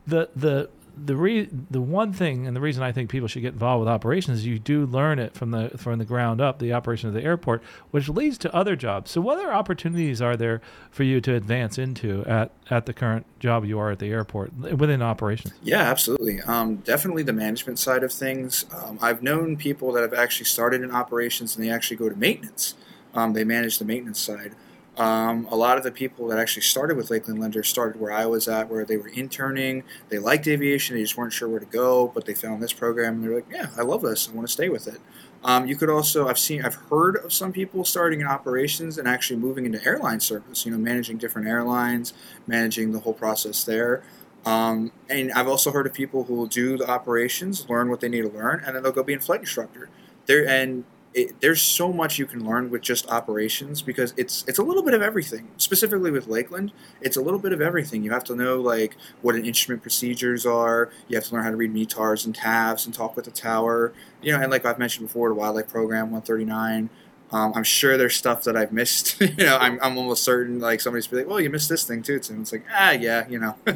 the 0.06 0.30
the 0.36 0.70
the 0.98 1.16
re- 1.16 1.50
the 1.70 1.82
one 1.82 2.14
thing 2.14 2.48
and 2.48 2.56
the 2.56 2.62
reason 2.62 2.84
I 2.84 2.92
think 2.92 3.10
people 3.10 3.28
should 3.28 3.42
get 3.42 3.54
involved 3.54 3.82
with 3.82 3.90
operations 3.90 4.40
is 4.40 4.46
you 4.46 4.60
do 4.60 4.86
learn 4.86 5.20
it 5.20 5.34
from 5.34 5.52
the 5.52 5.70
from 5.78 6.00
the 6.00 6.06
ground 6.06 6.42
up, 6.42 6.60
the 6.60 6.74
operation 6.74 7.08
of 7.08 7.14
the 7.14 7.24
airport, 7.24 7.62
which 7.92 8.08
leads 8.10 8.38
to 8.40 8.56
other 8.56 8.76
jobs. 8.76 9.12
So, 9.12 9.22
what 9.22 9.38
other 9.40 9.54
opportunities 9.54 10.22
are 10.22 10.38
there 10.38 10.62
for 10.92 11.04
you 11.04 11.22
to 11.22 11.34
advance 11.34 11.78
into 11.78 12.24
at 12.26 12.52
at 12.70 12.86
the 12.86 12.94
current 12.94 13.26
job 13.40 13.66
you 13.66 13.80
are 13.80 13.92
at 13.92 14.00
the 14.00 14.10
airport 14.10 14.54
within 14.54 15.02
operations? 15.02 15.54
Yeah, 15.62 15.82
absolutely. 15.82 16.42
Um, 16.42 16.78
definitely 16.78 17.24
the 17.24 17.34
management 17.34 17.80
side 17.80 18.04
of 18.04 18.12
things. 18.12 18.66
Um, 18.74 19.00
I've 19.02 19.22
known 19.22 19.58
people 19.58 19.92
that 19.94 20.02
have 20.02 20.14
actually 20.14 20.46
started 20.46 20.82
in 20.82 20.92
operations 20.92 21.56
and 21.56 21.66
they 21.66 21.70
actually 21.70 21.98
go 21.98 22.10
to 22.10 22.16
maintenance. 22.16 22.76
Um, 23.14 23.34
they 23.34 23.44
manage 23.44 23.80
the 23.80 23.86
maintenance 23.86 24.20
side. 24.20 24.54
Um, 24.98 25.46
a 25.52 25.56
lot 25.56 25.78
of 25.78 25.84
the 25.84 25.92
people 25.92 26.28
that 26.30 26.40
actually 26.40 26.62
started 26.62 26.96
with 26.96 27.10
Lakeland 27.10 27.40
Linder 27.40 27.64
started 27.64 28.00
where 28.00 28.12
I 28.12 28.26
was 28.26 28.48
at, 28.48 28.70
where 28.70 28.86
they 28.86 28.96
were 28.96 29.10
interning. 29.10 29.84
They 30.10 30.20
liked 30.20 30.48
aviation, 30.48 30.96
they 30.96 31.04
just 31.04 31.18
weren't 31.18 31.34
sure 31.34 31.50
where 31.50 31.60
to 31.60 31.66
go, 31.66 32.08
but 32.08 32.26
they 32.26 32.34
found 32.34 32.64
this 32.64 32.72
program 32.72 33.16
and 33.16 33.24
they're 33.24 33.36
like, 33.36 33.48
"Yeah, 33.52 33.68
I 33.78 33.82
love 33.82 34.02
this. 34.02 34.30
I 34.30 34.34
want 34.34 34.48
to 34.48 34.52
stay 34.52 34.70
with 34.70 34.88
it." 34.88 35.02
Um, 35.44 35.68
you 35.68 35.76
could 35.76 35.90
also, 35.90 36.28
I've 36.28 36.40
seen, 36.40 36.64
I've 36.64 36.76
heard 36.76 37.18
of 37.18 37.32
some 37.32 37.52
people 37.52 37.84
starting 37.86 38.22
in 38.22 38.28
operations 38.28 38.98
and 38.98 39.08
actually 39.08 39.40
moving 39.40 39.66
into 39.66 39.84
airline 39.86 40.22
service. 40.22 40.66
You 40.66 40.72
know, 40.72 40.78
managing 40.78 41.18
different 41.18 41.48
airlines, 41.48 42.14
managing 42.48 42.94
the 42.94 43.00
whole 43.00 43.14
process 43.14 43.64
there. 43.64 44.02
Um, 44.46 44.92
and 45.10 45.32
I've 45.34 45.48
also 45.48 45.72
heard 45.72 45.88
of 45.88 45.94
people 45.94 46.24
who 46.24 46.36
will 46.36 46.46
do 46.46 46.78
the 46.78 46.90
operations, 46.90 47.68
learn 47.68 47.90
what 47.90 48.00
they 48.00 48.10
need 48.10 48.22
to 48.22 48.30
learn, 48.30 48.64
and 48.66 48.76
then 48.76 48.84
they'll 48.84 48.92
go 48.92 49.04
be 49.04 49.16
a 49.16 49.20
flight 49.20 49.42
instructor. 49.42 49.90
There 50.28 50.48
and 50.48 50.86
it, 51.16 51.40
there's 51.40 51.62
so 51.62 51.94
much 51.94 52.20
you 52.20 52.26
can 52.26 52.46
learn 52.46 52.70
with 52.70 52.82
just 52.82 53.10
operations 53.10 53.82
because 53.82 54.14
it's 54.18 54.44
it's 54.50 54.60
a 54.60 54.64
little 54.64 54.84
bit 54.84 54.94
of 54.94 55.02
everything. 55.02 55.48
Specifically 55.56 56.12
with 56.12 56.28
Lakeland, 56.28 56.74
it's 57.02 57.16
a 57.16 57.22
little 57.22 57.40
bit 57.40 57.54
of 57.54 57.62
everything. 57.62 58.04
You 58.04 58.12
have 58.12 58.26
to 58.26 58.36
know 58.36 58.60
like 58.60 58.98
what 59.22 59.34
an 59.36 59.46
instrument 59.46 59.82
procedures 59.82 60.46
are. 60.46 60.92
You 61.08 61.16
have 61.16 61.24
to 61.26 61.34
learn 61.34 61.46
how 61.46 61.52
to 61.52 61.56
read 61.56 61.74
METARs 61.74 62.26
and 62.26 62.36
TAFs 62.36 62.86
and 62.86 62.94
talk 62.94 63.16
with 63.16 63.26
the 63.26 63.32
tower. 63.32 63.94
You 64.22 64.34
know, 64.34 64.42
and 64.42 64.52
like 64.52 64.66
I've 64.66 64.78
mentioned 64.78 65.08
before, 65.08 65.30
the 65.30 65.36
Wildlife 65.36 65.70
Program 65.70 66.12
139. 66.12 66.90
Um, 67.32 67.54
I'm 67.56 67.64
sure 67.64 67.98
there's 67.98 68.16
stuff 68.16 68.44
that 68.44 68.58
I've 68.58 68.74
missed. 68.74 69.20
you 69.22 69.36
know, 69.38 69.58
I'm, 69.58 69.80
I'm 69.82 69.98
almost 69.98 70.24
certain 70.24 70.60
like 70.60 70.82
somebody's 70.82 71.08
be 71.08 71.16
like, 71.16 71.28
"Well, 71.28 71.40
you 71.40 71.50
missed 71.50 71.70
this 71.70 71.86
thing 71.86 72.04
too." 72.04 72.20
And 72.30 72.42
it's 72.42 72.52
like, 72.52 72.66
ah, 72.74 72.92
yeah, 72.92 73.26
you 73.30 73.40
know. 73.40 73.56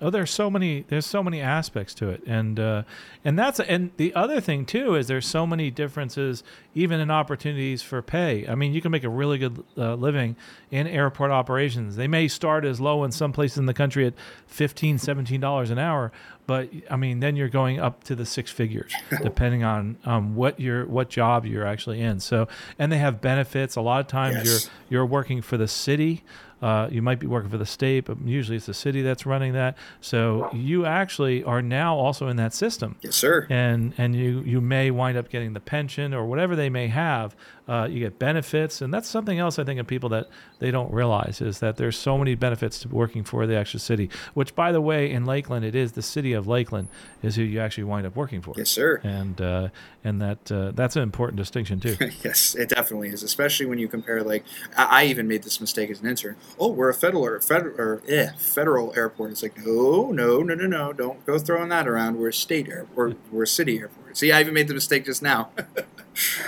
Oh, 0.00 0.10
there's 0.10 0.30
so 0.30 0.48
many. 0.48 0.84
There's 0.88 1.06
so 1.06 1.22
many 1.22 1.40
aspects 1.40 1.92
to 1.94 2.08
it, 2.10 2.22
and 2.26 2.60
uh, 2.60 2.82
and 3.24 3.38
that's 3.38 3.58
and 3.58 3.90
the 3.96 4.14
other 4.14 4.40
thing 4.40 4.64
too 4.64 4.94
is 4.94 5.08
there's 5.08 5.26
so 5.26 5.46
many 5.46 5.70
differences 5.70 6.44
even 6.74 7.00
in 7.00 7.10
opportunities 7.10 7.82
for 7.82 8.00
pay. 8.00 8.46
I 8.46 8.54
mean, 8.54 8.72
you 8.72 8.80
can 8.80 8.92
make 8.92 9.02
a 9.02 9.08
really 9.08 9.38
good 9.38 9.64
uh, 9.76 9.94
living 9.94 10.36
in 10.70 10.86
airport 10.86 11.32
operations. 11.32 11.96
They 11.96 12.06
may 12.06 12.28
start 12.28 12.64
as 12.64 12.80
low 12.80 13.02
in 13.02 13.10
some 13.10 13.32
places 13.32 13.58
in 13.58 13.66
the 13.66 13.74
country 13.74 14.06
at 14.06 14.14
15 14.46 14.98
17 14.98 15.40
dollars 15.40 15.70
an 15.70 15.78
hour, 15.78 16.12
but 16.46 16.70
I 16.90 16.96
mean, 16.96 17.20
then 17.20 17.36
you're 17.36 17.48
going 17.50 17.78
up 17.78 18.04
to 18.04 18.14
the 18.14 18.24
six 18.24 18.50
figures 18.50 18.94
depending 19.22 19.64
on 19.64 19.98
um, 20.04 20.34
what 20.34 20.58
your 20.58 20.86
what 20.86 21.10
job 21.10 21.44
you're 21.44 21.66
actually 21.66 22.00
in. 22.00 22.20
So, 22.20 22.48
and 22.78 22.90
they 22.90 22.98
have 22.98 23.20
benefits. 23.20 23.76
A 23.76 23.80
lot 23.80 24.00
of 24.00 24.06
times 24.06 24.36
yes. 24.36 24.46
you're 24.46 25.00
you're 25.00 25.06
working 25.06 25.42
for 25.42 25.56
the 25.56 25.68
city. 25.68 26.24
Uh, 26.60 26.88
you 26.90 27.02
might 27.02 27.20
be 27.20 27.26
working 27.26 27.50
for 27.50 27.58
the 27.58 27.66
state, 27.66 28.04
but 28.06 28.20
usually 28.24 28.56
it's 28.56 28.66
the 28.66 28.74
city 28.74 29.02
that's 29.02 29.24
running 29.24 29.52
that. 29.52 29.76
So 30.00 30.50
you 30.52 30.86
actually 30.86 31.44
are 31.44 31.62
now 31.62 31.96
also 31.96 32.28
in 32.28 32.36
that 32.36 32.52
system. 32.52 32.96
Yes, 33.00 33.14
sir. 33.14 33.46
And 33.48 33.92
and 33.96 34.14
you 34.16 34.40
you 34.40 34.60
may 34.60 34.90
wind 34.90 35.16
up 35.16 35.28
getting 35.28 35.52
the 35.52 35.60
pension 35.60 36.12
or 36.12 36.26
whatever 36.26 36.56
they 36.56 36.70
may 36.70 36.88
have. 36.88 37.36
Uh, 37.68 37.86
you 37.86 38.00
get 38.00 38.18
benefits, 38.18 38.80
and 38.80 38.94
that's 38.94 39.06
something 39.06 39.38
else 39.38 39.58
I 39.58 39.64
think 39.64 39.78
of 39.78 39.86
people 39.86 40.08
that 40.08 40.28
they 40.58 40.70
don't 40.70 40.90
realize 40.90 41.42
is 41.42 41.58
that 41.58 41.76
there's 41.76 41.98
so 41.98 42.16
many 42.16 42.34
benefits 42.34 42.78
to 42.80 42.88
working 42.88 43.24
for 43.24 43.46
the 43.46 43.56
actual 43.56 43.78
city. 43.78 44.08
Which, 44.32 44.54
by 44.54 44.72
the 44.72 44.80
way, 44.80 45.10
in 45.10 45.26
Lakeland, 45.26 45.66
it 45.66 45.74
is 45.74 45.92
the 45.92 46.00
city 46.00 46.32
of 46.32 46.48
Lakeland 46.48 46.88
is 47.22 47.36
who 47.36 47.42
you 47.42 47.60
actually 47.60 47.84
wind 47.84 48.06
up 48.06 48.16
working 48.16 48.40
for. 48.40 48.54
Yes, 48.56 48.70
sir. 48.70 49.00
And 49.04 49.38
uh, 49.40 49.68
and 50.02 50.22
that 50.22 50.50
uh, 50.50 50.72
that's 50.74 50.96
an 50.96 51.02
important 51.02 51.36
distinction 51.36 51.78
too. 51.78 51.96
yes, 52.24 52.54
it 52.54 52.70
definitely 52.70 53.10
is, 53.10 53.22
especially 53.22 53.66
when 53.66 53.78
you 53.78 53.86
compare. 53.86 54.22
Like 54.22 54.44
I, 54.76 55.02
I, 55.02 55.04
even 55.04 55.28
made 55.28 55.42
this 55.42 55.60
mistake 55.60 55.90
as 55.90 56.00
an 56.00 56.08
intern. 56.08 56.36
Oh, 56.58 56.70
we're 56.72 56.88
a 56.88 56.94
federal 56.94 57.24
or 57.24 57.38
federal 57.40 57.80
or 57.80 58.02
eh, 58.08 58.30
federal 58.36 58.92
airport. 58.96 59.32
It's 59.32 59.42
like 59.42 59.58
no, 59.58 60.10
no, 60.10 60.42
no, 60.42 60.54
no, 60.54 60.66
no. 60.66 60.92
Don't 60.92 61.24
go 61.26 61.38
throwing 61.38 61.68
that 61.70 61.86
around. 61.88 62.18
We're 62.18 62.28
a 62.28 62.32
state 62.32 62.68
airport. 62.68 63.16
We're 63.30 63.44
a 63.44 63.46
city 63.46 63.78
airport. 63.78 64.16
See, 64.16 64.32
I 64.32 64.40
even 64.40 64.54
made 64.54 64.68
the 64.68 64.74
mistake 64.74 65.04
just 65.04 65.22
now. 65.22 65.50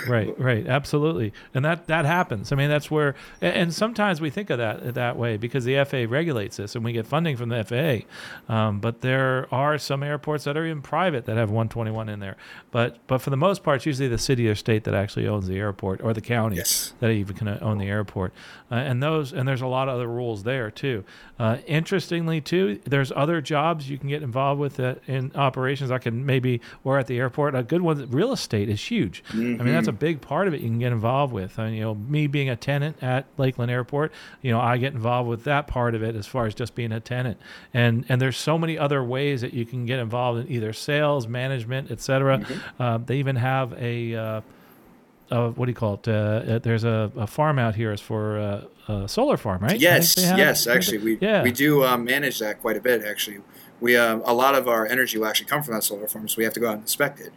right, 0.07 0.37
right, 0.39 0.67
absolutely, 0.67 1.33
and 1.53 1.63
that 1.65 1.87
that 1.87 2.05
happens. 2.05 2.51
I 2.51 2.55
mean, 2.55 2.69
that's 2.69 2.89
where, 2.89 3.15
and 3.41 3.73
sometimes 3.73 4.21
we 4.21 4.29
think 4.29 4.49
of 4.49 4.57
that 4.57 4.93
that 4.95 5.17
way 5.17 5.37
because 5.37 5.65
the 5.65 5.83
FAA 5.83 6.05
regulates 6.09 6.57
this, 6.57 6.75
and 6.75 6.83
we 6.83 6.93
get 6.93 7.07
funding 7.07 7.37
from 7.37 7.49
the 7.49 7.63
FAA. 7.63 8.53
Um, 8.53 8.79
but 8.79 9.01
there 9.01 9.47
are 9.53 9.77
some 9.77 10.03
airports 10.03 10.43
that 10.45 10.57
are 10.57 10.65
even 10.65 10.81
private 10.81 11.25
that 11.25 11.37
have 11.37 11.49
121 11.49 12.09
in 12.09 12.19
there. 12.19 12.37
But 12.71 12.97
but 13.07 13.19
for 13.19 13.29
the 13.29 13.37
most 13.37 13.63
part, 13.63 13.77
it's 13.77 13.85
usually 13.85 14.09
the 14.09 14.17
city 14.17 14.47
or 14.47 14.55
state 14.55 14.83
that 14.85 14.93
actually 14.93 15.27
owns 15.27 15.47
the 15.47 15.57
airport, 15.57 16.01
or 16.01 16.13
the 16.13 16.21
county 16.21 16.57
yes. 16.57 16.93
that 16.99 17.09
even 17.09 17.35
can 17.35 17.47
own 17.61 17.77
the 17.77 17.87
airport. 17.87 18.33
Uh, 18.71 18.75
and 18.75 19.01
those 19.03 19.33
and 19.33 19.47
there's 19.47 19.61
a 19.61 19.67
lot 19.67 19.87
of 19.87 19.95
other 19.95 20.07
rules 20.07 20.43
there 20.43 20.71
too. 20.71 21.03
Uh, 21.39 21.57
interestingly, 21.65 22.39
too, 22.39 22.79
there's 22.85 23.11
other 23.15 23.41
jobs 23.41 23.89
you 23.89 23.97
can 23.97 24.07
get 24.07 24.21
involved 24.21 24.61
with 24.61 24.79
uh, 24.79 24.95
in 25.07 25.31
operations. 25.35 25.89
I 25.89 25.97
can 25.97 26.25
maybe 26.25 26.61
or 26.83 26.99
at 26.99 27.07
the 27.07 27.17
airport. 27.17 27.55
A 27.55 27.63
good 27.63 27.81
one, 27.81 28.09
real 28.11 28.31
estate 28.31 28.69
is 28.69 28.79
huge. 28.79 29.23
Mm-hmm. 29.29 29.60
I 29.61 29.63
mean, 29.65 29.73
that's 29.73 29.87
a 29.87 29.93
big 29.93 30.21
part 30.21 30.47
of 30.47 30.53
it 30.53 30.61
you 30.61 30.67
can 30.67 30.79
get 30.79 30.91
involved 30.91 31.33
with. 31.33 31.59
I 31.59 31.65
mean, 31.65 31.75
you 31.75 31.81
know, 31.81 31.95
me 31.95 32.27
being 32.27 32.49
a 32.49 32.55
tenant 32.55 33.01
at 33.01 33.25
Lakeland 33.37 33.71
Airport, 33.71 34.11
you 34.41 34.51
know, 34.51 34.59
I 34.59 34.77
get 34.77 34.93
involved 34.93 35.29
with 35.29 35.43
that 35.43 35.67
part 35.67 35.95
of 35.95 36.03
it 36.03 36.15
as 36.15 36.27
far 36.27 36.47
as 36.47 36.55
just 36.55 36.75
being 36.75 36.91
a 36.91 36.99
tenant. 36.99 37.39
And 37.73 38.05
and 38.09 38.21
there's 38.21 38.37
so 38.37 38.57
many 38.57 38.77
other 38.77 39.03
ways 39.03 39.41
that 39.41 39.53
you 39.53 39.65
can 39.65 39.85
get 39.85 39.99
involved 39.99 40.41
in 40.41 40.51
either 40.51 40.73
sales, 40.73 41.27
management, 41.27 41.91
etc. 41.91 42.39
Mm-hmm. 42.39 42.81
Uh, 42.81 42.97
they 42.97 43.17
even 43.17 43.35
have 43.35 43.73
a 43.73 44.15
uh, 44.15 44.41
uh, 45.31 45.49
what 45.51 45.65
do 45.65 45.71
you 45.71 45.75
call 45.75 45.95
it? 45.95 46.07
Uh, 46.07 46.11
uh 46.11 46.59
there's 46.59 46.83
a, 46.83 47.11
a, 47.15 47.25
farm 47.25 47.57
out 47.57 47.75
here 47.75 47.93
is 47.93 48.01
for 48.01 48.37
uh, 48.37 48.93
a 48.93 49.07
solar 49.07 49.37
farm, 49.37 49.63
right? 49.63 49.79
Yes, 49.79 50.15
yes. 50.17 50.67
Actually, 50.67 50.97
we 50.97 51.17
yeah. 51.21 51.41
we 51.41 51.51
do 51.51 51.85
uh, 51.85 51.97
manage 51.97 52.39
that 52.39 52.61
quite 52.61 52.75
a 52.75 52.81
bit. 52.81 53.03
Actually, 53.03 53.39
we 53.79 53.95
a 53.95 54.15
lot 54.15 54.55
of 54.55 54.67
our 54.67 54.85
energy 54.85 55.17
will 55.17 55.27
actually 55.27 55.47
come 55.47 55.63
from 55.63 55.73
that 55.73 55.83
solar 55.83 56.07
farm, 56.07 56.27
so 56.27 56.35
we 56.37 56.43
have 56.43 56.53
to 56.53 56.59
go 56.59 56.67
out 56.67 56.73
and 56.73 56.81
inspect 56.81 57.19
it. 57.21 57.31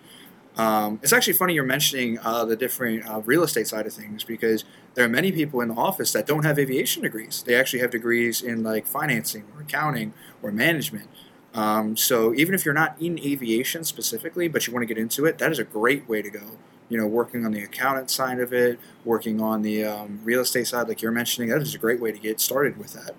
Um, 0.56 1.00
it's 1.02 1.12
actually 1.12 1.32
funny 1.32 1.54
you're 1.54 1.64
mentioning 1.64 2.18
uh, 2.20 2.44
the 2.44 2.56
different 2.56 3.08
uh, 3.08 3.20
real 3.22 3.42
estate 3.42 3.66
side 3.66 3.86
of 3.86 3.92
things 3.92 4.22
because 4.22 4.64
there 4.94 5.04
are 5.04 5.08
many 5.08 5.32
people 5.32 5.60
in 5.60 5.68
the 5.68 5.74
office 5.74 6.12
that 6.12 6.26
don't 6.26 6.44
have 6.44 6.58
aviation 6.58 7.02
degrees. 7.02 7.42
They 7.44 7.56
actually 7.56 7.80
have 7.80 7.90
degrees 7.90 8.40
in 8.40 8.62
like 8.62 8.86
financing 8.86 9.44
or 9.54 9.62
accounting 9.62 10.14
or 10.42 10.52
management. 10.52 11.08
Um, 11.54 11.96
so 11.96 12.34
even 12.34 12.54
if 12.54 12.64
you're 12.64 12.74
not 12.74 13.00
in 13.00 13.18
aviation 13.18 13.84
specifically, 13.84 14.48
but 14.48 14.66
you 14.66 14.72
want 14.72 14.82
to 14.82 14.86
get 14.86 14.98
into 14.98 15.24
it, 15.24 15.38
that 15.38 15.50
is 15.50 15.58
a 15.58 15.64
great 15.64 16.08
way 16.08 16.22
to 16.22 16.30
go. 16.30 16.58
You 16.88 16.98
know, 16.98 17.06
working 17.06 17.44
on 17.44 17.52
the 17.52 17.62
accountant 17.62 18.10
side 18.10 18.38
of 18.38 18.52
it, 18.52 18.78
working 19.04 19.40
on 19.40 19.62
the 19.62 19.84
um, 19.84 20.20
real 20.22 20.40
estate 20.40 20.66
side, 20.66 20.86
like 20.86 21.02
you're 21.02 21.12
mentioning, 21.12 21.48
that 21.50 21.62
is 21.62 21.74
a 21.74 21.78
great 21.78 22.00
way 22.00 22.12
to 22.12 22.18
get 22.18 22.40
started 22.40 22.76
with 22.76 22.92
that 22.92 23.14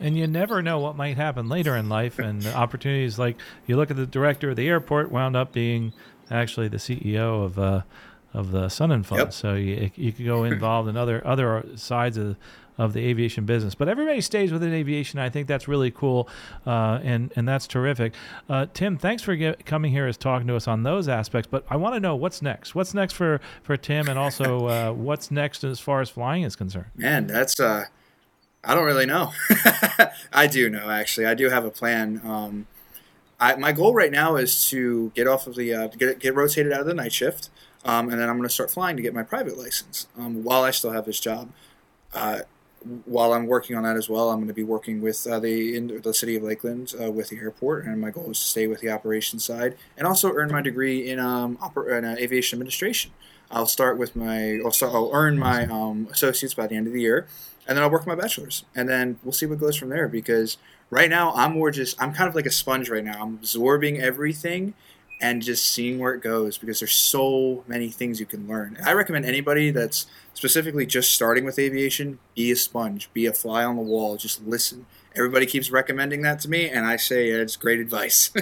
and 0.00 0.16
you 0.16 0.26
never 0.26 0.62
know 0.62 0.78
what 0.78 0.96
might 0.96 1.16
happen 1.16 1.48
later 1.48 1.76
in 1.76 1.88
life 1.88 2.18
and 2.18 2.46
opportunities 2.46 3.18
like 3.18 3.36
you 3.66 3.76
look 3.76 3.90
at 3.90 3.96
the 3.96 4.06
director 4.06 4.50
of 4.50 4.56
the 4.56 4.68
airport 4.68 5.10
wound 5.10 5.36
up 5.36 5.52
being 5.52 5.92
actually 6.30 6.68
the 6.68 6.78
CEO 6.78 7.44
of 7.44 7.58
uh, 7.58 7.82
of 8.32 8.50
the 8.50 8.68
Sun 8.68 8.92
'n 8.92 9.02
Fun. 9.02 9.18
Yep. 9.18 9.32
So 9.32 9.54
you 9.54 9.90
you 9.94 10.12
could 10.12 10.26
go 10.26 10.44
involved 10.44 10.88
in 10.88 10.96
other 10.96 11.24
other 11.26 11.64
sides 11.76 12.16
of 12.16 12.36
of 12.76 12.92
the 12.92 13.00
aviation 13.06 13.44
business. 13.44 13.74
But 13.74 13.88
everybody 13.88 14.20
stays 14.20 14.52
within 14.52 14.72
aviation. 14.72 15.20
I 15.20 15.28
think 15.28 15.46
that's 15.46 15.68
really 15.68 15.90
cool, 15.90 16.28
uh, 16.66 16.98
and 17.02 17.32
and 17.36 17.46
that's 17.46 17.66
terrific. 17.66 18.14
Uh, 18.48 18.66
Tim, 18.74 18.96
thanks 18.96 19.22
for 19.22 19.36
get, 19.36 19.64
coming 19.64 19.92
here 19.92 20.06
as 20.06 20.16
talking 20.16 20.46
to 20.48 20.56
us 20.56 20.66
on 20.66 20.82
those 20.82 21.08
aspects. 21.08 21.48
But 21.50 21.64
I 21.70 21.76
want 21.76 21.94
to 21.94 22.00
know 22.00 22.16
what's 22.16 22.42
next. 22.42 22.74
What's 22.74 22.94
next 22.94 23.14
for 23.14 23.40
for 23.62 23.76
Tim, 23.76 24.08
and 24.08 24.18
also 24.18 24.66
uh, 24.66 24.92
what's 24.92 25.30
next 25.30 25.64
as 25.64 25.80
far 25.80 26.00
as 26.00 26.10
flying 26.10 26.42
is 26.42 26.56
concerned. 26.56 26.86
Man, 26.96 27.26
that's 27.26 27.60
uh, 27.60 27.84
I 28.66 28.74
don't 28.74 28.84
really 28.84 29.06
know. 29.06 29.32
I 30.32 30.46
do 30.46 30.70
know 30.70 30.90
actually. 30.90 31.26
I 31.26 31.34
do 31.34 31.50
have 31.50 31.64
a 31.64 31.70
plan. 31.70 32.20
Um, 32.24 32.66
I, 33.40 33.56
my 33.56 33.72
goal 33.72 33.94
right 33.94 34.12
now 34.12 34.36
is 34.36 34.68
to 34.68 35.12
get 35.14 35.26
off 35.26 35.46
of 35.46 35.54
the 35.56 35.74
uh, 35.74 35.86
get 35.88 36.18
get 36.18 36.34
rotated 36.34 36.72
out 36.72 36.80
of 36.80 36.86
the 36.86 36.94
night 36.94 37.12
shift, 37.12 37.50
um, 37.84 38.08
and 38.08 38.20
then 38.20 38.28
I'm 38.28 38.36
going 38.36 38.48
to 38.48 38.54
start 38.54 38.70
flying 38.70 38.96
to 38.96 39.02
get 39.02 39.12
my 39.12 39.22
private 39.22 39.58
license 39.58 40.06
um, 40.18 40.44
while 40.44 40.62
I 40.62 40.70
still 40.70 40.92
have 40.92 41.04
this 41.04 41.20
job. 41.20 41.50
Uh, 42.12 42.40
while 43.06 43.32
I'm 43.32 43.46
working 43.46 43.76
on 43.76 43.82
that 43.84 43.96
as 43.96 44.08
well, 44.08 44.30
I'm 44.30 44.36
going 44.36 44.48
to 44.48 44.54
be 44.54 44.62
working 44.62 45.00
with 45.00 45.26
uh, 45.26 45.40
the 45.40 45.76
in 45.76 46.00
the 46.02 46.14
city 46.14 46.36
of 46.36 46.42
Lakeland 46.42 46.94
uh, 47.00 47.10
with 47.10 47.30
the 47.30 47.38
airport, 47.38 47.86
and 47.86 48.00
my 48.00 48.10
goal 48.10 48.30
is 48.30 48.38
to 48.38 48.46
stay 48.46 48.66
with 48.66 48.80
the 48.80 48.90
operations 48.90 49.44
side 49.44 49.76
and 49.96 50.06
also 50.06 50.32
earn 50.32 50.52
my 50.52 50.60
degree 50.60 51.08
in 51.08 51.18
um, 51.18 51.56
oper- 51.58 51.96
in, 51.96 52.04
uh, 52.04 52.16
aviation 52.18 52.58
administration. 52.58 53.10
I'll 53.50 53.66
start 53.66 53.98
with 53.98 54.16
my 54.16 54.58
I'll, 54.64 54.70
start, 54.70 54.94
I'll 54.94 55.10
earn 55.12 55.38
my 55.38 55.66
um, 55.66 56.08
associates 56.10 56.54
by 56.54 56.66
the 56.66 56.76
end 56.76 56.86
of 56.86 56.92
the 56.92 57.00
year, 57.00 57.26
and 57.66 57.76
then 57.76 57.82
I'll 57.82 57.90
work 57.90 58.06
my 58.06 58.14
bachelor's, 58.14 58.64
and 58.74 58.88
then 58.88 59.18
we'll 59.22 59.32
see 59.32 59.46
what 59.46 59.58
goes 59.58 59.76
from 59.76 59.88
there. 59.88 60.08
Because 60.08 60.58
right 60.90 61.10
now 61.10 61.32
I'm 61.34 61.52
more 61.52 61.70
just 61.70 62.00
I'm 62.00 62.12
kind 62.12 62.28
of 62.28 62.34
like 62.34 62.46
a 62.46 62.50
sponge 62.50 62.88
right 62.88 63.04
now. 63.04 63.22
I'm 63.22 63.34
absorbing 63.34 64.00
everything 64.00 64.74
and 65.20 65.42
just 65.42 65.70
seeing 65.70 65.98
where 65.98 66.12
it 66.12 66.22
goes 66.22 66.58
because 66.58 66.80
there's 66.80 66.92
so 66.92 67.64
many 67.66 67.88
things 67.88 68.20
you 68.20 68.26
can 68.26 68.46
learn. 68.46 68.76
I 68.84 68.92
recommend 68.92 69.24
anybody 69.24 69.70
that's 69.70 70.06
specifically 70.34 70.86
just 70.86 71.14
starting 71.14 71.44
with 71.44 71.58
aviation, 71.58 72.18
be 72.34 72.50
a 72.50 72.56
sponge, 72.56 73.10
be 73.12 73.26
a 73.26 73.32
fly 73.32 73.64
on 73.64 73.76
the 73.76 73.82
wall, 73.82 74.16
just 74.16 74.44
listen. 74.46 74.86
Everybody 75.16 75.46
keeps 75.46 75.70
recommending 75.70 76.22
that 76.22 76.40
to 76.40 76.50
me, 76.50 76.68
and 76.68 76.84
I 76.84 76.96
say 76.96 77.28
it's 77.28 77.56
great 77.56 77.78
advice. 77.78 78.32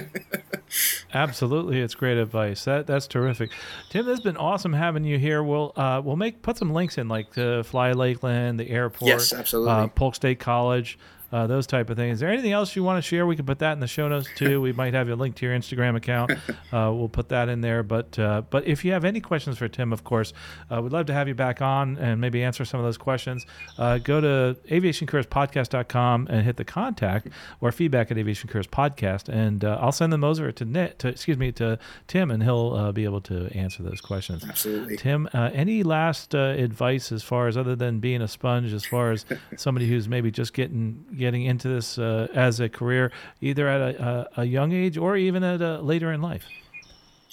Absolutely, 1.13 1.79
it's 1.79 1.93
great 1.93 2.17
advice. 2.17 2.65
That 2.65 2.87
that's 2.87 3.05
terrific, 3.05 3.51
Tim. 3.89 4.09
It's 4.09 4.21
been 4.21 4.37
awesome 4.37 4.73
having 4.73 5.03
you 5.03 5.19
here. 5.19 5.43
We'll 5.43 5.71
uh, 5.75 6.01
we'll 6.03 6.15
make 6.15 6.41
put 6.41 6.57
some 6.57 6.73
links 6.73 6.97
in, 6.97 7.07
like 7.07 7.33
the 7.33 7.63
Fly 7.65 7.91
Lakeland, 7.91 8.59
the 8.59 8.69
airport, 8.69 9.09
yes, 9.09 9.33
absolutely, 9.33 9.71
uh, 9.71 9.87
Polk 9.87 10.15
State 10.15 10.39
College 10.39 10.97
uh, 11.33 11.47
those 11.47 11.65
type 11.65 11.89
of 11.89 11.97
things. 11.97 12.13
Is 12.13 12.19
there 12.19 12.29
anything 12.29 12.51
else 12.51 12.75
you 12.75 12.83
want 12.83 13.03
to 13.03 13.07
share? 13.07 13.25
We 13.25 13.35
can 13.35 13.45
put 13.45 13.57
that 13.59 13.73
in 13.73 13.79
the 13.79 13.87
show 13.87 14.07
notes 14.07 14.29
too. 14.35 14.61
we 14.61 14.71
might 14.71 14.93
have 14.93 15.09
a 15.09 15.15
link 15.15 15.35
to 15.37 15.45
your 15.47 15.57
Instagram 15.57 15.95
account. 15.97 16.31
Uh, 16.71 16.91
we'll 16.91 17.09
put 17.09 17.29
that 17.29 17.49
in 17.49 17.61
there. 17.61 17.83
But 17.83 18.17
uh, 18.17 18.41
but 18.49 18.65
if 18.65 18.83
you 18.83 18.93
have 18.93 19.05
any 19.05 19.19
questions 19.19 19.59
for 19.59 19.67
Tim, 19.67 19.93
of 19.93 20.03
course, 20.03 20.33
uh, 20.71 20.81
we'd 20.81 20.91
love 20.91 21.05
to 21.05 21.13
have 21.13 21.27
you 21.27 21.35
back 21.35 21.61
on 21.61 21.97
and 21.97 22.19
maybe 22.19 22.41
answer 22.41 22.65
some 22.65 22.79
of 22.79 22.85
those 22.85 22.97
questions. 22.97 23.45
Uh, 23.77 23.99
go 23.99 24.19
to 24.19 24.57
aviationcareerspodcast.com 24.69 26.27
and 26.29 26.43
hit 26.43 26.57
the 26.57 26.65
contact 26.65 27.27
or 27.61 27.71
feedback 27.71 28.09
at 28.09 28.17
Aviation 28.17 28.49
Careers 28.49 28.65
Podcast, 28.65 29.29
and 29.29 29.63
uh, 29.63 29.77
I'll 29.79 29.91
send 29.91 30.11
them 30.11 30.23
over 30.23 30.51
to 30.51 30.65
Nick, 30.65 30.97
to 30.99 31.09
excuse 31.09 31.37
me, 31.37 31.51
to 31.53 31.77
Tim, 32.07 32.31
and 32.31 32.41
he'll 32.41 32.91
be 32.91 33.03
able 33.03 33.21
to 33.21 33.55
answer 33.55 33.83
those 33.83 34.01
questions. 34.01 34.43
Absolutely, 34.43 34.97
Tim. 34.97 35.29
any 35.33 35.83
last 35.83 36.33
advice 36.33 37.11
as 37.11 37.21
far 37.21 37.47
as 37.47 37.55
other 37.55 37.75
than 37.75 37.99
being 37.99 38.21
a 38.21 38.27
sponge, 38.27 38.73
as 38.73 38.85
far 38.85 39.11
as 39.11 39.25
somebody 39.57 39.87
who's 39.87 40.07
maybe 40.07 40.31
just 40.31 40.53
getting 40.53 41.05
getting 41.23 41.45
into 41.45 41.69
this 41.69 41.97
uh, 41.97 42.27
as 42.33 42.59
a 42.59 42.67
career, 42.67 43.11
either 43.39 43.65
at 43.67 43.81
a, 43.81 44.27
a, 44.37 44.41
a 44.41 44.45
young 44.45 44.73
age 44.73 44.97
or 44.97 45.15
even 45.15 45.41
at 45.41 45.61
a, 45.61 45.79
later 45.81 46.11
in 46.11 46.21
life? 46.21 46.45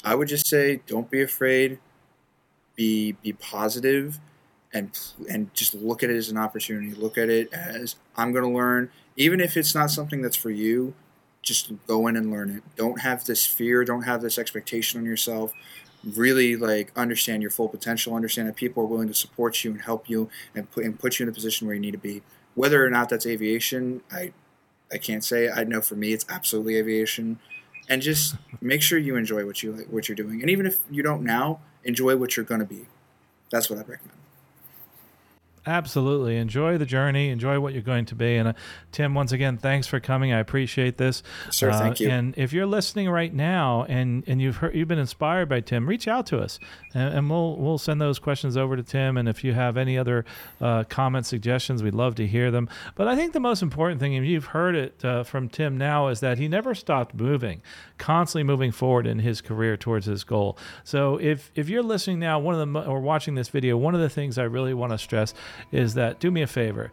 I 0.04 0.14
would 0.14 0.28
just 0.28 0.46
say, 0.46 0.80
don't 0.86 1.10
be 1.10 1.22
afraid. 1.22 1.78
Be 2.76 3.12
be 3.12 3.32
positive, 3.32 4.18
and 4.72 4.88
and 5.28 5.52
just 5.52 5.74
look 5.74 6.02
at 6.02 6.08
it 6.08 6.16
as 6.16 6.28
an 6.30 6.38
opportunity. 6.38 6.94
Look 6.94 7.18
at 7.18 7.28
it 7.28 7.52
as 7.52 7.96
I'm 8.16 8.32
going 8.32 8.44
to 8.44 8.56
learn, 8.56 8.90
even 9.16 9.40
if 9.40 9.56
it's 9.56 9.74
not 9.74 9.90
something 9.90 10.22
that's 10.22 10.36
for 10.36 10.50
you. 10.50 10.94
Just 11.42 11.72
go 11.86 12.06
in 12.06 12.16
and 12.16 12.30
learn 12.30 12.50
it. 12.50 12.62
Don't 12.76 13.00
have 13.00 13.24
this 13.24 13.44
fear. 13.46 13.84
Don't 13.84 14.02
have 14.02 14.22
this 14.22 14.38
expectation 14.38 15.00
on 15.00 15.06
yourself 15.06 15.52
really 16.02 16.56
like 16.56 16.90
understand 16.96 17.42
your 17.42 17.50
full 17.50 17.68
potential 17.68 18.14
understand 18.14 18.48
that 18.48 18.56
people 18.56 18.82
are 18.82 18.86
willing 18.86 19.08
to 19.08 19.14
support 19.14 19.62
you 19.64 19.70
and 19.70 19.82
help 19.82 20.08
you 20.08 20.30
and 20.54 20.70
put, 20.70 20.84
and 20.84 20.98
put 20.98 21.18
you 21.18 21.24
in 21.24 21.28
a 21.28 21.32
position 21.32 21.66
where 21.66 21.74
you 21.74 21.80
need 21.80 21.90
to 21.90 21.98
be 21.98 22.22
whether 22.54 22.84
or 22.84 22.90
not 22.90 23.08
that's 23.08 23.26
aviation, 23.26 24.02
I 24.10 24.32
I 24.92 24.98
can't 24.98 25.24
say. 25.24 25.48
I 25.50 25.64
know 25.64 25.80
for 25.80 25.94
me, 25.94 26.12
it's 26.12 26.26
absolutely 26.28 26.76
aviation. 26.76 27.38
And 27.88 28.02
just 28.02 28.36
make 28.60 28.82
sure 28.82 28.98
you 28.98 29.16
enjoy 29.16 29.44
what 29.44 29.62
you 29.62 29.86
what 29.90 30.08
you're 30.08 30.16
doing, 30.16 30.40
and 30.40 30.50
even 30.50 30.66
if 30.66 30.78
you 30.90 31.02
don't 31.02 31.22
now, 31.22 31.60
enjoy 31.84 32.16
what 32.16 32.36
you're 32.36 32.46
going 32.46 32.60
to 32.60 32.66
be. 32.66 32.86
That's 33.50 33.68
what 33.68 33.78
I 33.78 33.82
recommend. 33.82 34.19
Absolutely. 35.66 36.36
Enjoy 36.36 36.78
the 36.78 36.86
journey. 36.86 37.28
Enjoy 37.28 37.60
what 37.60 37.74
you're 37.74 37.82
going 37.82 38.06
to 38.06 38.14
be. 38.14 38.36
And 38.36 38.48
uh, 38.48 38.52
Tim, 38.92 39.14
once 39.14 39.30
again, 39.30 39.58
thanks 39.58 39.86
for 39.86 40.00
coming. 40.00 40.32
I 40.32 40.38
appreciate 40.38 40.96
this. 40.96 41.22
Sir, 41.50 41.70
uh, 41.70 41.78
thank 41.78 42.00
you. 42.00 42.08
And 42.08 42.36
if 42.38 42.52
you're 42.52 42.66
listening 42.66 43.10
right 43.10 43.32
now 43.32 43.84
and, 43.88 44.24
and 44.26 44.40
you've 44.40 44.56
heard, 44.56 44.74
you've 44.74 44.88
been 44.88 44.98
inspired 44.98 45.48
by 45.50 45.60
Tim, 45.60 45.86
reach 45.86 46.08
out 46.08 46.24
to 46.26 46.38
us 46.38 46.58
and, 46.94 47.14
and 47.14 47.30
we'll 47.30 47.56
we'll 47.56 47.78
send 47.78 48.00
those 48.00 48.18
questions 48.18 48.56
over 48.56 48.74
to 48.74 48.82
Tim. 48.82 49.18
And 49.18 49.28
if 49.28 49.44
you 49.44 49.52
have 49.52 49.76
any 49.76 49.98
other 49.98 50.24
uh, 50.60 50.84
comments, 50.84 51.28
suggestions, 51.28 51.82
we'd 51.82 51.94
love 51.94 52.14
to 52.16 52.26
hear 52.26 52.50
them. 52.50 52.68
But 52.94 53.08
I 53.08 53.14
think 53.14 53.34
the 53.34 53.40
most 53.40 53.62
important 53.62 54.00
thing, 54.00 54.14
and 54.14 54.26
you've 54.26 54.46
heard 54.46 54.74
it 54.74 55.04
uh, 55.04 55.24
from 55.24 55.48
Tim 55.48 55.76
now, 55.76 56.08
is 56.08 56.20
that 56.20 56.38
he 56.38 56.48
never 56.48 56.74
stopped 56.74 57.14
moving, 57.14 57.60
constantly 57.98 58.44
moving 58.44 58.72
forward 58.72 59.06
in 59.06 59.18
his 59.18 59.40
career 59.40 59.76
towards 59.76 60.06
his 60.06 60.24
goal. 60.24 60.56
So 60.84 61.18
if 61.20 61.50
if 61.54 61.68
you're 61.68 61.82
listening 61.82 62.18
now, 62.18 62.38
one 62.38 62.58
of 62.58 62.72
the 62.72 62.90
or 62.90 63.00
watching 63.00 63.34
this 63.34 63.48
video, 63.48 63.76
one 63.76 63.94
of 63.94 64.00
the 64.00 64.08
things 64.08 64.38
I 64.38 64.44
really 64.44 64.72
want 64.72 64.92
to 64.92 64.98
stress 64.98 65.34
is 65.72 65.94
that 65.94 66.20
do 66.20 66.30
me 66.30 66.42
a 66.42 66.46
favor 66.46 66.90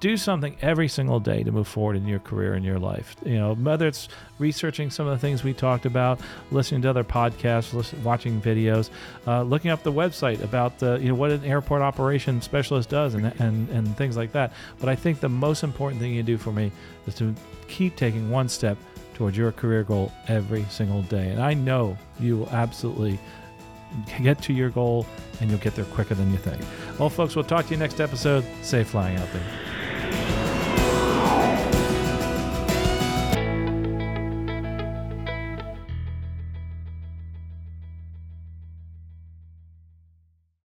do 0.00 0.16
something 0.16 0.56
every 0.62 0.88
single 0.88 1.20
day 1.20 1.42
to 1.42 1.52
move 1.52 1.68
forward 1.68 1.94
in 1.94 2.06
your 2.06 2.18
career 2.18 2.54
and 2.54 2.64
your 2.64 2.78
life. 2.78 3.14
You 3.22 3.36
know, 3.36 3.54
whether 3.54 3.86
it's 3.86 4.08
researching 4.38 4.90
some 4.90 5.06
of 5.06 5.12
the 5.12 5.18
things 5.18 5.44
we 5.44 5.52
talked 5.52 5.84
about, 5.84 6.18
listening 6.50 6.80
to 6.82 6.90
other 6.90 7.04
podcasts, 7.04 7.74
listen, 7.74 8.02
watching 8.02 8.40
videos, 8.40 8.88
uh, 9.26 9.42
looking 9.42 9.70
up 9.70 9.82
the 9.82 9.92
website 9.92 10.42
about 10.42 10.78
the, 10.78 10.98
you 11.00 11.08
know 11.08 11.14
what 11.14 11.30
an 11.30 11.44
airport 11.44 11.82
operation 11.82 12.40
specialist 12.40 12.88
does, 12.88 13.14
and, 13.14 13.26
and 13.40 13.68
and 13.68 13.96
things 13.96 14.16
like 14.16 14.32
that. 14.32 14.54
But 14.80 14.88
I 14.88 14.96
think 14.96 15.20
the 15.20 15.28
most 15.28 15.62
important 15.62 16.00
thing 16.00 16.14
you 16.14 16.22
do 16.22 16.38
for 16.38 16.52
me 16.52 16.72
is 17.06 17.14
to 17.16 17.34
keep 17.68 17.96
taking 17.96 18.30
one 18.30 18.48
step 18.48 18.78
towards 19.12 19.36
your 19.36 19.52
career 19.52 19.84
goal 19.84 20.12
every 20.28 20.64
single 20.70 21.02
day. 21.02 21.28
And 21.28 21.42
I 21.42 21.52
know 21.52 21.98
you 22.18 22.38
will 22.38 22.48
absolutely 22.50 23.18
get 24.22 24.40
to 24.42 24.52
your 24.52 24.70
goal 24.70 25.06
and 25.40 25.50
you'll 25.50 25.60
get 25.60 25.74
there 25.74 25.84
quicker 25.86 26.14
than 26.14 26.30
you 26.30 26.38
think. 26.38 26.62
Well, 26.98 27.10
folks, 27.10 27.34
we'll 27.34 27.44
talk 27.44 27.66
to 27.66 27.70
you 27.72 27.76
next 27.76 28.00
episode. 28.00 28.44
Safe 28.62 28.88
flying 28.88 29.16
out 29.18 29.32
there. 29.32 29.69